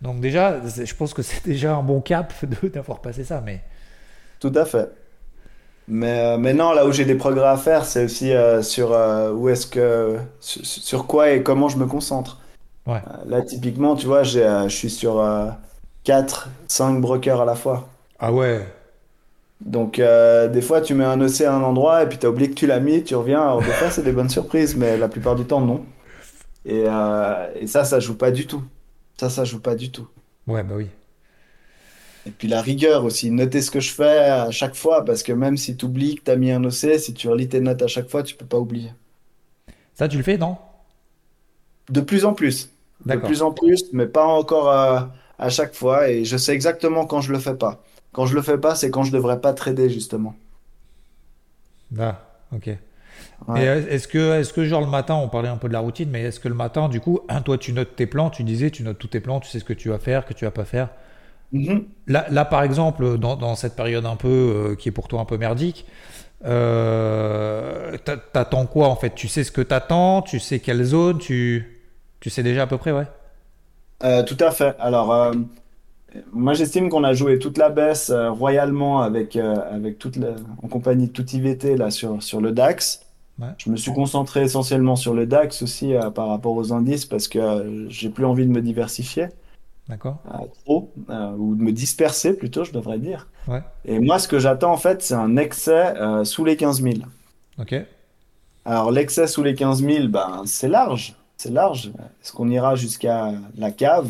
donc 0.00 0.18
déjà, 0.18 0.60
je 0.66 0.94
pense 0.96 1.14
que 1.14 1.22
c'est 1.22 1.44
déjà 1.44 1.76
un 1.76 1.82
bon 1.84 2.00
cap 2.00 2.32
d'avoir 2.74 3.00
passé 3.00 3.22
ça. 3.22 3.40
Mais 3.40 3.62
Tout 4.40 4.52
à 4.56 4.64
fait. 4.64 4.90
Mais, 5.86 6.18
euh, 6.18 6.38
mais 6.38 6.54
non, 6.54 6.72
là 6.72 6.86
où 6.86 6.92
j'ai 6.92 7.04
des 7.04 7.14
progrès 7.14 7.46
à 7.46 7.56
faire, 7.56 7.84
c'est 7.84 8.04
aussi 8.04 8.32
euh, 8.32 8.62
sur 8.62 8.90
où 9.36 9.48
est-ce 9.48 9.68
que 9.68 10.16
sur 10.40 11.06
quoi 11.06 11.30
et 11.30 11.44
comment 11.44 11.68
je 11.68 11.76
me 11.76 11.86
concentre. 11.86 12.41
Ouais. 12.86 13.02
Euh, 13.06 13.24
là, 13.26 13.42
typiquement, 13.42 13.94
tu 13.96 14.06
vois, 14.06 14.22
j'ai, 14.22 14.44
euh, 14.44 14.68
je 14.68 14.76
suis 14.76 14.90
sur 14.90 15.20
euh, 15.20 15.50
4, 16.04 16.48
5 16.68 17.00
brokers 17.00 17.40
à 17.40 17.44
la 17.44 17.54
fois. 17.56 17.88
ah 18.18 18.32
ouais, 18.32 18.66
Donc, 19.60 19.98
euh, 19.98 20.48
des 20.48 20.60
fois, 20.62 20.80
tu 20.80 20.94
mets 20.94 21.04
un 21.04 21.20
OC 21.20 21.42
à 21.42 21.54
un 21.54 21.62
endroit 21.62 22.02
et 22.02 22.08
puis 22.08 22.18
tu 22.18 22.26
as 22.26 22.30
oublié 22.30 22.50
que 22.50 22.54
tu 22.54 22.66
l'as 22.66 22.80
mis, 22.80 23.04
tu 23.04 23.14
reviens. 23.14 23.42
Alors, 23.42 23.62
des 23.64 23.72
fois, 23.72 23.90
c'est 23.90 24.02
des 24.02 24.12
bonnes 24.12 24.28
surprises, 24.28 24.76
mais 24.76 24.96
la 24.98 25.08
plupart 25.08 25.36
du 25.36 25.44
temps, 25.46 25.60
non. 25.60 25.86
Et, 26.64 26.84
et 27.56 27.66
ça, 27.66 27.84
ça 27.84 28.00
joue 28.00 28.16
pas 28.16 28.30
du 28.32 28.46
tout. 28.46 28.64
Ça, 29.20 29.30
ça 29.30 29.44
joue 29.44 29.60
pas 29.60 29.74
du 29.76 29.90
tout. 29.92 30.08
ouais 30.46 30.62
bah 30.62 30.74
oui. 30.76 30.88
Et 32.26 32.30
puis 32.32 32.48
la 32.48 32.60
rigueur 32.62 33.04
aussi, 33.04 33.30
noter 33.30 33.62
ce 33.62 33.70
que 33.70 33.78
je 33.80 33.92
fais 33.92 34.18
à 34.18 34.50
chaque 34.50 34.74
fois, 34.74 35.04
parce 35.04 35.22
que 35.22 35.32
même 35.32 35.56
si 35.56 35.76
tu 35.76 35.84
oublies 35.84 36.16
que 36.16 36.22
tu 36.24 36.30
as 36.32 36.36
mis 36.36 36.50
un 36.52 36.64
OC, 36.64 36.98
si 36.98 37.14
tu 37.14 37.28
relis 37.28 37.48
tes 37.48 37.60
notes 37.60 37.82
à 37.82 37.86
chaque 37.88 38.08
fois, 38.08 38.22
tu 38.24 38.34
peux 38.36 38.46
pas 38.46 38.58
oublier. 38.58 38.92
Ça, 39.94 40.08
tu 40.08 40.16
le 40.16 40.22
fais, 40.22 40.38
non? 40.38 40.56
De 41.92 42.00
plus 42.00 42.24
en 42.24 42.34
plus. 42.34 42.70
De 43.06 43.16
plus 43.16 43.42
en 43.42 43.52
plus, 43.52 43.84
mais 43.92 44.06
pas 44.06 44.24
encore 44.26 44.68
à 44.70 45.48
chaque 45.48 45.74
fois. 45.74 46.08
Et 46.08 46.24
je 46.24 46.36
sais 46.36 46.54
exactement 46.54 47.06
quand 47.06 47.20
je 47.20 47.32
le 47.32 47.38
fais 47.38 47.54
pas. 47.54 47.82
Quand 48.12 48.26
je 48.26 48.34
le 48.34 48.42
fais 48.42 48.58
pas, 48.58 48.74
c'est 48.74 48.90
quand 48.90 49.04
je 49.04 49.12
devrais 49.12 49.40
pas 49.40 49.52
trader, 49.54 49.88
justement. 49.90 50.34
Ah, 51.98 52.20
ok. 52.52 52.70
Ouais. 53.48 53.68
Euh, 53.68 53.86
est-ce 53.88 54.08
que, 54.08 54.40
est-ce 54.40 54.52
que 54.52 54.64
genre 54.64 54.80
le 54.82 54.88
matin, 54.88 55.16
on 55.16 55.28
parlait 55.28 55.48
un 55.50 55.56
peu 55.58 55.68
de 55.68 55.74
la 55.74 55.80
routine, 55.80 56.10
mais 56.10 56.22
est-ce 56.22 56.40
que 56.40 56.48
le 56.48 56.54
matin, 56.54 56.88
du 56.88 57.00
coup, 57.00 57.20
hein, 57.28 57.42
toi 57.42 57.58
tu 57.58 57.72
notes 57.72 57.96
tes 57.96 58.06
plans, 58.06 58.30
tu 58.30 58.44
disais, 58.44 58.70
tu 58.70 58.82
notes 58.84 58.98
tous 58.98 59.08
tes 59.08 59.20
plans, 59.20 59.40
tu 59.40 59.50
sais 59.50 59.60
ce 59.60 59.64
que 59.64 59.74
tu 59.74 59.90
vas 59.90 59.98
faire, 59.98 60.26
que 60.26 60.34
tu 60.34 60.44
vas 60.46 60.52
pas 60.52 60.64
faire? 60.66 60.90
Mhm. 61.50 61.92
Là, 62.06 62.26
là 62.30 62.44
par 62.44 62.62
exemple, 62.62 63.18
dans, 63.18 63.36
dans 63.36 63.54
cette 63.54 63.76
période 63.76 64.06
un 64.06 64.16
peu 64.16 64.28
euh, 64.28 64.74
qui 64.76 64.88
est 64.88 64.92
pour 64.92 65.06
toi 65.08 65.20
un 65.20 65.24
peu 65.24 65.38
merdique, 65.38 65.86
euh, 66.46 67.98
t'a- 68.04 68.16
t'attends 68.18 68.66
quoi 68.66 68.88
en 68.88 68.96
fait? 68.96 69.14
Tu 69.14 69.28
sais 69.28 69.44
ce 69.44 69.52
que 69.52 69.62
t'attends, 69.62 70.22
tu 70.22 70.40
sais 70.40 70.60
quelle 70.60 70.84
zone, 70.84 71.18
tu, 71.18 71.81
tu 72.22 72.30
sais 72.30 72.44
déjà 72.44 72.62
à 72.62 72.66
peu 72.68 72.78
près, 72.78 72.92
ouais. 72.92 73.06
Euh, 74.04 74.22
tout 74.22 74.36
à 74.38 74.52
fait. 74.52 74.76
Alors, 74.78 75.12
euh, 75.12 75.32
moi, 76.32 76.54
j'estime 76.54 76.88
qu'on 76.88 77.02
a 77.02 77.14
joué 77.14 77.40
toute 77.40 77.58
la 77.58 77.68
baisse 77.68 78.10
euh, 78.10 78.30
royalement 78.30 79.02
avec, 79.02 79.34
euh, 79.34 79.56
avec 79.74 79.98
toute 79.98 80.14
la- 80.16 80.36
en 80.62 80.68
compagnie 80.68 81.08
de 81.08 81.12
tout 81.12 81.28
IVT 81.28 81.76
là, 81.76 81.90
sur, 81.90 82.22
sur 82.22 82.40
le 82.40 82.52
DAX. 82.52 83.00
Ouais. 83.40 83.48
Je 83.58 83.70
me 83.70 83.76
suis 83.76 83.92
concentré 83.92 84.42
essentiellement 84.42 84.94
sur 84.94 85.14
le 85.14 85.26
DAX 85.26 85.62
aussi 85.62 85.94
par 86.14 86.28
rapport 86.28 86.54
aux 86.54 86.72
indices 86.72 87.06
parce 87.06 87.26
que 87.26 87.86
j'ai 87.88 88.08
plus 88.08 88.24
envie 88.24 88.46
de 88.46 88.52
me 88.52 88.60
diversifier 88.62 89.28
D'accord. 89.88 90.18
trop 90.64 90.92
ou 91.38 91.56
de 91.56 91.62
me 91.62 91.72
disperser 91.72 92.34
plutôt, 92.34 92.62
je 92.62 92.72
devrais 92.72 92.98
dire. 92.98 93.26
Ouais. 93.48 93.62
Et 93.84 93.98
moi, 93.98 94.20
ce 94.20 94.28
que 94.28 94.38
j'attends 94.38 94.72
en 94.72 94.76
fait, 94.76 95.02
c'est 95.02 95.14
un 95.14 95.36
excès 95.38 95.94
sous 96.24 96.44
les 96.44 96.56
15 96.56 96.82
000. 96.82 96.94
Ok. 97.58 97.74
Alors, 98.64 98.92
l'excès 98.92 99.26
sous 99.26 99.42
les 99.42 99.54
15 99.54 99.82
000, 99.82 100.08
ben, 100.08 100.42
c'est 100.44 100.68
large. 100.68 101.16
C'est 101.42 101.50
large. 101.50 101.90
Est-ce 102.22 102.32
qu'on 102.32 102.48
ira 102.50 102.76
jusqu'à 102.76 103.32
la 103.58 103.72
cave? 103.72 104.08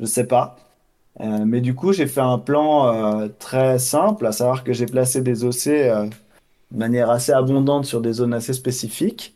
Je 0.00 0.06
sais 0.06 0.24
pas. 0.24 0.56
Euh, 1.20 1.44
mais 1.44 1.60
du 1.60 1.74
coup, 1.74 1.92
j'ai 1.92 2.06
fait 2.06 2.22
un 2.22 2.38
plan 2.38 2.94
euh, 2.94 3.28
très 3.38 3.78
simple, 3.78 4.24
à 4.24 4.32
savoir 4.32 4.64
que 4.64 4.72
j'ai 4.72 4.86
placé 4.86 5.20
des 5.20 5.44
OC 5.44 5.66
euh, 5.66 6.06
de 6.70 6.78
manière 6.78 7.10
assez 7.10 7.32
abondante 7.32 7.84
sur 7.84 8.00
des 8.00 8.14
zones 8.14 8.32
assez 8.32 8.54
spécifiques. 8.54 9.34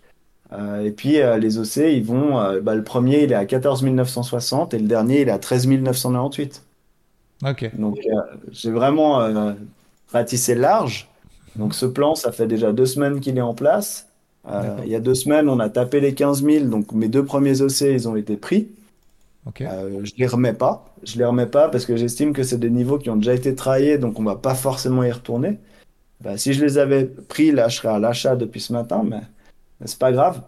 Et 0.82 0.92
puis, 0.92 1.18
les 1.38 1.58
OC, 1.58 1.76
ils 1.76 2.02
vont. 2.02 2.60
bah, 2.62 2.74
le 2.74 2.82
premier, 2.82 3.22
il 3.24 3.32
est 3.32 3.36
à 3.36 3.44
14 3.44 3.84
960 3.84 4.72
et 4.72 4.78
le 4.78 4.88
dernier, 4.88 5.20
il 5.20 5.28
est 5.28 5.30
à 5.30 5.38
13 5.38 5.68
998. 5.68 6.64
Ok. 7.46 7.70
Donc, 7.76 7.98
j'ai 8.50 8.72
vraiment 8.72 9.54
ratissé 10.10 10.56
large. 10.56 11.08
Donc, 11.54 11.74
ce 11.74 11.86
plan, 11.86 12.16
ça 12.16 12.32
fait 12.32 12.48
déjà 12.48 12.72
deux 12.72 12.86
semaines 12.86 13.20
qu'il 13.20 13.38
est 13.38 13.42
en 13.42 13.54
place. 13.54 14.09
Euh, 14.50 14.76
il 14.84 14.90
y 14.90 14.94
a 14.94 15.00
deux 15.00 15.14
semaines, 15.14 15.48
on 15.48 15.60
a 15.60 15.68
tapé 15.68 16.00
les 16.00 16.14
15 16.14 16.42
000. 16.42 16.64
Donc, 16.66 16.92
mes 16.92 17.08
deux 17.08 17.24
premiers 17.24 17.62
OC, 17.62 17.82
ils 17.82 18.08
ont 18.08 18.16
été 18.16 18.36
pris. 18.36 18.68
Ok. 19.46 19.62
Euh, 19.62 20.00
je 20.04 20.12
les 20.16 20.26
remets 20.26 20.52
pas. 20.52 20.86
Je 21.02 21.18
les 21.18 21.24
remets 21.24 21.46
pas 21.46 21.68
parce 21.68 21.86
que 21.86 21.96
j'estime 21.96 22.32
que 22.32 22.42
c'est 22.42 22.58
des 22.58 22.70
niveaux 22.70 22.98
qui 22.98 23.10
ont 23.10 23.16
déjà 23.16 23.34
été 23.34 23.54
travaillés. 23.54 23.98
Donc, 23.98 24.18
on 24.18 24.24
va 24.24 24.36
pas 24.36 24.54
forcément 24.54 25.02
y 25.04 25.10
retourner. 25.10 25.58
Bah, 26.20 26.36
si 26.36 26.52
je 26.52 26.64
les 26.64 26.78
avais 26.78 27.04
pris, 27.04 27.52
là, 27.52 27.68
je 27.68 27.76
serais 27.76 27.88
à 27.88 27.98
l'achat 27.98 28.36
depuis 28.36 28.60
ce 28.60 28.72
matin. 28.72 29.02
Mais, 29.04 29.20
mais 29.80 29.86
c'est 29.86 29.98
pas 29.98 30.12
grave. 30.12 30.42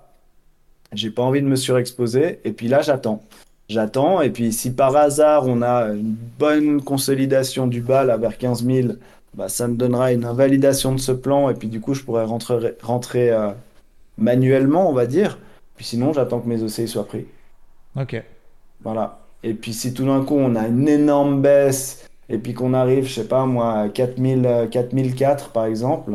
J'ai 0.92 1.10
pas 1.10 1.22
envie 1.22 1.40
de 1.40 1.46
me 1.46 1.56
surexposer. 1.56 2.40
Et 2.44 2.52
puis 2.52 2.68
là, 2.68 2.82
j'attends. 2.82 3.22
J'attends. 3.68 4.20
Et 4.20 4.30
puis, 4.30 4.52
si 4.52 4.72
par 4.72 4.94
hasard, 4.96 5.46
on 5.46 5.62
a 5.62 5.86
une 5.92 6.16
bonne 6.38 6.82
consolidation 6.82 7.66
du 7.66 7.80
bas, 7.80 8.04
là, 8.04 8.16
vers 8.18 8.36
15 8.36 8.64
000, 8.64 8.88
bah, 9.34 9.48
ça 9.48 9.68
me 9.68 9.76
donnera 9.76 10.12
une 10.12 10.26
invalidation 10.26 10.94
de 10.94 11.00
ce 11.00 11.12
plan. 11.12 11.48
Et 11.48 11.54
puis, 11.54 11.68
du 11.68 11.80
coup, 11.80 11.94
je 11.94 12.02
pourrais 12.02 12.24
rentrer, 12.24 12.74
rentrer 12.82 13.30
euh, 13.30 13.52
manuellement, 14.22 14.88
on 14.88 14.92
va 14.92 15.06
dire. 15.06 15.38
Puis 15.76 15.84
sinon, 15.86 16.12
j'attends 16.12 16.40
que 16.40 16.48
mes 16.48 16.62
OCI 16.62 16.88
soient 16.88 17.06
pris. 17.06 17.26
Ok. 17.96 18.22
Voilà. 18.82 19.20
Et 19.42 19.54
puis, 19.54 19.72
si 19.72 19.94
tout 19.94 20.04
d'un 20.06 20.24
coup, 20.24 20.36
on 20.36 20.54
a 20.56 20.68
une 20.68 20.88
énorme 20.88 21.42
baisse, 21.42 22.08
et 22.28 22.38
puis 22.38 22.54
qu'on 22.54 22.74
arrive, 22.74 23.06
je 23.06 23.14
sais 23.14 23.28
pas, 23.28 23.46
moi, 23.46 23.74
à 23.80 23.88
4000, 23.88 24.46
euh, 24.46 24.66
4004, 24.68 25.50
par 25.52 25.66
exemple, 25.66 26.14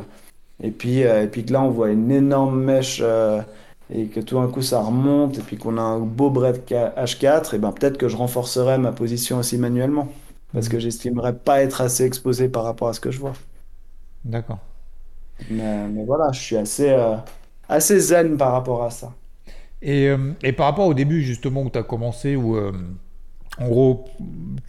et 0.64 0.72
puis, 0.72 1.04
euh, 1.04 1.24
et 1.24 1.28
puis 1.28 1.46
que 1.46 1.54
là, 1.54 1.62
on 1.62 1.70
voit 1.70 1.90
une 1.92 2.12
énorme 2.12 2.64
mèche, 2.64 3.02
euh, 3.04 3.42
et 3.94 4.08
que 4.08 4.20
tout 4.20 4.36
d'un 4.40 4.48
coup, 4.50 4.62
ça 4.62 4.82
remonte, 4.82 5.38
et 5.40 5.42
puis 5.44 5.58
qu'on 5.58 5.78
a 5.78 5.82
un 5.82 6.00
beau 6.00 6.30
break 6.30 6.72
H4, 6.72 7.56
et 7.56 7.60
ben 7.60 7.72
peut-être 7.72 7.98
que 7.98 8.08
je 8.10 8.18
renforcerai 8.18 8.78
ma 8.78 8.92
position 8.92 9.40
aussi 9.40 9.58
manuellement. 9.58 10.10
Parce 10.54 10.70
que 10.70 10.80
j'estimerais 10.80 11.36
pas 11.38 11.62
être 11.64 11.82
assez 11.82 12.06
exposé 12.06 12.50
par 12.50 12.64
rapport 12.64 12.90
à 12.90 12.94
ce 12.94 13.00
que 13.00 13.12
je 13.12 13.20
vois. 13.20 13.34
D'accord. 14.24 14.60
Mais, 15.50 15.88
mais 15.90 16.04
voilà, 16.06 16.32
je 16.32 16.40
suis 16.40 16.58
assez, 16.58 16.90
euh, 16.90 17.16
assez 17.70 18.00
zen 18.00 18.38
par 18.38 18.52
rapport 18.54 18.84
à 18.84 18.92
ça. 18.92 19.14
Et, 19.82 20.08
euh, 20.10 20.34
et 20.44 20.54
par 20.54 20.66
rapport 20.66 20.88
au 20.88 20.94
début, 20.94 21.22
justement, 21.24 21.62
où 21.64 21.70
tu 21.70 21.78
as 21.78 21.84
commencé, 21.84 22.36
où 22.36 22.56
euh, 22.56 22.72
en 23.60 23.68
gros, 23.70 24.06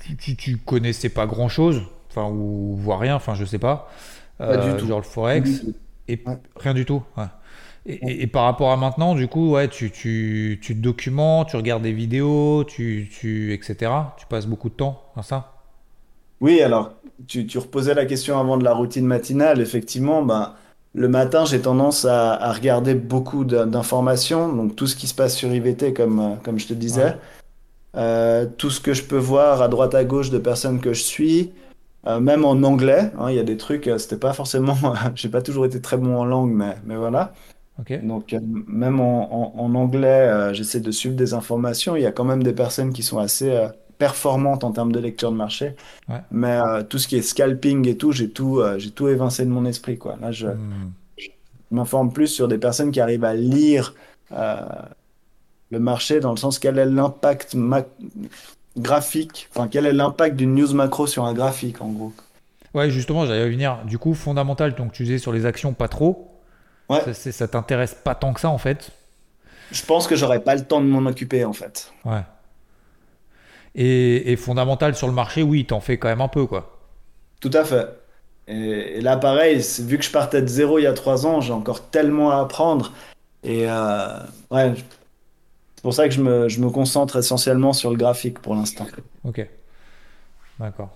tu, 0.00 0.16
tu, 0.16 0.36
tu 0.36 0.56
connaissais 0.58 1.08
pas 1.10 1.26
grand-chose, 1.26 1.82
enfin, 2.10 2.28
ou 2.30 2.76
voire 2.76 3.00
rien, 3.00 3.16
enfin, 3.16 3.34
je 3.34 3.44
sais 3.44 3.58
pas, 3.58 3.90
Pas 4.46 4.56
du 4.58 4.74
euh, 4.74 4.76
tout. 4.76 4.86
genre 4.86 4.98
le 5.00 5.04
Forex, 5.04 5.64
Du 5.64 5.76
et 6.08 6.20
Ouais. 6.24 6.40
rien 6.56 6.74
du 6.74 6.86
tout. 6.86 7.02
ouais. 7.18 7.24
Et, 7.86 7.94
et- 7.94 8.22
et 8.24 8.26
par 8.28 8.44
rapport 8.44 8.72
à 8.72 8.76
maintenant, 8.78 9.14
du 9.14 9.28
coup, 9.28 9.52
ouais, 9.52 9.68
tu, 9.68 9.90
tu, 9.92 10.60
tu 10.62 10.74
te 10.76 10.80
documentes, 10.80 11.50
tu 11.50 11.56
regardes 11.56 11.82
des 11.84 11.92
vidéos, 11.92 12.64
tu, 12.64 13.10
tu, 13.12 13.54
etc. 13.54 14.16
Tu 14.18 14.26
passes 14.26 14.46
beaucoup 14.46 14.70
de 14.70 14.74
temps 14.74 15.02
à 15.16 15.22
ça? 15.22 15.54
Oui, 16.40 16.60
alors, 16.62 16.94
tu, 17.26 17.46
tu 17.46 17.58
reposais 17.58 17.94
la 17.94 18.06
question 18.06 18.38
avant 18.38 18.56
de 18.58 18.64
la 18.64 18.72
routine 18.72 19.06
matinale. 19.06 19.60
Effectivement, 19.60 20.22
ben, 20.22 20.54
le 20.98 21.08
matin, 21.08 21.44
j'ai 21.44 21.60
tendance 21.60 22.04
à, 22.04 22.32
à 22.34 22.52
regarder 22.52 22.94
beaucoup 22.94 23.44
d'in- 23.44 23.66
d'informations. 23.66 24.52
Donc, 24.52 24.76
tout 24.76 24.86
ce 24.86 24.96
qui 24.96 25.06
se 25.06 25.14
passe 25.14 25.34
sur 25.36 25.52
IVT, 25.52 25.92
comme, 25.94 26.18
euh, 26.20 26.34
comme 26.44 26.58
je 26.58 26.66
te 26.66 26.74
disais. 26.74 27.04
Ouais. 27.04 27.16
Euh, 27.96 28.46
tout 28.58 28.70
ce 28.70 28.80
que 28.80 28.92
je 28.94 29.02
peux 29.04 29.16
voir 29.18 29.62
à 29.62 29.68
droite 29.68 29.94
à 29.94 30.04
gauche 30.04 30.30
de 30.30 30.38
personnes 30.38 30.80
que 30.80 30.92
je 30.92 31.02
suis. 31.02 31.52
Euh, 32.06 32.20
même 32.20 32.44
en 32.44 32.52
anglais. 32.62 33.10
hein, 33.18 33.30
Il 33.30 33.36
y 33.36 33.40
a 33.40 33.44
des 33.44 33.56
trucs, 33.56 33.90
c'était 33.98 34.16
pas 34.18 34.32
forcément. 34.32 34.76
J'ai 35.14 35.28
pas 35.28 35.42
toujours 35.42 35.66
été 35.66 35.80
très 35.80 35.96
bon 35.96 36.16
en 36.16 36.24
langue, 36.24 36.52
mais, 36.52 36.76
mais 36.84 36.96
voilà. 36.96 37.32
Donc, 38.02 38.34
même 38.66 39.00
en, 39.00 39.54
en- 39.56 39.64
en 39.64 39.74
anglais, 39.76 40.52
j'essaie 40.52 40.80
de 40.80 40.90
suivre 40.90 41.14
des 41.14 41.32
informations. 41.34 41.94
Il 41.96 42.02
y 42.02 42.06
a 42.06 42.12
quand 42.12 42.24
même 42.24 42.42
des 42.42 42.52
personnes 42.52 42.92
qui 42.92 43.02
sont 43.04 43.18
assez 43.18 43.56
performantes 43.98 44.64
en 44.64 44.72
termes 44.72 44.92
de 44.92 45.00
lecture 45.00 45.30
de 45.32 45.36
marché. 45.36 45.74
Ouais. 46.08 46.20
Mais 46.30 46.56
euh, 46.56 46.82
tout 46.82 46.98
ce 46.98 47.08
qui 47.08 47.16
est 47.16 47.22
scalping 47.22 47.86
et 47.88 47.96
tout, 47.96 48.12
j'ai 48.12 48.30
tout, 48.30 48.60
euh, 48.60 48.78
j'ai 48.78 48.90
tout 48.90 49.08
évincé 49.08 49.44
de 49.44 49.50
mon 49.50 49.64
esprit, 49.64 49.98
quoi. 49.98 50.16
Là, 50.20 50.30
je, 50.32 50.46
Hmm. 50.46 50.90
m'informe 51.70 52.12
plus 52.12 52.28
sur 52.28 52.48
des 52.48 52.58
personnes 52.58 52.90
qui 52.92 53.00
arrivent 53.00 53.24
à 53.24 53.34
lire 53.34 53.94
euh, 54.32 54.60
le 55.70 55.78
marché 55.80 56.20
dans 56.20 56.30
le 56.30 56.36
sens 56.38 56.58
quel 56.58 56.78
est 56.78 56.86
l'impact 56.86 57.56
graphique, 58.76 59.48
enfin 59.54 59.68
quel 59.68 59.86
est 59.86 59.92
l'impact 59.92 60.36
d'une 60.36 60.54
news 60.54 60.72
macro 60.74 61.06
sur 61.06 61.24
un 61.24 61.34
graphique 61.34 61.82
en 61.82 61.88
gros. 61.88 62.12
Ouais, 62.74 62.90
justement, 62.90 63.26
j'allais 63.26 63.48
venir. 63.48 63.78
Du 63.86 63.98
coup, 63.98 64.14
fondamental, 64.14 64.74
donc 64.74 64.92
tu 64.92 65.02
disais 65.04 65.18
sur 65.18 65.32
les 65.32 65.46
actions 65.46 65.72
pas 65.74 65.88
trop. 65.88 66.30
Ouais. 66.88 67.02
Ça, 67.12 67.32
ça 67.32 67.48
t'intéresse 67.48 67.94
pas 67.94 68.14
tant 68.14 68.32
que 68.32 68.40
ça 68.40 68.48
en 68.48 68.58
fait? 68.58 68.90
Je 69.70 69.84
pense 69.84 70.06
que 70.06 70.16
j'aurais 70.16 70.40
pas 70.40 70.54
le 70.54 70.64
temps 70.64 70.80
de 70.80 70.86
m'en 70.86 71.04
occuper 71.06 71.44
en 71.44 71.52
fait. 71.52 71.92
Ouais. 72.04 72.22
Et, 73.80 74.32
et 74.32 74.36
fondamental 74.36 74.96
sur 74.96 75.06
le 75.06 75.12
marché, 75.12 75.44
oui, 75.44 75.64
t'en 75.64 75.78
fais 75.78 75.98
quand 75.98 76.08
même 76.08 76.20
un 76.20 76.26
peu 76.26 76.46
quoi. 76.46 76.78
Tout 77.40 77.50
à 77.52 77.64
fait. 77.64 77.86
Et, 78.48 79.00
là, 79.00 79.16
pareil, 79.16 79.62
vu 79.80 79.98
que 79.98 80.04
je 80.04 80.10
partais 80.10 80.42
de 80.42 80.46
zéro 80.46 80.78
il 80.78 80.82
y 80.82 80.86
a 80.86 80.92
trois 80.92 81.26
ans, 81.26 81.40
j'ai 81.40 81.52
encore 81.52 81.88
tellement 81.90 82.30
à 82.32 82.40
apprendre. 82.40 82.92
Et 83.44 83.68
euh, 83.68 84.18
ouais, 84.50 84.72
c'est 85.76 85.82
pour 85.82 85.94
ça 85.94 86.08
que 86.08 86.14
je 86.14 86.20
me, 86.20 86.48
je 86.48 86.60
me, 86.60 86.70
concentre 86.70 87.16
essentiellement 87.16 87.72
sur 87.72 87.90
le 87.90 87.96
graphique 87.96 88.40
pour 88.40 88.54
l'instant. 88.54 88.86
Ok. 89.24 89.46
D'accord. 90.58 90.90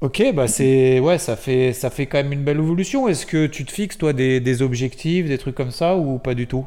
Ok, 0.00 0.22
bah 0.34 0.48
c'est 0.48 0.98
ouais, 1.00 1.18
ça 1.18 1.34
fait 1.34 1.72
ça 1.72 1.88
fait 1.88 2.06
quand 2.06 2.18
même 2.18 2.32
une 2.32 2.44
belle 2.44 2.58
évolution. 2.58 3.08
Est-ce 3.08 3.26
que 3.26 3.46
tu 3.46 3.64
te 3.64 3.72
fixes 3.72 3.98
toi 3.98 4.12
des, 4.12 4.40
des, 4.40 4.62
objectifs, 4.62 5.26
des 5.26 5.38
trucs 5.38 5.54
comme 5.54 5.70
ça 5.70 5.96
ou 5.96 6.18
pas 6.18 6.34
du 6.34 6.46
tout? 6.46 6.66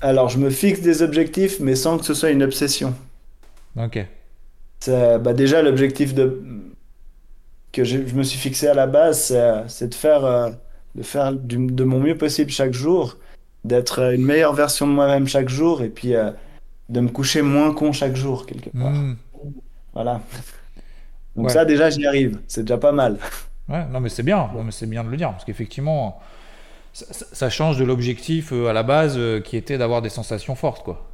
Alors 0.00 0.28
je 0.28 0.38
me 0.38 0.50
fixe 0.50 0.80
des 0.80 1.02
objectifs, 1.02 1.60
mais 1.60 1.74
sans 1.74 1.98
que 1.98 2.04
ce 2.04 2.14
soit 2.14 2.30
une 2.30 2.42
obsession. 2.42 2.94
Ok. 3.76 4.06
Bah 4.86 5.32
déjà 5.32 5.62
l'objectif 5.62 6.14
de 6.14 6.42
que 7.76 7.84
je, 7.84 7.98
me 7.98 8.22
suis 8.22 8.38
fixé 8.38 8.68
à 8.68 8.74
la 8.74 8.86
base, 8.86 9.36
c'est 9.68 9.88
de 9.88 9.94
faire, 9.94 10.24
euh, 10.24 10.50
de, 10.94 11.02
faire 11.02 11.32
de 11.32 11.84
mon 11.84 12.00
mieux 12.00 12.16
possible 12.16 12.50
chaque 12.50 12.72
jour, 12.72 13.18
d'être 13.64 14.14
une 14.14 14.24
meilleure 14.24 14.54
version 14.54 14.86
de 14.86 14.92
moi-même 14.92 15.28
chaque 15.28 15.50
jour, 15.50 15.82
et 15.82 15.90
puis 15.90 16.14
euh, 16.14 16.30
de 16.88 17.00
me 17.00 17.08
coucher 17.10 17.42
moins 17.42 17.74
con 17.74 17.92
chaque 17.92 18.16
jour, 18.16 18.46
quelque 18.46 18.70
part. 18.70 18.92
Hmm. 18.92 19.16
Voilà. 19.92 20.22
Donc 21.36 21.50
ça, 21.50 21.66
déjà, 21.66 21.90
j'y 21.90 22.06
arrive. 22.06 22.40
C'est 22.48 22.62
déjà 22.62 22.78
pas 22.78 22.92
mal. 22.92 23.18
Ouais, 23.68 23.84
non, 23.86 24.00
mais 24.00 24.08
c'est 24.08 24.22
bien. 24.22 24.48
mais 24.64 24.70
c'est 24.70 24.86
bien 24.86 25.04
de 25.04 25.10
le 25.10 25.16
dire, 25.18 25.32
parce 25.32 25.44
qu'effectivement, 25.44 26.18
ça, 26.94 27.50
change 27.50 27.76
de 27.78 27.84
l'objectif 27.84 28.52
euh, 28.52 28.68
à 28.68 28.72
la 28.72 28.84
base 28.84 29.20
qui 29.44 29.58
était 29.58 29.76
d'avoir 29.76 30.00
des 30.00 30.08
sensations 30.08 30.54
fortes, 30.54 30.82
quoi. 30.82 31.06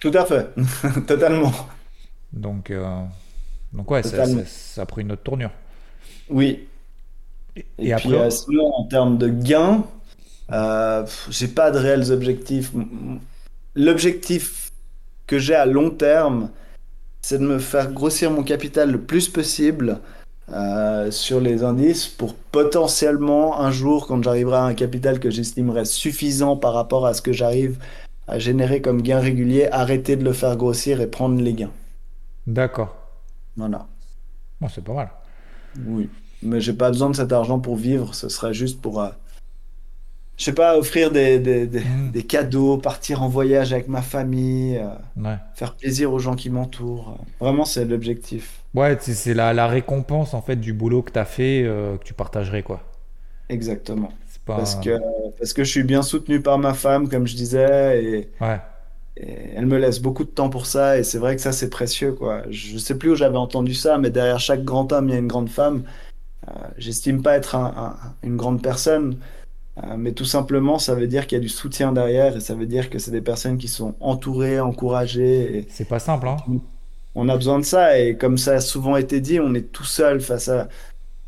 Tout 0.00 0.12
à 0.14 0.24
fait. 0.24 0.48
Totalement. 1.06 1.52
Donc, 2.32 2.72
donc 3.72 3.90
ouais, 3.90 4.02
ça, 4.02 4.24
ça, 4.46 4.82
a 4.82 4.86
pris 4.86 5.02
une 5.02 5.12
autre 5.12 5.22
tournure. 5.22 5.50
Oui. 6.28 6.66
Et, 7.56 7.94
puis 7.94 8.14
euh, 8.14 8.30
sinon, 8.30 8.72
en 8.74 8.84
termes 8.84 9.18
de 9.18 9.28
gains, 9.28 9.84
euh, 10.52 11.04
j'ai 11.30 11.48
pas 11.48 11.70
de 11.70 11.78
réels 11.78 12.10
objectifs. 12.12 12.72
L'objectif 13.74 14.72
que 15.26 15.38
j'ai 15.38 15.54
à 15.54 15.66
long 15.66 15.90
terme, 15.90 16.50
c'est 17.22 17.38
de 17.38 17.44
me 17.46 17.58
faire 17.58 17.92
grossir 17.92 18.30
mon 18.30 18.42
capital 18.42 18.90
le 18.90 19.00
plus 19.00 19.28
possible 19.28 20.00
euh, 20.52 21.10
sur 21.10 21.40
les 21.40 21.62
indices 21.62 22.06
pour 22.06 22.34
potentiellement 22.34 23.60
un 23.60 23.70
jour, 23.70 24.06
quand 24.06 24.22
j'arriverai 24.22 24.56
à 24.56 24.64
un 24.64 24.74
capital 24.74 25.20
que 25.20 25.30
j'estimerais 25.30 25.84
suffisant 25.84 26.56
par 26.56 26.74
rapport 26.74 27.06
à 27.06 27.14
ce 27.14 27.22
que 27.22 27.32
j'arrive 27.32 27.78
à 28.26 28.38
générer 28.38 28.80
comme 28.80 29.02
gain 29.02 29.20
régulier, 29.20 29.68
arrêter 29.70 30.16
de 30.16 30.24
le 30.24 30.32
faire 30.32 30.56
grossir 30.56 31.00
et 31.00 31.08
prendre 31.08 31.40
les 31.40 31.52
gains. 31.52 31.72
D'accord. 32.46 32.96
Voilà. 33.56 33.86
Bon, 34.60 34.68
c'est 34.68 34.84
pas 34.84 34.94
mal. 34.94 35.10
Oui. 35.86 36.08
Mais 36.42 36.60
j'ai 36.60 36.72
pas 36.72 36.90
besoin 36.90 37.10
de 37.10 37.16
cet 37.16 37.32
argent 37.32 37.58
pour 37.58 37.76
vivre. 37.76 38.14
Ce 38.14 38.28
serait 38.28 38.54
juste 38.54 38.80
pour, 38.80 39.02
euh, 39.02 39.10
je 40.36 40.44
sais 40.44 40.54
pas, 40.54 40.78
offrir 40.78 41.10
des, 41.10 41.38
des, 41.38 41.66
des, 41.66 41.80
mm. 41.80 42.10
des, 42.12 42.22
cadeaux, 42.22 42.78
partir 42.78 43.22
en 43.22 43.28
voyage 43.28 43.72
avec 43.72 43.88
ma 43.88 44.00
famille, 44.02 44.78
euh, 44.78 45.36
faire 45.54 45.76
plaisir 45.76 46.12
aux 46.12 46.18
gens 46.18 46.34
qui 46.34 46.48
m'entourent. 46.48 47.18
Vraiment, 47.40 47.64
c'est 47.64 47.84
l'objectif. 47.84 48.62
Ouais, 48.74 48.96
c'est 49.00 49.34
la, 49.34 49.52
la, 49.52 49.66
récompense 49.66 50.32
en 50.32 50.40
fait 50.40 50.56
du 50.56 50.72
boulot 50.72 51.02
que 51.02 51.12
tu 51.12 51.18
as 51.18 51.24
fait, 51.24 51.62
euh, 51.64 51.98
que 51.98 52.04
tu 52.04 52.14
partagerais 52.14 52.62
quoi. 52.62 52.80
Exactement. 53.48 54.10
Parce, 54.46 54.76
que, 54.76 54.98
parce 55.38 55.52
que 55.52 55.62
je 55.62 55.70
suis 55.70 55.82
bien 55.82 56.02
soutenu 56.02 56.40
par 56.40 56.58
ma 56.58 56.74
femme, 56.74 57.08
comme 57.08 57.26
je 57.26 57.36
disais, 57.36 58.02
et, 58.02 58.30
ouais. 58.40 58.60
Et 59.22 59.50
elle 59.54 59.66
me 59.66 59.78
laisse 59.78 60.00
beaucoup 60.00 60.24
de 60.24 60.30
temps 60.30 60.48
pour 60.48 60.66
ça, 60.66 60.98
et 60.98 61.04
c'est 61.04 61.18
vrai 61.18 61.36
que 61.36 61.42
ça, 61.42 61.52
c'est 61.52 61.68
précieux. 61.68 62.12
Quoi. 62.12 62.42
Je 62.50 62.78
sais 62.78 62.96
plus 62.96 63.10
où 63.10 63.14
j'avais 63.16 63.36
entendu 63.36 63.74
ça, 63.74 63.98
mais 63.98 64.10
derrière 64.10 64.40
chaque 64.40 64.64
grand 64.64 64.92
homme, 64.92 65.08
il 65.08 65.12
y 65.12 65.14
a 65.16 65.18
une 65.18 65.28
grande 65.28 65.50
femme. 65.50 65.82
Euh, 66.48 66.52
j'estime 66.78 67.22
pas 67.22 67.36
être 67.36 67.56
une 68.22 68.36
grande 68.36 68.62
personne, 68.62 69.18
euh, 69.78 69.96
mais 69.98 70.12
tout 70.12 70.24
simplement, 70.24 70.78
ça 70.78 70.94
veut 70.94 71.06
dire 71.06 71.26
qu'il 71.26 71.36
y 71.36 71.40
a 71.40 71.42
du 71.42 71.50
soutien 71.50 71.92
derrière 71.92 72.36
et 72.36 72.40
ça 72.40 72.54
veut 72.54 72.66
dire 72.66 72.88
que 72.88 72.98
c'est 72.98 73.10
des 73.10 73.20
personnes 73.20 73.58
qui 73.58 73.68
sont 73.68 73.94
entourées, 74.00 74.58
encouragées. 74.58 75.66
C'est 75.68 75.88
pas 75.88 75.98
simple, 75.98 76.28
hein 76.28 76.36
On 77.14 77.28
a 77.28 77.36
besoin 77.36 77.58
de 77.58 77.64
ça 77.64 77.98
et 77.98 78.16
comme 78.16 78.38
ça 78.38 78.54
a 78.54 78.60
souvent 78.60 78.96
été 78.96 79.20
dit, 79.20 79.38
on 79.38 79.54
est 79.54 79.70
tout 79.70 79.84
seul 79.84 80.20
face 80.22 80.48
à, 80.48 80.68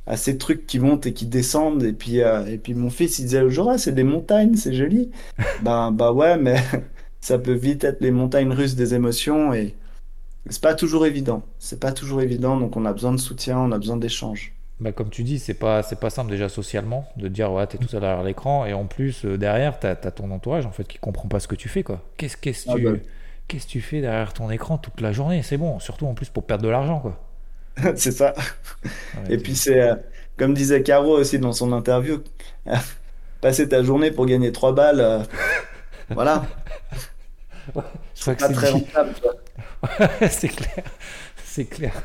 à 0.07 0.16
ces 0.16 0.38
trucs 0.38 0.66
qui 0.66 0.78
montent 0.78 1.07
et 1.07 1.12
qui 1.12 1.26
descendent. 1.26 1.82
Et 1.82 1.93
puis, 1.93 2.22
euh, 2.22 2.47
et 2.47 2.59
puis 2.59 2.74
mon 2.74 2.90
fils, 2.90 3.18
il 3.18 3.24
disait 3.24 3.43
aujourd'hui, 3.43 3.78
c'est 3.78 3.93
des 3.93 4.05
montagnes, 4.05 4.57
c'est 4.57 4.72
joli. 4.72 5.11
ben, 5.62 5.93
bah 5.93 6.12
ouais, 6.12 6.36
mais 6.36 6.57
ça 7.22 7.38
peut 7.38 7.52
vite 7.52 7.84
être 7.84 8.02
les 8.02 8.10
montagnes 8.10 8.52
russes 8.52 8.74
des 8.74 8.94
émotions 8.94 9.54
et 9.54 9.74
c'est 10.50 10.60
pas 10.60 10.74
toujours 10.74 11.06
évident. 11.06 11.42
C'est 11.58 11.80
pas 11.80 11.92
toujours 11.92 12.20
évident, 12.20 12.58
donc 12.58 12.76
on 12.76 12.84
a 12.84 12.92
besoin 12.92 13.12
de 13.12 13.20
soutien, 13.20 13.58
on 13.58 13.72
a 13.72 13.78
besoin 13.78 13.96
d'échanges. 13.96 14.52
Bah, 14.80 14.90
comme 14.90 15.10
tu 15.10 15.22
dis, 15.22 15.38
c'est 15.38 15.54
pas, 15.54 15.84
c'est 15.84 16.00
pas 16.00 16.10
simple 16.10 16.30
déjà 16.30 16.48
socialement 16.48 17.08
de 17.16 17.28
dire 17.28 17.52
ouais, 17.52 17.64
t'es 17.68 17.78
tout 17.78 17.86
seul 17.86 18.00
derrière 18.00 18.24
l'écran 18.24 18.66
et 18.66 18.72
en 18.72 18.86
plus 18.86 19.24
euh, 19.24 19.38
derrière 19.38 19.78
t'as, 19.78 19.92
as 19.92 20.10
ton 20.10 20.30
entourage 20.32 20.66
en 20.66 20.72
fait 20.72 20.84
qui 20.84 20.98
comprend 20.98 21.28
pas 21.28 21.38
ce 21.38 21.46
que 21.46 21.54
tu 21.54 21.68
fais 21.68 21.84
quoi. 21.84 22.02
Qu'est-ce, 22.16 22.36
qu'est-ce, 22.36 22.68
ah 22.68 22.74
tu, 22.74 22.82
bah. 22.82 22.90
qu'est-ce 23.46 23.68
tu 23.68 23.80
fais 23.80 24.00
derrière 24.00 24.32
ton 24.32 24.50
écran 24.50 24.78
toute 24.78 25.00
la 25.00 25.12
journée? 25.12 25.42
C'est 25.42 25.56
bon, 25.56 25.78
surtout 25.78 26.06
en 26.06 26.14
plus 26.14 26.28
pour 26.28 26.42
perdre 26.42 26.64
de 26.64 26.68
l'argent 26.68 26.98
quoi. 26.98 27.20
c'est 27.96 28.10
ça. 28.10 28.34
et 29.30 29.38
puis 29.38 29.54
c'est 29.54 29.80
euh, 29.80 29.94
comme 30.36 30.54
disait 30.54 30.82
Caro 30.82 31.16
aussi 31.16 31.38
dans 31.38 31.52
son 31.52 31.72
interview, 31.72 32.20
passer 33.40 33.68
ta 33.68 33.84
journée 33.84 34.10
pour 34.10 34.26
gagner 34.26 34.50
3 34.50 34.74
balles, 34.74 35.00
euh, 35.00 35.20
voilà. 36.10 36.44
C'est 38.14 38.38
pas 38.38 38.48
très 38.48 38.70
rentable. 38.70 39.14
c'est 40.30 40.48
clair, 40.48 40.84
c'est 41.44 41.64
clair. 41.64 42.02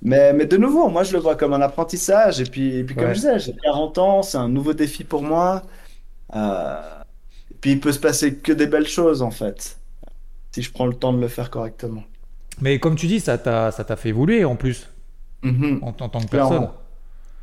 Mais, 0.00 0.32
mais 0.32 0.46
de 0.46 0.56
nouveau, 0.56 0.88
moi, 0.88 1.02
je 1.02 1.12
le 1.12 1.18
vois 1.18 1.36
comme 1.36 1.52
un 1.52 1.60
apprentissage. 1.60 2.40
Et 2.40 2.44
puis, 2.44 2.76
et 2.76 2.84
puis 2.84 2.94
comme 2.94 3.08
je 3.08 3.14
disais, 3.14 3.38
j'ai 3.38 3.54
40 3.54 3.98
ans, 3.98 4.22
c'est 4.22 4.38
un 4.38 4.48
nouveau 4.48 4.72
défi 4.72 5.04
pour 5.04 5.22
moi. 5.22 5.62
Euh, 6.34 6.80
et 7.50 7.54
puis, 7.60 7.72
il 7.72 7.80
peut 7.80 7.92
se 7.92 7.98
passer 7.98 8.36
que 8.36 8.52
des 8.52 8.66
belles 8.66 8.86
choses, 8.86 9.22
en 9.22 9.30
fait, 9.30 9.78
si 10.52 10.62
je 10.62 10.72
prends 10.72 10.86
le 10.86 10.94
temps 10.94 11.12
de 11.12 11.20
le 11.20 11.28
faire 11.28 11.50
correctement. 11.50 12.04
Mais 12.60 12.78
comme 12.78 12.96
tu 12.96 13.06
dis, 13.06 13.20
ça 13.20 13.38
t'a, 13.38 13.70
ça 13.70 13.84
t'a 13.84 13.96
fait 13.96 14.10
évoluer 14.10 14.44
en 14.44 14.56
plus, 14.56 14.88
mm-hmm. 15.44 15.82
en, 15.82 15.92
tant 15.92 16.20
que 16.20 16.28
personne. 16.28 16.68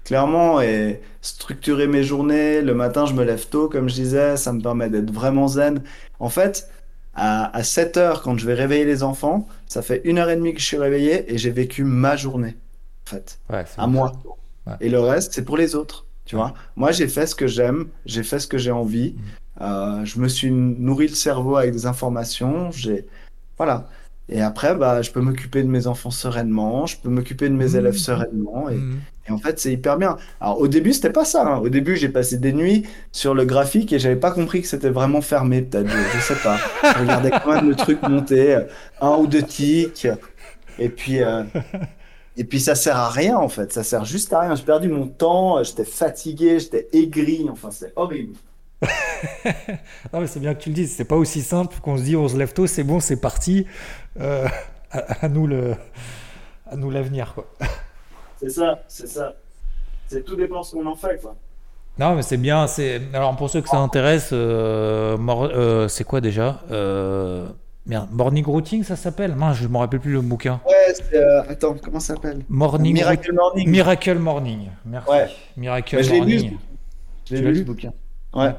Clairement, 0.03 0.61
et 0.61 1.01
structurer 1.22 1.88
mes 1.88 2.03
journées, 2.03 2.61
le 2.61 2.76
matin, 2.76 3.05
je 3.05 3.13
me 3.13 3.24
lève 3.24 3.47
tôt, 3.47 3.70
comme 3.70 3.89
je 3.89 3.95
disais, 3.95 4.38
ça 4.38 4.53
me 4.53 4.61
permet 4.61 4.89
d'être 4.89 5.11
vraiment 5.11 5.47
zen. 5.47 5.82
En 6.20 6.30
fait, 6.30 6.70
à, 7.16 7.63
7 7.63 7.97
heures, 7.97 8.22
quand 8.22 8.38
je 8.38 8.45
vais 8.45 8.53
réveiller 8.53 8.86
les 8.86 9.03
enfants, 9.03 9.47
ça 9.68 9.82
fait 9.82 10.01
une 10.03 10.18
heure 10.18 10.30
et 10.30 10.36
demie 10.36 10.53
que 10.53 10.59
je 10.59 10.66
suis 10.66 10.78
réveillé 10.78 11.34
et 11.34 11.38
j'ai 11.38 11.51
vécu 11.51 11.84
ma 11.84 12.16
journée, 12.16 12.57
en 13.07 13.09
fait, 13.09 13.39
à 13.78 13.88
moi. 13.88 14.11
Et 14.82 14.89
le 14.89 14.99
reste, 14.99 15.34
c'est 15.34 15.45
pour 15.45 15.57
les 15.57 15.76
autres, 15.76 16.05
tu 16.26 16.36
vois. 16.36 16.53
Moi, 16.76 16.91
j'ai 16.91 17.07
fait 17.07 17.28
ce 17.28 17.36
que 17.36 17.47
j'aime, 17.47 17.88
j'ai 18.05 18.24
fait 18.24 18.39
ce 18.39 18.47
que 18.47 18.57
j'ai 18.57 18.72
envie. 18.72 19.13
Mm. 19.13 19.61
Euh, 19.61 20.05
je 20.05 20.20
me 20.20 20.28
suis 20.28 20.51
nourri 20.51 21.07
le 21.07 21.16
cerveau 21.16 21.55
avec 21.55 21.72
des 21.72 21.86
informations. 21.86 22.72
J'ai, 22.72 23.05
voilà. 23.57 23.88
Et 24.28 24.41
après, 24.41 24.73
bah, 24.76 25.01
je 25.01 25.11
peux 25.11 25.21
m'occuper 25.21 25.61
de 25.61 25.67
mes 25.67 25.86
enfants 25.86 26.09
sereinement, 26.09 26.88
je 26.88 26.97
peux 26.97 27.09
m'occuper 27.09 27.47
de 27.47 27.53
mes 27.53 27.69
mmh. 27.69 27.76
élèves 27.76 27.97
sereinement. 27.97 28.65
Mmh. 28.71 28.97
Et, 29.28 29.32
en 29.32 29.38
fait, 29.38 29.59
c'est 29.59 29.71
hyper 29.71 29.97
bien. 29.97 30.17
Alors, 30.41 30.59
au 30.59 30.67
début, 30.67 30.93
c'était 30.93 31.11
pas 31.11 31.26
ça. 31.26 31.45
Hein. 31.45 31.57
Au 31.59 31.69
début, 31.69 31.95
j'ai 31.95 32.09
passé 32.09 32.38
des 32.38 32.53
nuits 32.53 32.88
sur 33.11 33.34
le 33.34 33.45
graphique 33.45 33.93
et 33.93 33.99
j'avais 33.99 34.15
pas 34.15 34.32
compris 34.32 34.61
que 34.61 34.67
c'était 34.67 34.89
vraiment 34.89 35.21
fermé, 35.21 35.61
peut-être. 35.61 35.89
Je, 35.89 36.19
sais 36.19 36.36
pas. 36.36 36.57
Je 36.84 36.99
regardais 37.01 37.32
quand 37.32 37.53
même 37.53 37.69
le 37.69 37.76
truc 37.76 38.01
monter, 38.03 38.55
euh, 38.55 38.61
un 39.01 39.15
ou 39.15 39.28
deux 39.28 39.43
tics. 39.43 40.07
Et 40.80 40.89
puis, 40.89 41.21
euh, 41.23 41.43
et 42.38 42.43
puis, 42.43 42.59
ça 42.59 42.73
sert 42.73 42.97
à 42.97 43.09
rien, 43.09 43.38
en 43.38 43.49
fait. 43.49 43.71
Ça 43.73 43.84
sert 43.84 44.05
juste 44.05 44.34
à 44.34 44.41
rien. 44.41 44.55
J'ai 44.55 44.63
perdu 44.63 44.89
mon 44.89 45.07
temps, 45.07 45.63
j'étais 45.63 45.86
fatigué, 45.86 46.59
j'étais 46.59 46.88
aigri. 46.93 47.47
Enfin, 47.51 47.69
c'est 47.71 47.93
horrible. 47.95 48.36
non, 50.13 50.21
mais 50.21 50.28
c'est 50.28 50.39
bien 50.39 50.53
que 50.53 50.61
tu 50.61 50.69
le 50.69 50.76
dises. 50.76 50.93
C'est 50.95 51.05
pas 51.05 51.15
aussi 51.15 51.41
simple 51.41 51.76
qu'on 51.82 51.97
se 51.97 52.03
dit 52.03 52.15
on 52.15 52.28
se 52.28 52.38
lève 52.38 52.53
tôt, 52.53 52.67
c'est 52.67 52.84
bon, 52.84 52.99
c'est 52.99 53.19
parti. 53.19 53.65
Euh, 54.19 54.47
à, 54.91 55.28
nous 55.28 55.47
le, 55.47 55.76
à 56.69 56.76
nous 56.76 56.89
l'avenir, 56.89 57.34
quoi. 57.34 57.47
C'est 58.39 58.49
ça, 58.49 58.80
c'est 58.88 59.07
ça. 59.07 59.34
C'est 60.07 60.23
tout 60.23 60.36
dépend 60.36 60.61
ce 60.63 60.76
qu'on 60.76 60.86
en 60.86 60.95
fait, 60.95 61.21
quoi. 61.21 61.36
Non, 61.97 62.15
mais 62.15 62.21
c'est 62.21 62.38
bien. 62.38 62.67
C'est 62.67 63.01
alors 63.13 63.36
pour 63.36 63.49
ceux 63.49 63.61
que 63.61 63.69
ça 63.69 63.78
intéresse, 63.78 64.30
euh, 64.34 65.17
euh, 65.17 65.88
c'est 65.88 66.03
quoi 66.03 66.21
déjà? 66.21 66.61
Merde, 67.88 68.09
Morning 68.11 68.43
Routine, 68.43 68.84
ça 68.84 68.95
s'appelle? 68.95 69.36
Mince, 69.36 69.57
je 69.57 69.67
me 69.67 69.78
rappelle 69.78 69.99
plus 69.99 70.13
le 70.13 70.21
bouquin. 70.21 70.59
Ouais, 70.65 70.93
c'est, 70.93 71.23
attends, 71.47 71.76
comment 71.82 71.99
ça 71.99 72.15
s'appelle? 72.15 72.43
Morning 72.49 72.93
Miracle 72.93 73.32
Morning. 73.32 73.69
Miracle 73.69 74.17
Morning. 74.17 74.69
Merci. 74.86 75.09
Ouais. 75.09 75.30
Miracle 75.55 75.95
Morning. 76.09 76.57
Je 77.30 77.36
l'ai 77.36 77.39
Tu 77.39 77.43
l'as 77.43 77.51
lu, 77.51 77.53
lu? 77.53 77.59
ce 77.59 77.63
bouquin. 77.63 77.93
Ouais. 78.36 78.54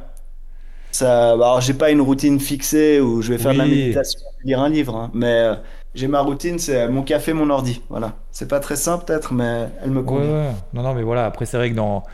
Ça, 0.90 1.36
bah, 1.36 1.46
alors, 1.46 1.60
j'ai 1.60 1.74
pas 1.74 1.90
une 1.90 2.00
routine 2.00 2.40
fixée 2.40 3.00
où 3.00 3.20
je 3.22 3.32
vais 3.32 3.38
faire 3.38 3.52
de 3.52 3.58
la 3.58 3.66
méditation, 3.66 4.20
lire 4.44 4.60
un 4.60 4.68
livre, 4.70 4.96
hein, 4.96 5.10
mais 5.14 5.26
euh, 5.26 5.54
j'ai 5.94 6.08
ma 6.08 6.20
routine, 6.20 6.58
c'est 6.58 6.88
mon 6.88 7.02
café, 7.02 7.32
mon 7.34 7.50
ordi. 7.50 7.82
Voilà. 7.90 8.14
C'est 8.30 8.48
pas 8.48 8.60
très 8.60 8.76
simple 8.76 9.04
peut-être, 9.04 9.32
mais 9.34 9.68
elle 9.82 9.90
me 9.90 10.02
convient. 10.02 10.32
ouais. 10.32 10.52
Non, 10.72 10.82
non, 10.82 10.94
mais 10.94 11.02
voilà. 11.02 11.26
Après, 11.26 11.46
c'est 11.46 11.56
vrai 11.56 11.70
que 11.70 11.74
dans, 11.76 12.04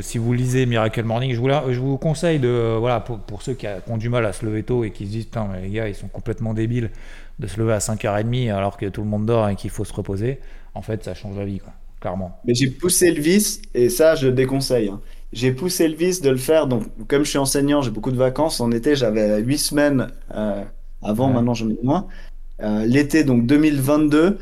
si 0.00 0.18
vous 0.18 0.32
lisez 0.32 0.66
Miracle 0.66 1.02
Morning, 1.04 1.34
je 1.34 1.40
vous, 1.40 1.48
la- 1.48 1.64
je 1.72 1.80
vous 1.80 1.98
conseille 1.98 2.38
de, 2.38 2.48
euh, 2.48 2.76
voilà, 2.78 3.00
pour, 3.00 3.18
pour 3.18 3.42
ceux 3.42 3.54
qui, 3.54 3.66
a- 3.66 3.80
qui 3.80 3.90
ont 3.90 3.96
du 3.98 4.08
mal 4.08 4.24
à 4.26 4.32
se 4.32 4.44
lever 4.46 4.62
tôt 4.62 4.84
et 4.84 4.90
qui 4.90 5.06
se 5.06 5.10
disent, 5.10 5.24
putain, 5.26 5.46
mais 5.52 5.60
les 5.62 5.70
gars, 5.70 5.88
ils 5.88 5.94
sont 5.94 6.08
complètement 6.08 6.54
débiles 6.54 6.90
de 7.38 7.46
se 7.46 7.58
lever 7.58 7.72
à 7.72 7.80
5h30 7.80 8.50
alors 8.50 8.76
que 8.76 8.86
tout 8.86 9.02
le 9.02 9.08
monde 9.08 9.26
dort 9.26 9.48
et 9.48 9.56
qu'il 9.56 9.70
faut 9.70 9.84
se 9.84 9.92
reposer. 9.92 10.38
En 10.74 10.82
fait, 10.82 11.04
ça 11.04 11.14
change 11.14 11.36
la 11.36 11.44
vie, 11.44 11.58
quoi. 11.58 11.72
Clairement. 12.00 12.38
Mais 12.44 12.54
j'ai 12.54 12.68
poussé 12.68 13.10
le 13.10 13.22
vice, 13.22 13.62
et 13.74 13.88
ça, 13.88 14.14
je 14.14 14.26
le 14.26 14.32
déconseille. 14.34 14.88
hein. 14.88 15.00
J'ai 15.34 15.52
poussé 15.52 15.88
le 15.88 15.96
vice 15.96 16.22
de 16.22 16.30
le 16.30 16.38
faire. 16.38 16.66
Donc, 16.68 16.84
comme 17.08 17.24
je 17.24 17.30
suis 17.30 17.38
enseignant, 17.38 17.82
j'ai 17.82 17.90
beaucoup 17.92 18.12
de 18.12 18.16
vacances. 18.16 18.60
En 18.60 18.70
été, 18.72 18.96
j'avais 18.96 19.40
huit 19.42 19.58
semaines 19.58 20.08
euh, 20.34 20.64
avant, 21.02 21.30
Ouais. 21.30 21.34
maintenant 21.34 21.54
j'en 21.54 21.68
ai 21.70 21.78
moins. 21.82 22.08
Euh, 22.62 22.86
l'été, 22.86 23.24
donc 23.24 23.46
2022, 23.46 24.38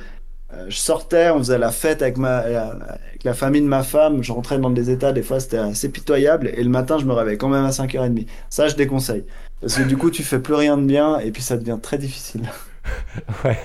euh, 0.55 0.67
je 0.69 0.77
sortais, 0.79 1.31
on 1.31 1.39
faisait 1.39 1.59
la 1.59 1.73
fête 1.73 2.03
avec, 2.03 2.19
ma, 2.19 2.39
avec 2.39 3.25
la 3.25 3.35
famille 3.35 3.63
de 3.63 3.67
ma 3.69 3.83
femme. 3.85 4.23
Je 4.23 4.33
rentrais 4.33 4.59
dans 4.59 4.71
des 4.71 4.91
états, 4.91 5.13
des 5.13 5.23
fois 5.23 5.41
c'était 5.41 5.59
assez 5.59 5.91
pitoyable. 5.91 6.51
Et 6.55 6.63
le 6.63 6.71
matin, 6.71 6.99
je 6.99 7.07
me 7.07 7.15
réveille 7.15 7.39
quand 7.39 7.49
même 7.49 7.65
à 7.65 7.73
5h30. 7.73 8.27
Ça, 8.51 8.69
je 8.69 8.77
déconseille. 8.77 9.25
Parce 9.63 9.77
que 9.79 9.83
du 9.85 9.97
coup, 9.97 10.11
tu 10.11 10.23
fais 10.25 10.41
plus 10.41 10.55
rien 10.55 10.77
de 10.79 10.85
bien, 10.85 11.19
et 11.21 11.33
puis 11.33 11.43
ça 11.43 11.57
devient 11.59 11.79
très 11.83 11.99
difficile. 11.99 12.43
Ouais. 13.45 13.59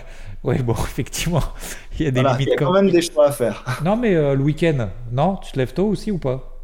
Ouais, 0.43 0.59
bon, 0.63 0.73
effectivement, 0.83 1.41
il 1.99 2.05
y 2.05 2.07
a 2.07 2.11
des 2.11 2.21
Voilà, 2.21 2.37
il 2.39 2.47
y 2.49 2.51
limites 2.51 2.53
a 2.53 2.55
quand 2.55 2.71
même 2.71 2.89
des 2.91 3.01
choix 3.01 3.27
à 3.27 3.31
faire. 3.31 3.65
Non, 3.83 3.97
mais 3.97 4.15
euh, 4.15 4.35
le 4.35 4.43
week-end, 4.43 4.89
non? 5.11 5.37
Tu 5.37 5.51
te 5.51 5.57
lèves 5.59 5.73
tôt 5.73 5.87
aussi 5.87 6.11
ou 6.11 6.19
pas? 6.19 6.56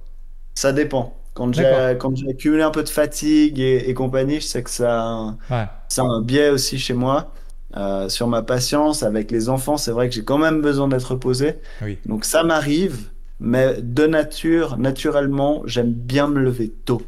Ça 0.56 0.72
dépend. 0.74 1.18
Quand 1.34 1.51
j'ai 1.54 1.95
quand 1.99 2.16
j'ai 2.16 2.30
accumulé 2.30 2.62
un 2.62 2.70
peu 2.72 2.84
de 2.84 2.89
fatigue 2.89 3.60
et, 3.60 3.89
et 3.89 3.93
compagnie, 3.95 4.36
je 4.39 4.45
sais 4.45 4.62
que 4.64 4.70
ça 4.70 5.01
a 5.01 5.06
un, 5.06 5.38
Ouais. 5.49 5.66
ça 5.89 6.04
a 6.04 6.06
un 6.06 6.22
biais 6.22 6.49
aussi 6.49 6.78
chez 6.78 6.93
moi 6.93 7.34
euh, 7.76 8.08
sur 8.08 8.28
ma 8.28 8.43
patience 8.43 9.01
avec 9.01 9.32
les 9.32 9.49
enfants. 9.49 9.78
C'est 9.78 9.91
vrai 9.91 10.10
que 10.10 10.16
j'ai 10.16 10.24
quand 10.24 10.38
même 10.38 10.62
besoin 10.62 10.88
d'être 10.88 11.12
reposé. 11.12 11.56
Oui. 11.82 11.97
Donc 12.06 12.24
ça 12.24 12.43
m'arrive, 12.43 13.10
mais 13.39 13.82
de 13.82 14.06
nature, 14.06 14.78
naturellement, 14.78 15.64
j'aime 15.66 15.91
bien 15.91 16.28
me 16.28 16.39
lever 16.39 16.70
tôt. 16.70 17.01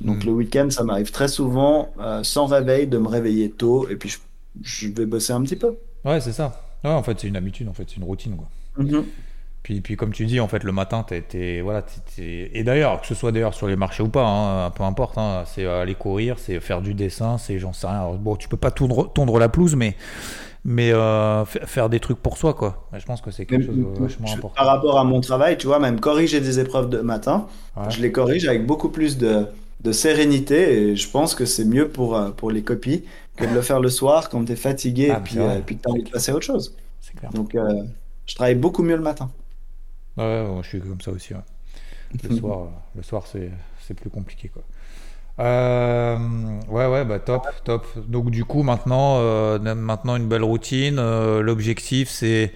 Donc 0.00 0.22
Mm. 0.22 0.26
le 0.26 0.32
week-end, 0.32 0.70
ça 0.70 0.84
m'arrive 0.84 1.10
très 1.10 1.28
souvent, 1.28 1.92
euh, 2.00 2.22
sans 2.22 2.46
réveil, 2.46 2.86
de 2.86 2.98
me 2.98 3.08
réveiller 3.08 3.50
tôt 3.50 3.88
et 3.88 3.96
puis 3.96 4.08
je, 4.08 4.18
je 4.62 4.88
vais 4.88 5.06
bosser 5.06 5.32
un 5.32 5.42
petit 5.42 5.56
peu. 5.56 5.74
Ouais, 6.04 6.20
c'est 6.20 6.32
ça. 6.32 6.60
Ouais, 6.84 6.90
en 6.90 7.02
fait, 7.02 7.18
c'est 7.18 7.26
une 7.28 7.36
habitude, 7.36 7.66
en 7.68 7.72
fait, 7.72 7.84
c'est 7.88 7.96
une 7.96 8.04
routine, 8.04 8.36
quoi. 8.36 8.48
Mhm. 8.76 9.04
Puis, 9.64 9.80
puis 9.80 9.96
comme 9.96 10.12
tu 10.12 10.26
dis, 10.26 10.38
en 10.40 10.46
fait, 10.46 10.62
le 10.62 10.72
matin, 10.72 11.04
t'es, 11.08 11.22
t'es- 11.22 11.60
voilà, 11.62 11.80
t'es- 11.82 12.50
et 12.52 12.62
d'ailleurs, 12.64 13.00
que 13.00 13.06
ce 13.06 13.14
soit 13.14 13.32
d'ailleurs 13.32 13.54
sur 13.54 13.66
les 13.66 13.76
marchés 13.76 14.02
ou 14.02 14.08
pas, 14.10 14.24
hein, 14.26 14.70
peu 14.70 14.82
importe, 14.84 15.16
hein, 15.18 15.42
c'est 15.46 15.66
aller 15.66 15.94
courir, 15.94 16.38
c'est 16.38 16.60
faire 16.60 16.82
du 16.82 16.92
dessin, 16.94 17.38
c'est 17.38 17.58
j'en 17.58 17.72
sais 17.72 17.86
rien. 17.86 17.96
Alors, 18.00 18.14
bon, 18.18 18.36
tu 18.36 18.46
peux 18.48 18.58
pas 18.58 18.70
tondre, 18.70 19.10
tondre 19.12 19.38
la 19.38 19.48
pelouse, 19.48 19.74
mais, 19.74 19.96
mais 20.66 20.92
euh, 20.92 21.46
fa- 21.46 21.64
faire 21.66 21.88
des 21.88 21.98
trucs 21.98 22.18
pour 22.18 22.36
soi, 22.36 22.52
quoi. 22.52 22.86
Je 22.94 23.04
pense 23.06 23.22
que 23.22 23.30
c'est 23.30 23.46
quelque 23.46 23.64
chose 23.64 23.74
de 23.76 24.02
vachement 24.02 24.26
Je- 24.26 24.34
important. 24.36 24.54
Par 24.54 24.66
rapport 24.66 24.98
à 24.98 25.04
mon 25.04 25.22
travail, 25.22 25.56
tu 25.56 25.66
vois, 25.66 25.78
même 25.78 25.98
corriger 25.98 26.40
des 26.40 26.60
épreuves 26.60 26.90
de 26.90 26.98
matin, 26.98 27.46
Ouais. 27.76 27.90
je 27.90 28.02
les 28.02 28.12
corrige 28.12 28.46
avec 28.46 28.66
beaucoup 28.66 28.90
plus 28.90 29.16
de, 29.16 29.46
de 29.80 29.92
sérénité 29.92 30.90
et 30.90 30.96
je 30.96 31.08
pense 31.08 31.34
que 31.34 31.46
c'est 31.46 31.64
mieux 31.64 31.88
pour, 31.88 32.16
euh, 32.18 32.30
pour 32.32 32.50
les 32.50 32.62
copies 32.62 33.04
que 33.36 33.46
de 33.46 33.54
le 33.54 33.62
faire 33.62 33.80
le 33.80 33.88
soir 33.88 34.28
quand 34.28 34.44
tu 34.44 34.52
es 34.52 34.56
fatigué 34.56 35.10
Ah, 35.10 35.18
et 35.18 35.22
puis, 35.22 35.38
euh, 35.38 35.56
et 35.56 35.62
puis 35.62 35.76
que 35.78 35.82
tu 35.84 35.88
as 35.88 35.92
envie 35.92 36.02
de 36.04 36.10
passer 36.10 36.32
à 36.32 36.34
autre 36.36 36.44
chose. 36.44 36.76
C'est 37.00 37.14
clair. 37.16 37.30
Donc, 37.32 37.54
euh, 37.54 37.82
je 38.26 38.34
travaille 38.34 38.54
beaucoup 38.56 38.82
mieux 38.82 38.96
le 38.96 39.02
matin. 39.02 39.30
Ouais, 40.16 40.46
je 40.62 40.68
suis 40.68 40.80
comme 40.80 41.00
ça 41.00 41.10
aussi. 41.12 41.34
ouais. 41.34 41.40
Le 42.22 42.30
soir, 42.30 42.70
le 42.94 43.02
soir, 43.02 43.26
c'est, 43.26 43.50
plus 43.94 44.10
compliqué, 44.10 44.48
quoi. 44.48 44.62
Euh, 45.40 46.16
ouais, 46.68 46.86
ouais, 46.86 47.04
bah 47.04 47.18
top, 47.18 47.46
top. 47.64 47.86
Donc 48.08 48.30
du 48.30 48.44
coup, 48.44 48.62
maintenant, 48.62 49.18
euh, 49.18 49.58
maintenant 49.74 50.16
une 50.16 50.28
belle 50.28 50.44
routine. 50.44 50.98
euh, 50.98 51.42
l'objectif, 51.42 52.08
c'est 52.08 52.52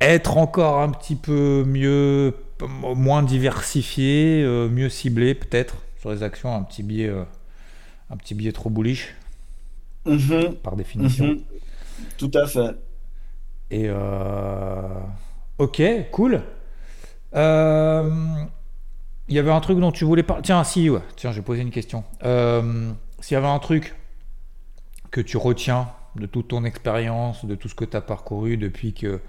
être 0.00 0.38
encore 0.38 0.80
un 0.80 0.90
petit 0.90 1.16
peu 1.16 1.64
mieux, 1.66 2.34
moins 2.62 3.22
diversifié, 3.22 4.44
mieux 4.70 4.88
ciblé 4.90 5.34
peut-être 5.34 5.76
sur 6.00 6.10
les 6.12 6.22
actions, 6.22 6.54
un 6.54 6.62
petit 6.64 6.82
biais, 6.82 7.10
un 8.10 8.16
petit 8.16 8.34
biais 8.34 8.52
trop 8.52 8.70
bullish 8.70 9.14
Mhm, 10.06 10.56
par 10.62 10.76
définition. 10.76 11.34
mhm. 11.34 11.44
Tout 12.18 12.30
à 12.34 12.46
fait. 12.46 12.76
Et 13.70 13.88
ok, 15.58 15.82
cool. 16.12 16.42
Euh, 17.34 18.10
Il 19.28 19.34
y 19.34 19.38
avait 19.38 19.50
un 19.50 19.60
truc 19.60 19.78
dont 19.78 19.92
tu 19.92 20.04
voulais 20.04 20.22
parler. 20.22 20.42
Tiens, 20.42 20.62
si, 20.64 20.88
ouais. 20.88 21.00
Tiens, 21.16 21.32
j'ai 21.32 21.42
une 21.60 21.70
question. 21.70 22.04
Euh, 22.24 22.92
S'il 23.20 23.34
y 23.34 23.38
avait 23.38 23.46
un 23.46 23.58
truc 23.58 23.94
que 25.10 25.20
tu 25.20 25.36
retiens 25.36 25.88
de 26.16 26.26
toute 26.26 26.48
ton 26.48 26.64
expérience, 26.64 27.44
de 27.44 27.54
tout 27.54 27.68
ce 27.68 27.74
que 27.74 27.84
tu 27.84 27.96
as 27.96 28.00
parcouru 28.00 28.56
depuis 28.56 28.94
que 28.94 29.20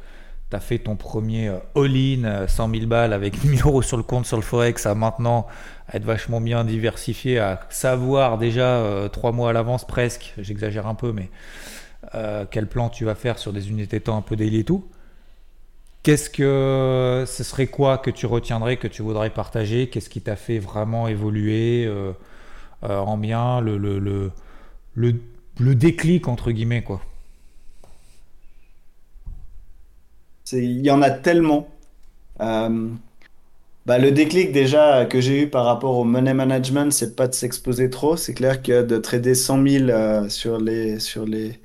tu 0.49 0.55
as 0.55 0.59
fait 0.59 0.79
ton 0.79 0.95
premier 0.95 1.49
euh, 1.49 1.57
all-in, 1.75 2.23
euh, 2.23 2.47
100 2.47 2.69
000 2.69 2.85
balles 2.87 3.13
avec 3.13 3.43
1000 3.43 3.61
euros 3.61 3.81
sur 3.81 3.97
le 3.97 4.03
compte 4.03 4.25
sur 4.25 4.37
le 4.37 4.43
Forex, 4.43 4.85
à 4.85 4.95
maintenant 4.95 5.47
être 5.93 6.03
vachement 6.05 6.39
bien 6.41 6.63
diversifié, 6.63 7.39
à 7.39 7.59
savoir 7.69 8.37
déjà 8.37 8.65
euh, 8.65 9.09
trois 9.09 9.31
mois 9.31 9.49
à 9.49 9.53
l'avance 9.53 9.85
presque, 9.85 10.33
j'exagère 10.37 10.87
un 10.87 10.95
peu, 10.95 11.11
mais 11.11 11.29
euh, 12.15 12.45
quel 12.49 12.67
plan 12.67 12.89
tu 12.89 13.03
vas 13.05 13.15
faire 13.15 13.37
sur 13.37 13.51
des 13.51 13.69
unités 13.69 13.99
temps 13.99 14.17
un 14.17 14.21
peu 14.21 14.35
daily 14.35 14.59
et 14.59 14.63
tout. 14.63 14.87
Qu'est-ce 16.07 16.29
que 16.29 17.25
ce 17.27 17.43
serait 17.43 17.67
quoi 17.67 17.97
que 17.97 18.09
tu 18.09 18.27
retiendrais, 18.27 18.77
que 18.77 18.87
tu 18.87 19.01
voudrais 19.01 19.29
partager? 19.29 19.89
Qu'est-ce 19.89 20.09
qui 20.09 20.21
t'a 20.21 20.37
fait 20.37 20.57
vraiment 20.57 21.09
évoluer 21.09 21.83
euh, 21.85 22.13
euh, 22.85 22.97
en 22.99 23.17
bien 23.17 23.59
le, 23.59 23.77
le, 23.77 23.99
le, 23.99 24.31
le, 25.59 25.75
déclic 25.75 26.29
entre 26.29 26.51
guillemets 26.51 26.81
quoi? 26.81 27.01
Il 30.53 30.79
y 30.79 30.89
en 30.89 31.01
a 31.01 31.09
tellement. 31.11 31.67
Euh, 32.39 32.87
bah, 33.85 33.97
le 33.97 34.13
déclic 34.13 34.53
déjà 34.53 35.05
que 35.05 35.19
j'ai 35.19 35.43
eu 35.43 35.49
par 35.49 35.65
rapport 35.65 35.97
au 35.97 36.05
money 36.05 36.33
management, 36.33 36.89
c'est 36.93 37.17
pas 37.17 37.27
de 37.27 37.33
s'exposer 37.33 37.89
trop. 37.89 38.15
C'est 38.15 38.33
clair 38.33 38.61
que 38.63 38.81
de 38.81 38.97
trader 38.97 39.35
100 39.35 39.67
000 39.67 39.89
euh, 39.89 40.29
sur 40.29 40.57
les, 40.57 40.99
sur 41.01 41.25
les, 41.25 41.59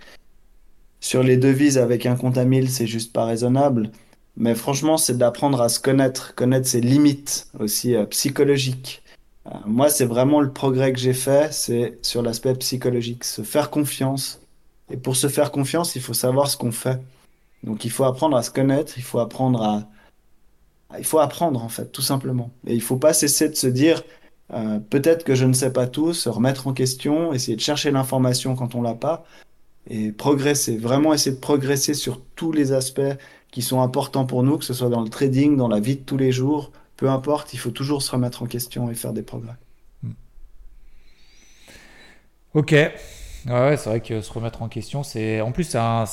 sur 0.98 1.22
les 1.22 1.36
devises 1.36 1.78
avec 1.78 2.06
un 2.06 2.16
compte 2.16 2.38
à 2.38 2.44
1000, 2.44 2.70
c'est 2.70 2.88
juste 2.88 3.12
pas 3.12 3.24
raisonnable. 3.24 3.92
Mais 4.36 4.54
franchement, 4.54 4.96
c'est 4.96 5.18
d'apprendre 5.18 5.60
à 5.60 5.68
se 5.68 5.78
connaître, 5.78 6.34
connaître 6.34 6.66
ses 6.66 6.80
limites 6.80 7.48
aussi 7.58 7.94
euh, 7.94 8.06
psychologiques. 8.06 9.02
Euh, 9.46 9.50
moi, 9.66 9.90
c'est 9.90 10.06
vraiment 10.06 10.40
le 10.40 10.52
progrès 10.52 10.92
que 10.92 10.98
j'ai 10.98 11.12
fait, 11.12 11.52
c'est 11.52 11.98
sur 12.02 12.22
l'aspect 12.22 12.54
psychologique, 12.54 13.24
se 13.24 13.42
faire 13.42 13.70
confiance. 13.70 14.40
Et 14.90 14.96
pour 14.96 15.16
se 15.16 15.28
faire 15.28 15.50
confiance, 15.50 15.96
il 15.96 16.02
faut 16.02 16.14
savoir 16.14 16.48
ce 16.48 16.56
qu'on 16.56 16.72
fait. 16.72 17.00
Donc 17.62 17.84
il 17.84 17.90
faut 17.90 18.04
apprendre 18.04 18.36
à 18.36 18.42
se 18.42 18.50
connaître, 18.50 18.94
il 18.96 19.02
faut 19.02 19.18
apprendre 19.18 19.62
à... 19.62 19.88
Il 20.98 21.04
faut 21.04 21.20
apprendre 21.20 21.62
en 21.62 21.68
fait, 21.70 21.90
tout 21.90 22.02
simplement. 22.02 22.50
Et 22.66 22.74
il 22.74 22.82
faut 22.82 22.98
pas 22.98 23.14
cesser 23.14 23.48
de 23.48 23.54
se 23.54 23.66
dire, 23.66 24.02
euh, 24.52 24.78
peut-être 24.78 25.24
que 25.24 25.34
je 25.34 25.46
ne 25.46 25.54
sais 25.54 25.72
pas 25.72 25.86
tout, 25.86 26.12
se 26.12 26.28
remettre 26.28 26.66
en 26.66 26.74
question, 26.74 27.32
essayer 27.32 27.56
de 27.56 27.62
chercher 27.62 27.90
l'information 27.90 28.54
quand 28.56 28.74
on 28.74 28.82
l'a 28.82 28.94
pas, 28.94 29.24
et 29.88 30.12
progresser, 30.12 30.76
vraiment 30.76 31.14
essayer 31.14 31.34
de 31.34 31.40
progresser 31.40 31.94
sur 31.94 32.20
tous 32.36 32.52
les 32.52 32.72
aspects 32.72 33.00
qui 33.52 33.62
sont 33.62 33.82
importants 33.82 34.26
pour 34.26 34.42
nous, 34.42 34.58
que 34.58 34.64
ce 34.66 34.74
soit 34.74 34.90
dans 34.90 35.02
le 35.02 35.10
trading, 35.10 35.56
dans 35.56 35.68
la 35.68 35.80
vie 35.80 35.96
de 35.96 36.02
tous 36.02 36.18
les 36.18 36.32
jours, 36.32 36.72
peu 36.96 37.08
importe, 37.10 37.54
il 37.54 37.58
faut 37.58 37.70
toujours 37.70 38.02
se 38.02 38.10
remettre 38.12 38.42
en 38.42 38.46
question 38.46 38.90
et 38.90 38.94
faire 38.96 39.14
des 39.14 39.22
progrès. 39.22 39.56
Ok. 42.54 42.72
Ouais, 42.72 42.92
ouais, 43.52 43.76
c'est 43.76 43.90
vrai 43.90 44.00
que 44.00 44.20
se 44.20 44.32
remettre 44.32 44.62
en 44.62 44.68
question, 44.68 45.02
c'est 45.02 45.40
en 45.40 45.50
plus 45.50 45.64
c'est 45.64 45.78
un, 45.78 46.04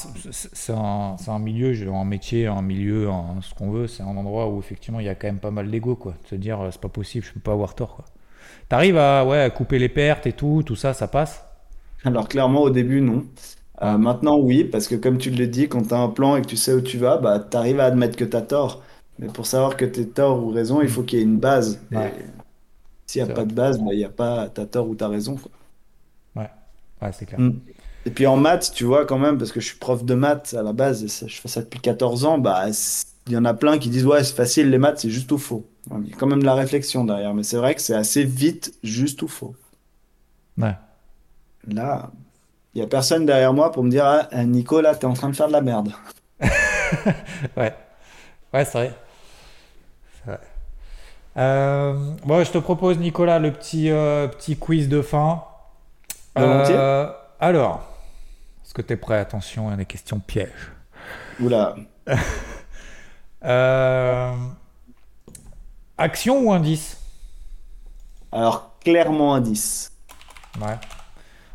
un, 0.70 1.16
un 1.28 1.40
milieu, 1.40 1.74
un 1.94 2.04
métier, 2.06 2.48
un 2.48 2.64
milieu, 2.64 3.08
un- 3.10 3.40
ce 3.44 3.54
qu'on 3.54 3.70
veut, 3.70 3.86
c'est 3.88 4.02
un 4.02 4.18
endroit 4.18 4.48
où 4.50 4.58
effectivement 4.60 5.00
il 5.00 5.06
y 5.06 5.10
a 5.10 5.14
quand 5.16 5.28
même 5.28 5.38
pas 5.40 5.52
mal 5.52 5.70
d'ego 5.70 5.96
quoi. 5.96 6.14
De 6.24 6.28
se 6.28 6.36
dire 6.36 6.60
euh, 6.60 6.70
c'est 6.72 6.82
pas 6.82 6.90
possible, 6.90 7.24
je 7.26 7.34
peux 7.34 7.40
pas 7.40 7.52
avoir 7.54 7.76
tort 7.76 7.96
quoi. 7.96 8.06
T'arrives 8.70 8.98
à 8.98 9.26
ouais 9.26 9.40
à 9.42 9.50
couper 9.52 9.80
les 9.80 9.90
pertes 9.90 10.28
et 10.28 10.34
tout, 10.34 10.64
tout 10.66 10.76
ça, 10.78 10.94
ça 10.94 11.08
passe? 11.08 11.44
Alors 12.04 12.28
clairement 12.28 12.64
au 12.64 12.70
début 12.70 13.00
non. 13.00 13.26
Euh, 13.82 13.98
maintenant 13.98 14.38
oui, 14.40 14.66
parce 14.66 14.88
que 14.88 14.96
comme 14.96 15.18
tu 15.18 15.30
le 15.32 15.48
dis, 15.48 15.70
quand 15.70 15.84
tu 15.88 15.94
as 15.94 16.00
un 16.00 16.10
plan 16.10 16.36
et 16.36 16.42
que 16.42 16.48
tu 16.48 16.58
sais 16.58 16.74
où 16.74 16.82
tu 16.82 16.98
vas, 16.98 17.18
bah, 17.18 17.40
tu 17.40 17.56
arrives 17.58 17.80
à 17.80 17.86
admettre 17.86 18.18
que 18.18 18.26
tu 18.26 18.36
as 18.36 18.42
tort. 18.42 18.84
Mais 19.20 19.30
pour 19.30 19.46
savoir 19.46 19.78
que 19.78 19.86
tu 19.86 20.08
tort 20.10 20.44
ou 20.44 20.50
raison, 20.52 20.82
il 20.82 20.90
faut 20.90 21.04
qu'il 21.04 21.20
y 21.20 21.22
ait 21.22 21.26
une 21.26 21.40
base. 21.40 21.82
Ouais. 21.92 22.14
s'il 23.08 23.22
n'y 23.22 23.24
C'est 23.26 23.32
a 23.32 23.34
pas 23.34 23.44
vrai. 23.44 23.46
de 23.46 23.54
base, 23.54 23.78
bah, 23.80 23.94
il 23.94 24.00
y 24.00 24.06
a 24.06 24.10
pas 24.10 24.50
t'as 24.50 24.66
tort 24.66 24.88
ou 24.90 24.96
t'as 24.96 25.10
raison, 25.10 25.36
quoi. 25.36 25.52
Ouais, 26.36 26.50
ouais, 27.02 27.12
c'est 27.14 27.26
clair. 27.26 27.42
Mm. 27.42 27.52
Et 28.06 28.12
puis 28.12 28.28
en 28.28 28.38
maths, 28.38 28.72
tu 28.74 28.84
vois 28.86 29.06
quand 29.06 29.18
même, 29.20 29.38
parce 29.38 29.52
que 29.52 29.60
je 29.60 29.68
suis 29.68 29.78
prof 29.78 30.04
de 30.06 30.14
maths 30.14 30.54
à 30.54 30.64
la 30.64 30.74
base, 30.74 31.04
et 31.04 31.08
ça- 31.08 31.28
je 31.28 31.36
fais 31.40 31.48
ça 31.48 31.62
depuis 31.62 31.80
14 31.82 32.26
ans, 32.26 32.38
bah, 32.38 32.66
il 33.28 33.34
y 33.34 33.38
en 33.38 33.46
a 33.46 33.54
plein 33.54 33.78
qui 33.78 33.90
disent 33.90 34.06
ouais 34.06 34.24
c'est 34.24 34.36
facile 34.36 34.70
les 34.70 34.78
maths, 34.78 35.00
c'est 35.00 35.10
juste 35.10 35.32
ou 35.32 35.38
faux. 35.38 35.66
Ouais, 35.90 36.00
Il 36.06 36.10
y 36.10 36.14
a 36.14 36.18
quand 36.18 36.28
même 36.28 36.40
de 36.42 36.46
la 36.46 36.56
réflexion 36.56 37.04
derrière, 37.06 37.34
mais 37.34 37.44
c'est 37.44 37.58
vrai 37.58 37.76
que 37.76 37.82
c'est 37.82 37.96
assez 37.96 38.24
vite 38.24 38.74
juste 38.84 39.22
ou 39.22 39.28
faux. 39.28 39.56
Ouais. 40.58 40.78
Là, 41.68 42.12
il 42.74 42.80
y 42.80 42.84
a 42.84 42.88
personne 42.88 43.26
derrière 43.26 43.54
moi 43.54 43.72
pour 43.72 43.84
me 43.84 43.90
dire 43.90 44.06
ah, 44.06 44.44
Nico 44.44 44.82
là 44.82 44.96
t'es 44.96 45.06
en 45.06 45.14
train 45.14 45.30
de 45.30 45.36
faire 45.36 45.48
de 45.48 45.54
la 45.54 45.62
merde. 45.62 45.92
Ouais, 47.56 47.76
ouais, 48.54 48.66
c'est 48.66 48.72
vrai. 48.72 48.94
Vrai. 50.26 50.40
Euh, 51.38 52.16
bon, 52.26 52.44
je 52.44 52.52
te 52.52 52.58
propose, 52.58 52.98
Nicolas, 52.98 53.40
le 53.40 53.54
petit, 53.54 53.92
euh, 53.92 54.28
petit 54.28 54.58
quiz 54.58 54.90
de 54.90 55.02
fin. 55.02 55.44
Euh, 56.38 57.12
alors, 57.40 57.84
est-ce 58.64 58.74
que 58.74 58.82
tu 58.82 58.94
es 58.94 58.98
prêt? 58.98 59.20
Attention, 59.20 59.68
il 59.68 59.72
y 59.72 59.74
a 59.74 59.78
des 59.78 59.86
questions 59.86 60.20
pièges. 60.20 60.72
Oula. 61.40 61.76
Action 65.98 66.40
ou 66.40 66.52
indice? 66.52 66.98
Alors, 68.32 68.76
clairement 68.80 69.40
10. 69.40 69.92
Ouais. 70.62 70.78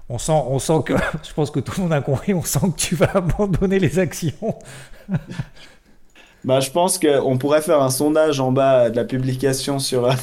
On 0.08 0.18
sent, 0.18 0.32
on 0.32 0.58
sent 0.58 0.82
que, 0.84 0.94
je 1.22 1.32
pense 1.32 1.50
que 1.50 1.60
tout 1.60 1.72
le 1.76 1.82
monde 1.84 1.92
a 1.92 2.00
compris, 2.02 2.34
on 2.34 2.42
sent 2.42 2.60
que 2.74 2.76
tu 2.80 2.94
vas 2.94 3.10
abandonner 3.14 3.78
les 3.78 3.98
actions. 3.98 4.58
Bah, 6.44 6.60
je 6.60 6.70
pense 6.70 6.98
qu'on 6.98 7.38
pourrait 7.38 7.62
faire 7.62 7.80
un 7.80 7.88
sondage 7.88 8.38
en 8.38 8.52
bas 8.52 8.90
de 8.90 8.96
la 8.96 9.04
publication 9.06 9.78
sur, 9.78 10.02
la- 10.06 10.16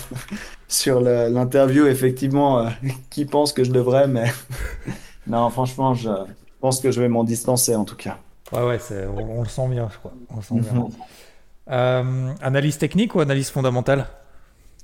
sur 0.67 1.01
l'interview, 1.01 1.87
effectivement, 1.87 2.59
euh, 2.59 2.69
qui 3.09 3.25
pense 3.25 3.53
que 3.53 3.63
je 3.63 3.71
devrais, 3.71 4.07
mais 4.07 4.31
non, 5.25 5.49
franchement, 5.49 5.95
je 5.95 6.09
pense 6.59 6.79
que 6.79 6.91
je 6.91 7.01
vais 7.01 7.07
m'en 7.07 7.23
distancer 7.23 7.75
en 7.75 7.85
tout 7.85 7.95
cas. 7.95 8.17
Ouais, 8.51 8.61
ouais, 8.61 8.77
on 9.07 9.41
le 9.41 9.49
sent 9.49 9.67
bien, 9.69 9.89
je 9.91 9.97
crois. 9.97 10.13
On 10.29 10.35
le 10.35 10.41
sent 10.43 10.59
bien. 10.59 10.73
Mhm. 10.73 10.89
Euh, 11.71 12.33
analyse 12.43 12.77
technique 12.77 13.15
ou 13.15 13.19
analyse 13.21 13.49
fondamentale? 13.49 14.05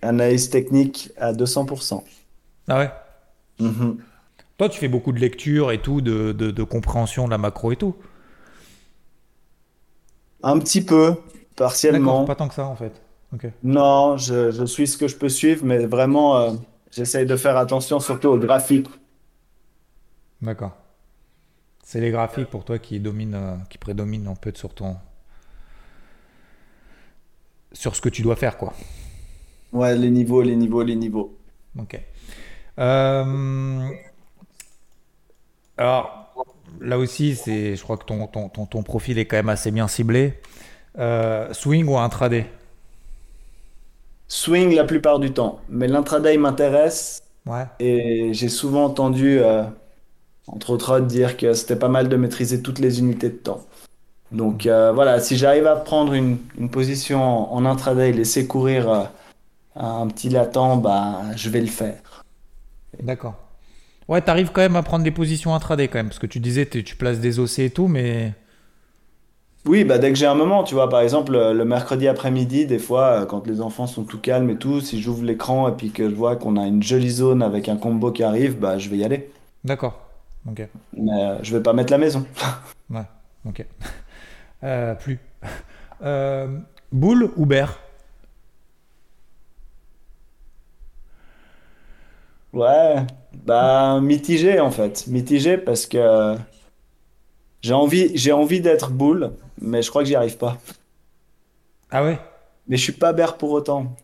Analyse 0.02 0.50
technique 0.50 1.12
à 1.18 1.34
200%. 1.34 2.04
Ah 2.68 2.78
ouais? 2.80 2.92
Mhm. 3.60 3.98
Toi, 4.58 4.70
tu 4.70 4.80
fais 4.80 4.88
beaucoup 4.88 5.12
de 5.12 5.20
lecture 5.20 5.72
et 5.72 5.82
tout, 5.82 6.02
de, 6.02 6.32
de, 6.32 6.52
de 6.52 6.64
compréhension 6.64 7.26
de 7.26 7.32
la 7.32 7.38
macro 7.38 7.72
et 7.72 7.76
tout. 7.76 7.96
Un 10.44 10.60
petit 10.60 10.84
peu, 10.84 11.16
partiellement. 11.56 12.26
pas 12.26 12.36
tant 12.36 12.48
que 12.48 12.54
ça 12.54 12.66
en 12.66 12.76
fait. 12.76 13.02
Non, 13.64 14.18
je, 14.18 14.52
je 14.52 14.66
suis 14.66 14.88
ce 14.88 14.98
que 14.98 15.08
je 15.08 15.16
peux 15.16 15.30
suivre, 15.30 15.66
mais 15.66 15.86
vraiment, 15.86 16.38
euh, 16.38 16.52
j'essaye 16.92 17.26
de 17.26 17.36
faire 17.36 17.58
attention 17.58 18.00
surtout 18.00 18.30
aux 18.30 18.38
graphiques. 18.38 18.88
D'accord. 20.42 20.76
C'est 21.84 22.00
les 22.00 22.12
graphiques 22.12 22.50
pour 22.50 22.66
toi 22.66 22.80
qui 22.80 23.00
dominent, 23.00 23.36
euh, 23.36 23.56
qui 23.70 23.78
prédominent 23.78 24.28
un 24.28 24.36
peu 24.36 24.52
sur 24.56 24.74
ton, 24.74 24.98
sur 27.72 27.96
ce 27.96 28.02
que 28.02 28.10
tu 28.10 28.22
dois 28.22 28.36
faire, 28.36 28.58
quoi. 28.58 28.74
Ouais, 29.72 29.96
les 29.96 30.10
niveaux, 30.10 30.42
les 30.42 30.56
niveaux, 30.56 30.84
les 30.84 30.96
niveaux. 30.96 31.38
Ok. 31.78 32.00
Euh, 32.80 33.90
alors, 35.78 36.34
là 36.80 36.98
aussi, 36.98 37.36
c'est, 37.36 37.76
je 37.76 37.84
crois 37.84 37.98
que 37.98 38.06
ton, 38.06 38.28
ton, 38.28 38.50
ton, 38.50 38.66
ton 38.66 38.84
profil 38.84 39.18
est 39.20 39.26
quand 39.26 39.38
même 39.38 39.50
assez 39.50 39.72
bien 39.72 39.88
ciblé. 39.88 40.40
Euh, 41.00 41.54
swing 41.54 41.88
ou 41.88 41.98
intraday? 41.98 42.48
Swing 44.28 44.74
la 44.76 44.84
plupart 44.84 45.20
du 45.20 45.32
temps, 45.34 45.62
mais 45.70 45.88
l'intraday 45.88 46.38
m'intéresse 46.38 47.22
Ouais. 47.46 47.68
et 47.80 48.34
j'ai 48.34 48.50
souvent 48.50 48.86
entendu, 48.86 49.40
euh, 49.40 49.64
entre 50.48 50.72
autres, 50.72 51.00
dire 51.02 51.38
que 51.38 51.54
c'était 51.54 51.76
pas 51.78 51.90
mal 51.90 52.10
de 52.10 52.18
maîtriser 52.18 52.62
toutes 52.64 52.80
les 52.80 53.00
unités 53.00 53.30
de 53.30 53.38
temps. 53.38 53.66
Donc 54.32 54.66
euh, 54.68 54.92
voilà, 54.94 55.20
si 55.22 55.38
j'arrive 55.38 55.68
à 55.68 55.76
prendre 55.78 56.14
une, 56.14 56.40
une 56.58 56.70
position 56.72 57.22
en, 57.54 57.54
en 57.58 57.66
intraday, 57.66 58.12
laisser 58.14 58.48
courir 58.48 59.12
un 59.76 60.08
petit 60.10 60.30
latent, 60.30 60.78
bah, 60.82 61.22
je 61.38 61.50
vais 61.50 61.62
le 61.62 61.68
faire. 61.68 62.24
D'accord. 63.02 63.47
Ouais, 64.08 64.22
t'arrives 64.22 64.52
quand 64.52 64.62
même 64.62 64.76
à 64.76 64.84
prendre 64.84 65.04
des 65.04 65.12
positions 65.12 65.54
intraday 65.54 65.88
quand 65.88 66.00
même, 66.00 66.08
parce 66.10 66.20
que 66.20 66.28
tu 66.28 66.40
disais 66.40 66.66
tu 66.66 66.96
places 66.96 67.20
des 67.20 67.40
OC 67.40 67.66
et 67.66 67.70
tout, 67.70 67.88
mais 67.88 68.34
Oui, 69.66 69.84
bah 69.84 69.98
dès 70.00 70.10
que 70.10 70.16
j'ai 70.18 70.26
un 70.26 70.34
moment, 70.36 70.64
tu 70.64 70.76
vois, 70.76 70.88
par 70.90 71.02
exemple, 71.02 71.34
le 71.34 71.54
le 71.54 71.66
mercredi 71.66 72.08
après-midi, 72.08 72.66
des 72.66 72.80
fois, 72.80 73.22
euh, 73.24 73.26
quand 73.26 73.46
les 73.48 73.60
enfants 73.62 73.86
sont 73.88 74.06
tout 74.06 74.20
calmes 74.20 74.50
et 74.50 74.58
tout, 74.58 74.80
si 74.82 75.02
j'ouvre 75.02 75.24
l'écran 75.26 75.68
et 75.68 75.74
puis 75.76 75.92
que 75.92 76.10
je 76.10 76.16
vois 76.16 76.38
qu'on 76.38 76.56
a 76.58 76.66
une 76.66 76.82
jolie 76.82 77.10
zone 77.12 77.44
avec 77.44 77.68
un 77.68 77.76
combo 77.78 78.12
qui 78.12 78.24
arrive, 78.24 78.58
bah 78.60 78.78
je 78.78 78.90
vais 78.90 78.98
y 78.98 79.04
aller. 79.04 79.30
d'accord. 79.64 80.00
Ok. 80.48 80.62
Mais 80.94 81.12
euh, 81.24 81.44
je 81.44 81.56
vais 81.58 81.64
pas 81.64 81.74
mettre 81.74 81.92
la 81.92 81.98
maison. 82.00 82.26
Ouais. 82.90 83.06
Ok. 83.46 83.66
Euh, 84.64 84.96
plus. 84.96 85.20
Euh, 86.04 86.60
boule 86.92 87.32
ou 87.38 87.46
bear? 87.48 87.80
Ouais, 92.54 93.06
bah 93.46 94.00
mitigé 94.02 94.60
en 94.60 94.72
fait, 94.72 95.08
mitigé 95.08 95.58
parce 95.58 95.86
que 95.86 96.36
j'ai 97.62 97.74
envie, 97.74 98.12
j'ai 98.18 98.32
envie 98.32 98.62
d'être 98.62 98.90
boule, 98.92 99.32
mais 99.62 99.82
je 99.84 99.90
crois 99.90 100.02
que 100.04 100.08
j'y 100.08 100.16
arrive 100.16 100.38
pas. 100.38 100.58
Ah 101.92 102.04
ouais? 102.04 102.20
Mais 102.68 102.78
je 102.78 102.84
suis 102.84 102.94
pas 102.94 103.14
bear 103.14 103.38
pour 103.38 103.52
autant. 103.52 103.96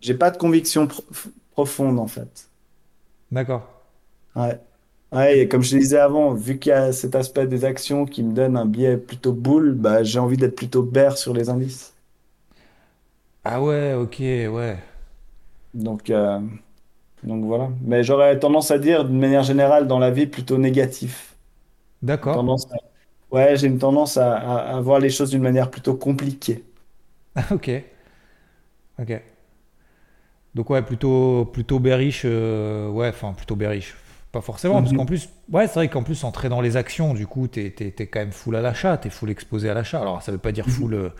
J'ai 0.00 0.14
pas 0.14 0.30
de 0.30 0.36
conviction 0.38 0.86
pro- 0.86 1.04
profonde 1.52 1.98
en 1.98 2.06
fait. 2.08 2.50
D'accord. 3.30 3.62
Ouais. 4.34 4.58
Ouais, 5.12 5.38
et 5.40 5.48
comme 5.48 5.62
je 5.62 5.70
te 5.72 5.76
disais 5.76 5.98
avant, 5.98 6.32
vu 6.34 6.58
qu'il 6.58 6.70
y 6.70 6.72
a 6.72 6.92
cet 6.92 7.14
aspect 7.14 7.46
des 7.46 7.64
actions 7.64 8.04
qui 8.06 8.22
me 8.22 8.32
donne 8.34 8.56
un 8.56 8.66
biais 8.66 8.96
plutôt 8.98 9.32
boule, 9.32 9.72
bah 9.74 10.02
j'ai 10.02 10.18
envie 10.18 10.36
d'être 10.36 10.56
plutôt 10.56 10.82
bear 10.82 11.16
sur 11.18 11.32
les 11.34 11.48
indices. 11.50 11.94
Ah 13.44 13.60
ouais, 13.62 13.94
ok, 13.94 14.18
ouais. 14.20 14.78
Donc, 15.74 16.10
euh, 16.10 16.40
donc 17.22 17.44
voilà. 17.44 17.70
Mais 17.82 18.04
j'aurais 18.04 18.38
tendance 18.38 18.70
à 18.70 18.78
dire 18.78 19.04
d'une 19.04 19.18
manière 19.18 19.42
générale 19.42 19.86
dans 19.88 19.98
la 19.98 20.10
vie 20.10 20.26
plutôt 20.26 20.58
négatif. 20.58 21.36
D'accord. 22.02 22.40
Tendance 22.40 22.66
à- 22.72 22.76
Ouais, 23.32 23.56
j'ai 23.56 23.68
une 23.68 23.78
tendance 23.78 24.16
à, 24.18 24.36
à- 24.36 24.76
à 24.76 24.80
voir 24.82 25.00
les 25.00 25.10
choses 25.10 25.30
d'une 25.30 25.42
manière 25.42 25.70
plutôt 25.70 25.96
compliquée. 25.96 26.64
Ok. 27.50 27.68
Ok. 28.98 29.22
Donc 30.54 30.70
ouais, 30.70 30.82
plutôt 30.82 31.44
plutôt 31.46 31.78
bearish, 31.78 32.22
euh, 32.24 32.88
ouais, 32.88 33.08
enfin 33.08 33.32
plutôt 33.32 33.56
bearish. 33.56 33.94
Pas 34.32 34.40
forcément, 34.40 34.82
parce 34.82 34.92
Mhm. 34.92 34.92
qu'en 34.92 35.06
plus, 35.06 35.28
ouais, 35.50 35.66
c'est 35.66 35.74
vrai 35.74 35.88
qu'en 35.88 36.02
plus, 36.02 36.22
entrer 36.24 36.48
dans 36.50 36.60
les 36.60 36.76
actions, 36.76 37.14
du 37.14 37.26
coup, 37.26 37.48
t'es, 37.48 37.70
t'es, 37.70 37.90
t'es 37.90 38.06
quand 38.08 38.18
même 38.20 38.32
full 38.32 38.56
à 38.56 38.60
l'achat, 38.60 38.98
t'es 38.98 39.08
full 39.10 39.30
exposé 39.30 39.70
à 39.70 39.74
l'achat. 39.74 40.00
Alors, 40.00 40.20
ça 40.22 40.32
veut 40.32 40.38
pas 40.38 40.52
dire 40.52 40.66
Mhm. 40.66 40.68
full 40.68 40.94
euh, 40.94 41.10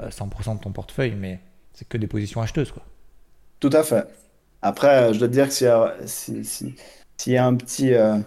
euh, 0.00 0.10
100% 0.10 0.54
de 0.54 0.60
ton 0.60 0.72
portefeuille, 0.72 1.14
mais 1.16 1.40
c'est 1.74 1.88
que 1.88 1.98
des 1.98 2.06
positions 2.06 2.42
acheteuses, 2.42 2.72
quoi. 2.72 2.82
Tout 3.60 3.70
à 3.74 3.82
fait. 3.82 4.06
Après, 4.62 5.12
je 5.14 5.18
dois 5.18 5.28
te 5.28 5.32
dire 5.32 5.48
que 5.48 5.54
s'il 5.54 5.66
y 5.66 5.70
a, 5.70 5.94
si- 6.06 6.44
si- 6.44 6.74
y 7.26 7.36
a 7.36 7.46
un 7.46 7.54
petit, 7.56 7.94
euh, 7.94 8.18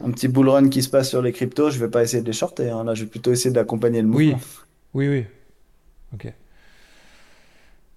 un 0.00 0.10
petit 0.12 0.28
bull 0.28 0.48
run 0.48 0.68
qui 0.70 0.82
se 0.82 0.88
passe 0.90 1.08
sur 1.10 1.22
les 1.22 1.32
cryptos, 1.32 1.70
je 1.70 1.78
vais 1.80 1.90
pas 1.90 2.02
essayer 2.02 2.22
de 2.22 2.26
les 2.28 2.32
shorter. 2.34 2.70
hein. 2.70 2.84
Là, 2.84 2.94
je 2.94 3.04
vais 3.04 3.10
plutôt 3.10 3.32
essayer 3.32 3.52
d'accompagner 3.52 4.02
le 4.02 4.08
Oui, 4.12 4.26
mouvement. 4.32 4.40
oui, 4.94 5.08
oui. 5.08 5.26
Ok. 6.14 6.34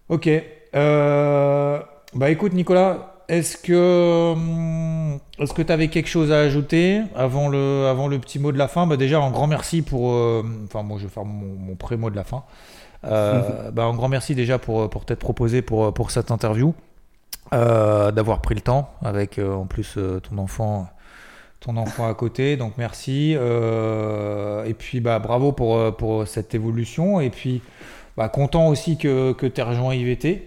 Ok. 0.10 0.30
Euh, 0.76 1.80
bah 2.14 2.30
écoute, 2.30 2.54
Nicolas, 2.54 3.24
est-ce 3.28 3.58
que 3.58 4.34
hum, 4.34 5.20
est-ce 5.40 5.54
que 5.54 5.62
tu 5.62 5.72
avais 5.72 5.88
quelque 5.88 6.10
chose 6.10 6.32
à 6.32 6.40
ajouter 6.40 7.02
avant 7.16 7.50
le, 7.50 7.88
avant 7.88 8.08
le 8.08 8.20
petit 8.20 8.40
mot 8.40 8.52
de 8.52 8.58
la 8.58 8.68
fin? 8.68 8.86
Bah 8.88 8.98
déjà, 8.98 9.20
un 9.22 9.32
grand 9.32 9.48
merci 9.48 9.82
pour. 9.82 10.12
euh, 10.14 10.44
enfin, 10.66 10.84
moi, 10.84 10.98
je 11.00 11.04
vais 11.06 11.10
faire 11.10 11.26
mon, 11.26 11.56
mon 11.56 11.76
pré-mot 11.76 12.10
de 12.10 12.16
la 12.16 12.24
fin. 12.24 12.44
Euh, 13.06 13.72
bah, 13.72 13.86
un 13.86 13.96
grand 13.96 14.10
merci 14.10 14.36
déjà 14.36 14.60
pour, 14.60 14.90
pour 14.90 15.06
t'être 15.06 15.20
proposé 15.20 15.62
pour, 15.62 15.94
pour 15.94 16.12
cette 16.12 16.32
interview, 16.32 16.74
euh, 17.52 18.12
d'avoir 18.12 18.42
pris 18.42 18.56
le 18.56 18.62
temps 18.62 18.90
avec 19.04 19.38
euh, 19.38 19.54
en 19.54 19.66
plus 19.66 19.96
euh, 19.98 20.20
ton 20.20 20.38
enfant 20.38 20.88
ton 21.60 21.78
enfant 21.78 22.10
à 22.10 22.14
côté, 22.14 22.58
donc 22.58 22.74
merci. 22.78 23.32
Et 23.32 24.74
puis 24.74 25.00
bah, 25.00 25.20
bravo 25.20 25.54
pour, 25.54 25.96
pour 25.96 26.28
cette 26.28 26.54
évolution. 26.54 27.22
Et 27.22 27.30
puis 27.30 27.62
bah, 28.18 28.28
content 28.28 28.68
aussi 28.68 28.98
que, 28.98 29.32
que 29.32 29.46
tu 29.46 29.62
aies 29.62 29.64
rejoint 29.64 29.96
IVT 29.96 30.46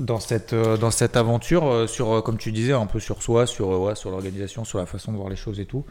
dans 0.00 0.18
cette, 0.18 0.52
dans 0.52 0.90
cette 0.90 1.16
aventure, 1.16 1.88
sur, 1.88 2.20
comme 2.24 2.36
tu 2.36 2.50
disais, 2.50 2.72
un 2.72 2.86
peu 2.86 2.98
sur 2.98 3.22
soi, 3.22 3.46
sur, 3.46 3.68
ouais, 3.80 3.94
sur 3.94 4.10
l'organisation, 4.10 4.64
sur 4.64 4.78
la 4.78 4.86
façon 4.86 5.12
de 5.12 5.18
voir 5.18 5.28
les 5.28 5.36
choses 5.36 5.60
et 5.60 5.66
tout. 5.66 5.84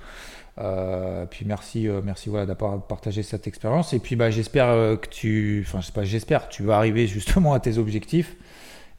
Puis 1.29 1.45
merci, 1.45 1.87
merci 2.03 2.27
voilà, 2.27 2.45
d'avoir 2.45 2.81
partagé 2.85 3.23
cette 3.23 3.47
expérience. 3.47 3.93
Et 3.93 3.99
puis 3.99 4.17
bah, 4.17 4.29
j'espère 4.29 4.99
que 4.99 5.07
tu, 5.09 5.63
enfin 5.65 5.79
je 5.79 5.89
pas, 5.93 6.03
j'espère, 6.03 6.49
tu 6.49 6.63
vas 6.63 6.75
arriver 6.75 7.07
justement 7.07 7.53
à 7.53 7.61
tes 7.61 7.77
objectifs. 7.77 8.35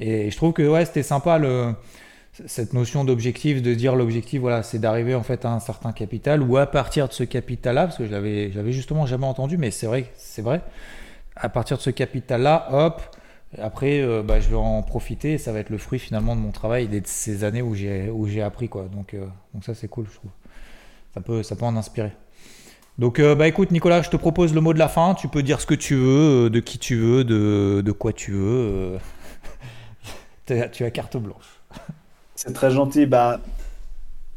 Et 0.00 0.30
je 0.30 0.36
trouve 0.36 0.52
que 0.52 0.66
ouais, 0.66 0.84
c'était 0.84 1.02
sympa 1.02 1.38
le, 1.38 1.74
cette 2.46 2.72
notion 2.72 3.04
d'objectif, 3.04 3.62
de 3.62 3.74
dire 3.74 3.94
l'objectif, 3.94 4.40
voilà, 4.40 4.62
c'est 4.62 4.78
d'arriver 4.78 5.14
en 5.14 5.22
fait 5.22 5.44
à 5.44 5.52
un 5.52 5.60
certain 5.60 5.92
capital 5.92 6.42
ou 6.42 6.56
à 6.56 6.66
partir 6.66 7.08
de 7.08 7.12
ce 7.12 7.24
capital-là, 7.24 7.84
parce 7.84 7.98
que 7.98 8.06
je 8.06 8.10
l'avais, 8.10 8.50
j'avais 8.50 8.72
justement 8.72 9.06
jamais 9.06 9.26
entendu, 9.26 9.56
mais 9.56 9.70
c'est 9.70 9.86
vrai, 9.86 10.10
c'est 10.16 10.42
vrai. 10.42 10.62
À 11.36 11.48
partir 11.48 11.76
de 11.76 11.82
ce 11.82 11.90
capital-là, 11.90 12.68
hop, 12.72 13.02
après, 13.60 14.00
euh, 14.00 14.22
bah, 14.22 14.40
je 14.40 14.48
vais 14.48 14.56
en 14.56 14.82
profiter 14.82 15.34
et 15.34 15.38
ça 15.38 15.52
va 15.52 15.60
être 15.60 15.70
le 15.70 15.78
fruit 15.78 15.98
finalement 15.98 16.34
de 16.34 16.40
mon 16.40 16.50
travail 16.50 16.88
et 16.92 17.00
de 17.00 17.06
ces 17.06 17.44
années 17.44 17.62
où 17.62 17.74
j'ai, 17.74 18.10
où 18.10 18.26
j'ai 18.26 18.42
appris 18.42 18.68
quoi. 18.68 18.86
Donc, 18.92 19.14
euh, 19.14 19.26
donc 19.52 19.64
ça 19.64 19.74
c'est 19.74 19.88
cool, 19.88 20.06
je 20.10 20.16
trouve. 20.16 20.30
Ça 21.14 21.20
peut, 21.20 21.42
ça 21.44 21.54
peut 21.54 21.64
en 21.64 21.76
inspirer. 21.76 22.12
Donc, 22.98 23.18
euh, 23.18 23.34
bah 23.34 23.48
écoute, 23.48 23.70
Nicolas, 23.70 24.02
je 24.02 24.10
te 24.10 24.16
propose 24.16 24.54
le 24.54 24.60
mot 24.60 24.72
de 24.72 24.78
la 24.78 24.88
fin. 24.88 25.14
Tu 25.14 25.28
peux 25.28 25.42
dire 25.42 25.60
ce 25.60 25.66
que 25.66 25.74
tu 25.74 25.94
veux, 25.96 26.50
de 26.50 26.60
qui 26.60 26.78
tu 26.78 26.96
veux, 26.96 27.24
de, 27.24 27.82
de 27.84 27.92
quoi 27.92 28.12
tu 28.12 28.32
veux. 28.32 28.98
Tu 30.46 30.84
as 30.84 30.90
carte 30.90 31.16
blanche. 31.16 31.60
C'est 32.34 32.52
très 32.52 32.70
gentil. 32.70 33.06
Bah, 33.06 33.40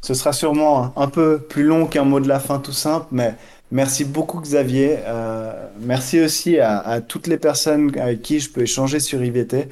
ce 0.01 0.13
sera 0.13 0.33
sûrement 0.33 0.93
un, 0.97 1.07
peu 1.07 1.39
plus 1.39 1.63
long 1.63 1.85
qu'un 1.85 2.03
mot 2.03 2.19
de 2.19 2.27
la 2.27 2.39
fin 2.39 2.59
tout 2.59 2.71
simple, 2.71 3.07
mais 3.11 3.35
merci 3.71 4.05
beaucoup 4.05 4.39
Xavier. 4.39 4.99
Euh, 5.05 5.67
merci 5.79 6.21
aussi 6.21 6.59
à, 6.59 6.79
à 6.79 7.01
toutes 7.01 7.27
les 7.27 7.37
personnes 7.37 7.97
avec 7.99 8.21
qui 8.21 8.39
je 8.39 8.51
peux 8.51 8.61
échanger 8.61 8.99
sur 8.99 9.23
IVT. 9.23 9.69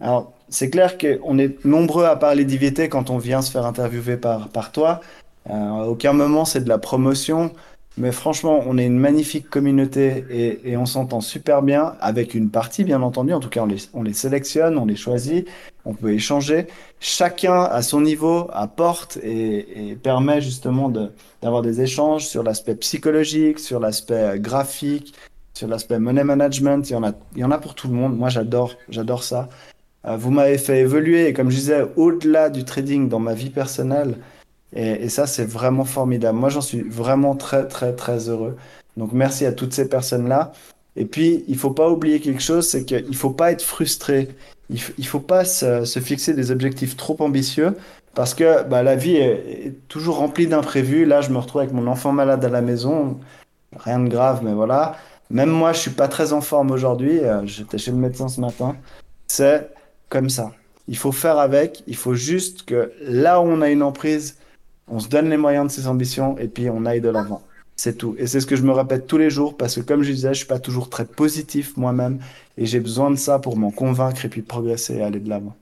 Alors, 0.00 0.32
c'est 0.48 0.70
clair 0.70 0.96
qu'on 0.98 1.38
est 1.38 1.64
nombreux 1.64 2.04
à 2.04 2.16
parler 2.16 2.44
d'IVT 2.44 2.88
quand 2.88 3.10
on 3.10 3.18
vient 3.18 3.42
se 3.42 3.50
faire 3.50 3.66
interviewer 3.66 4.16
par, 4.16 4.48
par 4.48 4.72
toi. 4.72 5.00
Euh, 5.50 5.52
à 5.52 5.86
aucun 5.86 6.12
moment 6.12 6.44
c'est 6.44 6.62
de 6.62 6.68
la 6.68 6.78
promotion, 6.78 7.52
mais 7.98 8.12
franchement, 8.12 8.62
on 8.66 8.76
est 8.76 8.84
une 8.84 8.98
magnifique 8.98 9.48
communauté 9.48 10.24
et, 10.64 10.76
on 10.76 10.84
s'entend 10.84 11.20
super 11.22 11.62
bien 11.62 11.94
avec 12.00 12.34
une 12.34 12.50
partie, 12.50 12.84
bien 12.84 13.00
entendu. 13.00 13.32
En 13.32 13.40
tout 13.40 13.48
cas, 13.48 13.62
on 13.62 13.66
les, 13.66 13.78
on 13.94 14.02
les 14.02 14.12
sélectionne, 14.12 14.76
on 14.76 14.84
les 14.84 14.96
choisit, 14.96 15.48
on 15.86 15.94
peut 15.94 16.12
échanger. 16.12 16.66
Chacun 17.00 17.62
à 17.62 17.80
son 17.80 18.02
niveau 18.02 18.48
apporte 18.52 19.16
et, 19.22 19.90
et 19.90 19.94
permet 19.96 20.42
justement 20.42 20.90
d'avoir 21.42 21.62
des 21.62 21.80
échanges 21.80 22.26
sur 22.26 22.42
l'aspect 22.42 22.74
psychologique, 22.74 23.58
sur 23.58 23.80
l'aspect 23.80 24.38
graphique, 24.38 25.14
sur 25.54 25.68
l'aspect 25.68 25.98
money 25.98 26.22
management. 26.22 26.88
Il 26.90 26.92
y 26.92 26.96
en 26.96 27.04
a, 27.04 27.12
il 27.34 27.40
y 27.40 27.44
en 27.44 27.50
a 27.50 27.58
pour 27.58 27.74
tout 27.74 27.88
le 27.88 27.94
monde. 27.94 28.16
Moi, 28.16 28.28
j'adore, 28.28 28.74
j'adore 28.90 29.24
ça. 29.24 29.48
Euh, 30.06 30.16
vous 30.16 30.30
m'avez 30.30 30.58
fait 30.58 30.80
évoluer, 30.80 31.28
et 31.28 31.32
comme 31.32 31.50
je 31.50 31.56
disais, 31.56 31.86
au-delà 31.96 32.50
du 32.50 32.64
trading 32.64 33.08
dans 33.08 33.20
ma 33.20 33.34
vie 33.34 33.50
personnelle. 33.50 34.16
Et, 34.74 35.08
ça, 35.08 35.26
c'est 35.26 35.44
vraiment 35.44 35.84
formidable. 35.84 36.38
Moi, 36.38 36.48
j'en 36.48 36.60
suis 36.60 36.82
vraiment 36.82 37.34
très, 37.36 37.66
très, 37.66 37.94
très 37.94 38.28
heureux. 38.28 38.56
Donc, 38.96 39.12
merci 39.12 39.46
à 39.46 39.52
toutes 39.52 39.72
ces 39.72 39.88
personnes-là. 39.88 40.52
Et 40.96 41.04
puis, 41.04 41.44
il 41.48 41.56
faut 41.56 41.70
pas 41.70 41.88
oublier 41.90 42.20
quelque 42.20 42.42
chose, 42.42 42.68
c'est 42.68 42.84
qu'il 42.84 43.16
faut 43.16 43.30
pas 43.30 43.52
être 43.52 43.62
frustré. 43.62 44.28
Il, 44.70 44.80
il 44.98 45.06
faut 45.06 45.20
pas 45.20 45.44
se, 45.44 46.00
fixer 46.00 46.34
des 46.34 46.50
objectifs 46.50 46.96
trop 46.96 47.16
ambitieux 47.20 47.76
parce 48.16 48.32
que 48.32 48.64
bah, 48.64 48.82
la 48.82 48.96
vie 48.96 49.16
est, 49.16 49.74
toujours 49.88 50.16
remplie 50.16 50.46
d'imprévus. 50.46 51.04
Là, 51.04 51.20
je 51.20 51.30
me 51.30 51.38
retrouve 51.38 51.60
avec 51.60 51.74
mon 51.74 51.86
enfant 51.86 52.12
malade 52.12 52.44
à 52.44 52.48
la 52.48 52.62
maison. 52.62 53.20
Rien 53.76 54.00
de 54.00 54.08
grave, 54.08 54.40
mais 54.42 54.54
voilà. 54.54 54.96
Même 55.30 55.50
moi, 55.50 55.72
je 55.74 55.80
suis 55.80 55.90
pas 55.90 56.08
très 56.08 56.32
en 56.32 56.40
forme 56.40 56.70
aujourd'hui. 56.70 57.20
Euh, 57.20 57.44
J'étais 57.44 57.78
chez 57.78 57.90
le 57.90 57.98
médecin 57.98 58.28
ce 58.28 58.40
matin. 58.40 58.74
C'est 59.26 59.70
comme 60.08 60.30
ça. 60.30 60.52
Il 60.88 60.96
faut 60.96 61.12
faire 61.12 61.38
avec. 61.38 61.82
Il 61.86 61.96
faut 61.96 62.14
juste 62.14 62.64
que 62.64 62.92
là 63.02 63.40
où 63.40 63.44
on 63.44 63.60
a 63.60 63.68
une 63.68 63.82
emprise, 63.82 64.38
on 64.88 64.98
se 64.98 65.08
donne 65.08 65.28
les 65.28 65.36
moyens 65.36 65.66
de 65.66 65.72
ses 65.72 65.86
ambitions 65.86 66.38
et 66.38 66.48
puis 66.48 66.70
on 66.70 66.84
aille 66.84 67.00
de 67.00 67.08
l'avant. 67.08 67.42
C'est 67.76 67.98
tout. 67.98 68.16
Et 68.18 68.26
c'est 68.26 68.40
ce 68.40 68.46
que 68.46 68.56
je 68.56 68.62
me 68.62 68.72
répète 68.72 69.06
tous 69.06 69.18
les 69.18 69.28
jours 69.28 69.56
parce 69.56 69.74
que 69.74 69.80
comme 69.80 70.02
je 70.02 70.12
disais, 70.12 70.30
je 70.30 70.38
suis 70.38 70.46
pas 70.46 70.58
toujours 70.58 70.88
très 70.88 71.04
positif 71.04 71.76
moi-même 71.76 72.20
et 72.56 72.64
j'ai 72.64 72.80
besoin 72.80 73.10
de 73.10 73.16
ça 73.16 73.38
pour 73.38 73.56
m'en 73.56 73.70
convaincre 73.70 74.24
et 74.24 74.28
puis 74.28 74.42
progresser 74.42 74.96
et 74.96 75.02
aller 75.02 75.20
de 75.20 75.28
l'avant. 75.28 75.54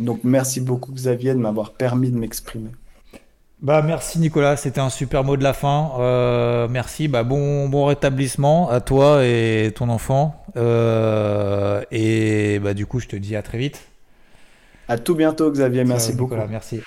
Donc 0.00 0.20
merci 0.24 0.60
beaucoup 0.60 0.92
Xavier 0.92 1.34
de 1.34 1.38
m'avoir 1.38 1.72
permis 1.72 2.10
de 2.10 2.18
m'exprimer. 2.18 2.70
Bah 3.60 3.80
merci 3.82 4.18
Nicolas, 4.18 4.56
c'était 4.56 4.80
un 4.80 4.90
super 4.90 5.22
mot 5.22 5.36
de 5.36 5.44
la 5.44 5.52
fin. 5.52 5.92
Euh, 6.00 6.66
merci, 6.68 7.06
bah 7.06 7.22
bon 7.22 7.68
bon 7.68 7.84
rétablissement 7.84 8.68
à 8.70 8.80
toi 8.80 9.24
et 9.24 9.70
ton 9.76 9.88
enfant. 9.88 10.44
Euh, 10.56 11.82
et 11.92 12.58
bah 12.58 12.74
du 12.74 12.86
coup 12.86 12.98
je 12.98 13.06
te 13.06 13.16
dis 13.16 13.36
à 13.36 13.42
très 13.42 13.58
vite. 13.58 13.82
À 14.88 14.98
tout 14.98 15.14
bientôt 15.14 15.50
Xavier, 15.52 15.84
merci 15.84 16.08
Ciao, 16.08 16.16
beaucoup. 16.16 16.34
Nicolas, 16.34 16.50
merci. 16.50 16.82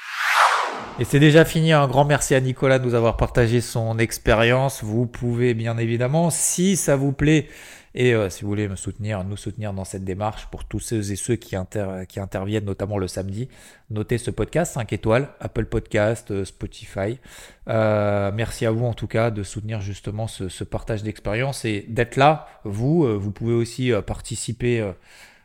Et 0.98 1.04
c'est 1.04 1.20
déjà 1.20 1.43
fini. 1.43 1.74
Un 1.74 1.89
grand 1.89 2.06
merci 2.06 2.36
à 2.36 2.39
Nicolas 2.39 2.80
de 2.80 2.86
nous 2.86 2.96
avoir 2.96 3.18
partagé 3.18 3.60
son 3.60 4.00
expérience. 4.00 4.82
Vous 4.82 5.06
pouvez 5.06 5.54
bien 5.54 5.78
évidemment, 5.78 6.30
si 6.30 6.78
ça 6.78 6.96
vous 6.96 7.12
plaît, 7.12 7.50
et 7.96 8.14
euh, 8.14 8.30
si 8.30 8.43
vous 8.43 8.48
voulez 8.48 8.70
me 8.70 8.78
soutenir, 8.78 9.26
nous 9.26 9.36
soutenir 9.36 9.74
dans 9.74 9.84
cette 9.84 10.06
démarche 10.06 10.46
pour 10.46 10.64
tous 10.64 10.80
ceux 10.80 11.12
et 11.12 11.18
ceux 11.18 11.36
qui, 11.36 11.58
inter 11.58 12.04
qui 12.08 12.22
interviennent, 12.22 12.64
notamment 12.64 12.98
le 12.98 13.10
samedi, 13.10 13.50
notez 13.89 14.18
ce 14.18 14.32
podcast 14.32 14.76
5 14.76 14.93
étoiles, 14.93 15.28
Apple 15.41 15.66
Podcast, 15.66 16.32
euh, 16.32 16.46
Spotify. 16.46 17.20
Euh, 17.68 18.32
merci 18.34 18.66
à 18.66 18.72
vous 18.72 18.86
en 18.86 18.93
tout 18.93 19.08
cas 19.08 19.32
de 19.32 19.43
soutenir 19.43 19.82
justement 19.82 20.28
ce, 20.28 20.48
ce 20.48 20.64
partage 20.64 21.04
d'expérience 21.04 21.66
et 21.66 21.86
d'être 21.89 22.16
là. 22.16 22.48
Vous, 22.64 23.20
vous 23.20 23.32
pouvez 23.32 23.54
aussi 23.54 23.91
participer 24.08 24.93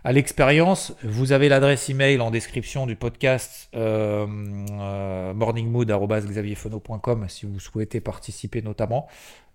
à 0.05 0.13
l'expérience. 0.13 0.95
Vous 1.03 1.33
avez 1.33 1.49
l'adresse 1.49 1.89
email 1.91 2.21
en 2.21 2.31
description 2.31 2.87
du 2.87 2.97
podcast 2.97 3.69
euh, 3.75 4.27
euh, 4.73 5.35
morningmood.xavierfono.com 5.35 7.27
si 7.29 7.47
vous 7.47 7.61
souhaitez 7.61 8.01
participer 8.01 8.63
notamment. 8.63 9.07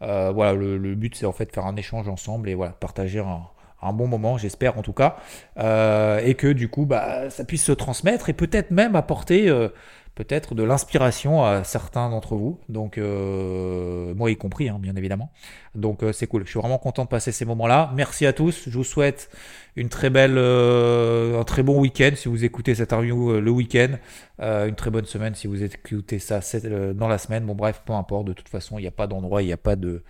Euh, 0.02 0.32
voilà, 0.32 0.54
le, 0.54 0.96
but 0.96 1.16
c'est 1.16 1.26
en 1.26 1.32
fait 1.32 1.54
faire 1.54 1.66
un 1.66 1.76
échange 1.76 2.08
ensemble 2.08 2.50
et 2.50 2.54
voilà, 2.54 2.74
partager 2.74 3.20
un, 3.20 3.43
un 3.82 3.93
bon 3.93 4.08
moment, 4.08 4.38
j'espère 4.38 4.78
en 4.78 4.82
tout 4.82 4.93
cas, 4.93 5.18
euh, 5.58 6.20
et 6.24 6.36
que 6.36 6.48
du 6.48 6.70
coup 6.70 6.86
bah, 6.86 7.30
ça 7.30 7.46
puisse 7.46 7.64
se 7.64 7.72
transmettre 7.72 8.30
et 8.30 8.34
peut-être 8.34 8.72
même 8.72 8.96
apporter 8.96 9.50
euh, 9.50 9.70
peut-être 10.16 10.55
de 10.55 10.63
l'inspiration 10.63 11.43
à 11.43 11.66
certains 11.66 12.09
d'entre 12.09 12.36
vous, 12.36 12.57
donc 12.70 12.97
euh, 12.97 14.13
moi 14.16 14.32
y 14.32 14.38
compris 14.38 14.70
hein, 14.70 14.78
bien 14.80 14.95
évidemment. 14.95 15.30
Donc 15.76 16.03
euh, 16.03 16.13
c'est 16.13 16.26
cool, 16.26 16.43
je 16.45 16.51
suis 16.51 16.59
vraiment 16.59 16.78
content 16.78 17.03
de 17.03 17.09
passer 17.09 17.34
ces 17.34 17.43
moments-là. 17.43 17.91
Merci 17.95 18.26
à 18.26 18.32
tous, 18.32 18.63
je 18.70 18.78
vous 18.78 18.86
souhaite 18.86 19.30
une 19.76 19.89
très 19.89 20.09
belle, 20.09 20.38
euh, 20.38 21.39
un 21.39 21.43
très 21.43 21.63
bon 21.63 21.80
week-end 21.82 22.11
si 22.16 22.30
vous 22.30 22.45
écoutez 22.45 22.76
cette 22.76 22.93
interview 22.93 23.32
euh, 23.32 23.41
le 23.41 23.51
week-end, 23.51 23.97
euh, 24.41 24.68
une 24.68 24.76
très 24.76 24.89
bonne 24.89 25.05
semaine 25.05 25.36
si 25.36 25.47
vous 25.47 25.61
écoutez 25.61 26.20
ça 26.20 26.39
euh, 26.63 26.93
dans 26.93 27.09
la 27.09 27.18
semaine. 27.18 27.45
Bon 27.45 27.55
bref, 27.55 27.84
peu 27.86 27.93
importe, 27.93 28.26
de 28.26 28.34
toute 28.34 28.49
façon 28.49 28.80
il 28.80 28.84
n'y 28.84 28.88
a 28.88 28.91
pas 28.91 29.07
d'endroit, 29.07 29.43
il 29.43 29.47
n'y 29.47 29.53
a 29.53 29.57
pas 29.57 29.76
de 29.76 30.01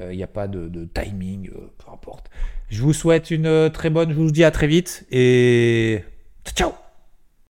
il 0.00 0.16
n'y 0.16 0.22
a 0.22 0.28
pas 0.28 0.46
de, 0.46 0.68
de 0.68 0.84
timing, 0.84 1.50
peu 1.50 1.90
importe. 1.92 2.30
Je 2.68 2.82
vous 2.82 2.92
souhaite 2.92 3.32
une 3.32 3.68
très 3.72 3.90
bonne, 3.90 4.10
je 4.10 4.14
vous 4.14 4.30
dis 4.30 4.44
à 4.44 4.52
très 4.52 4.68
vite 4.68 5.04
et 5.10 6.04
ciao 6.54 6.72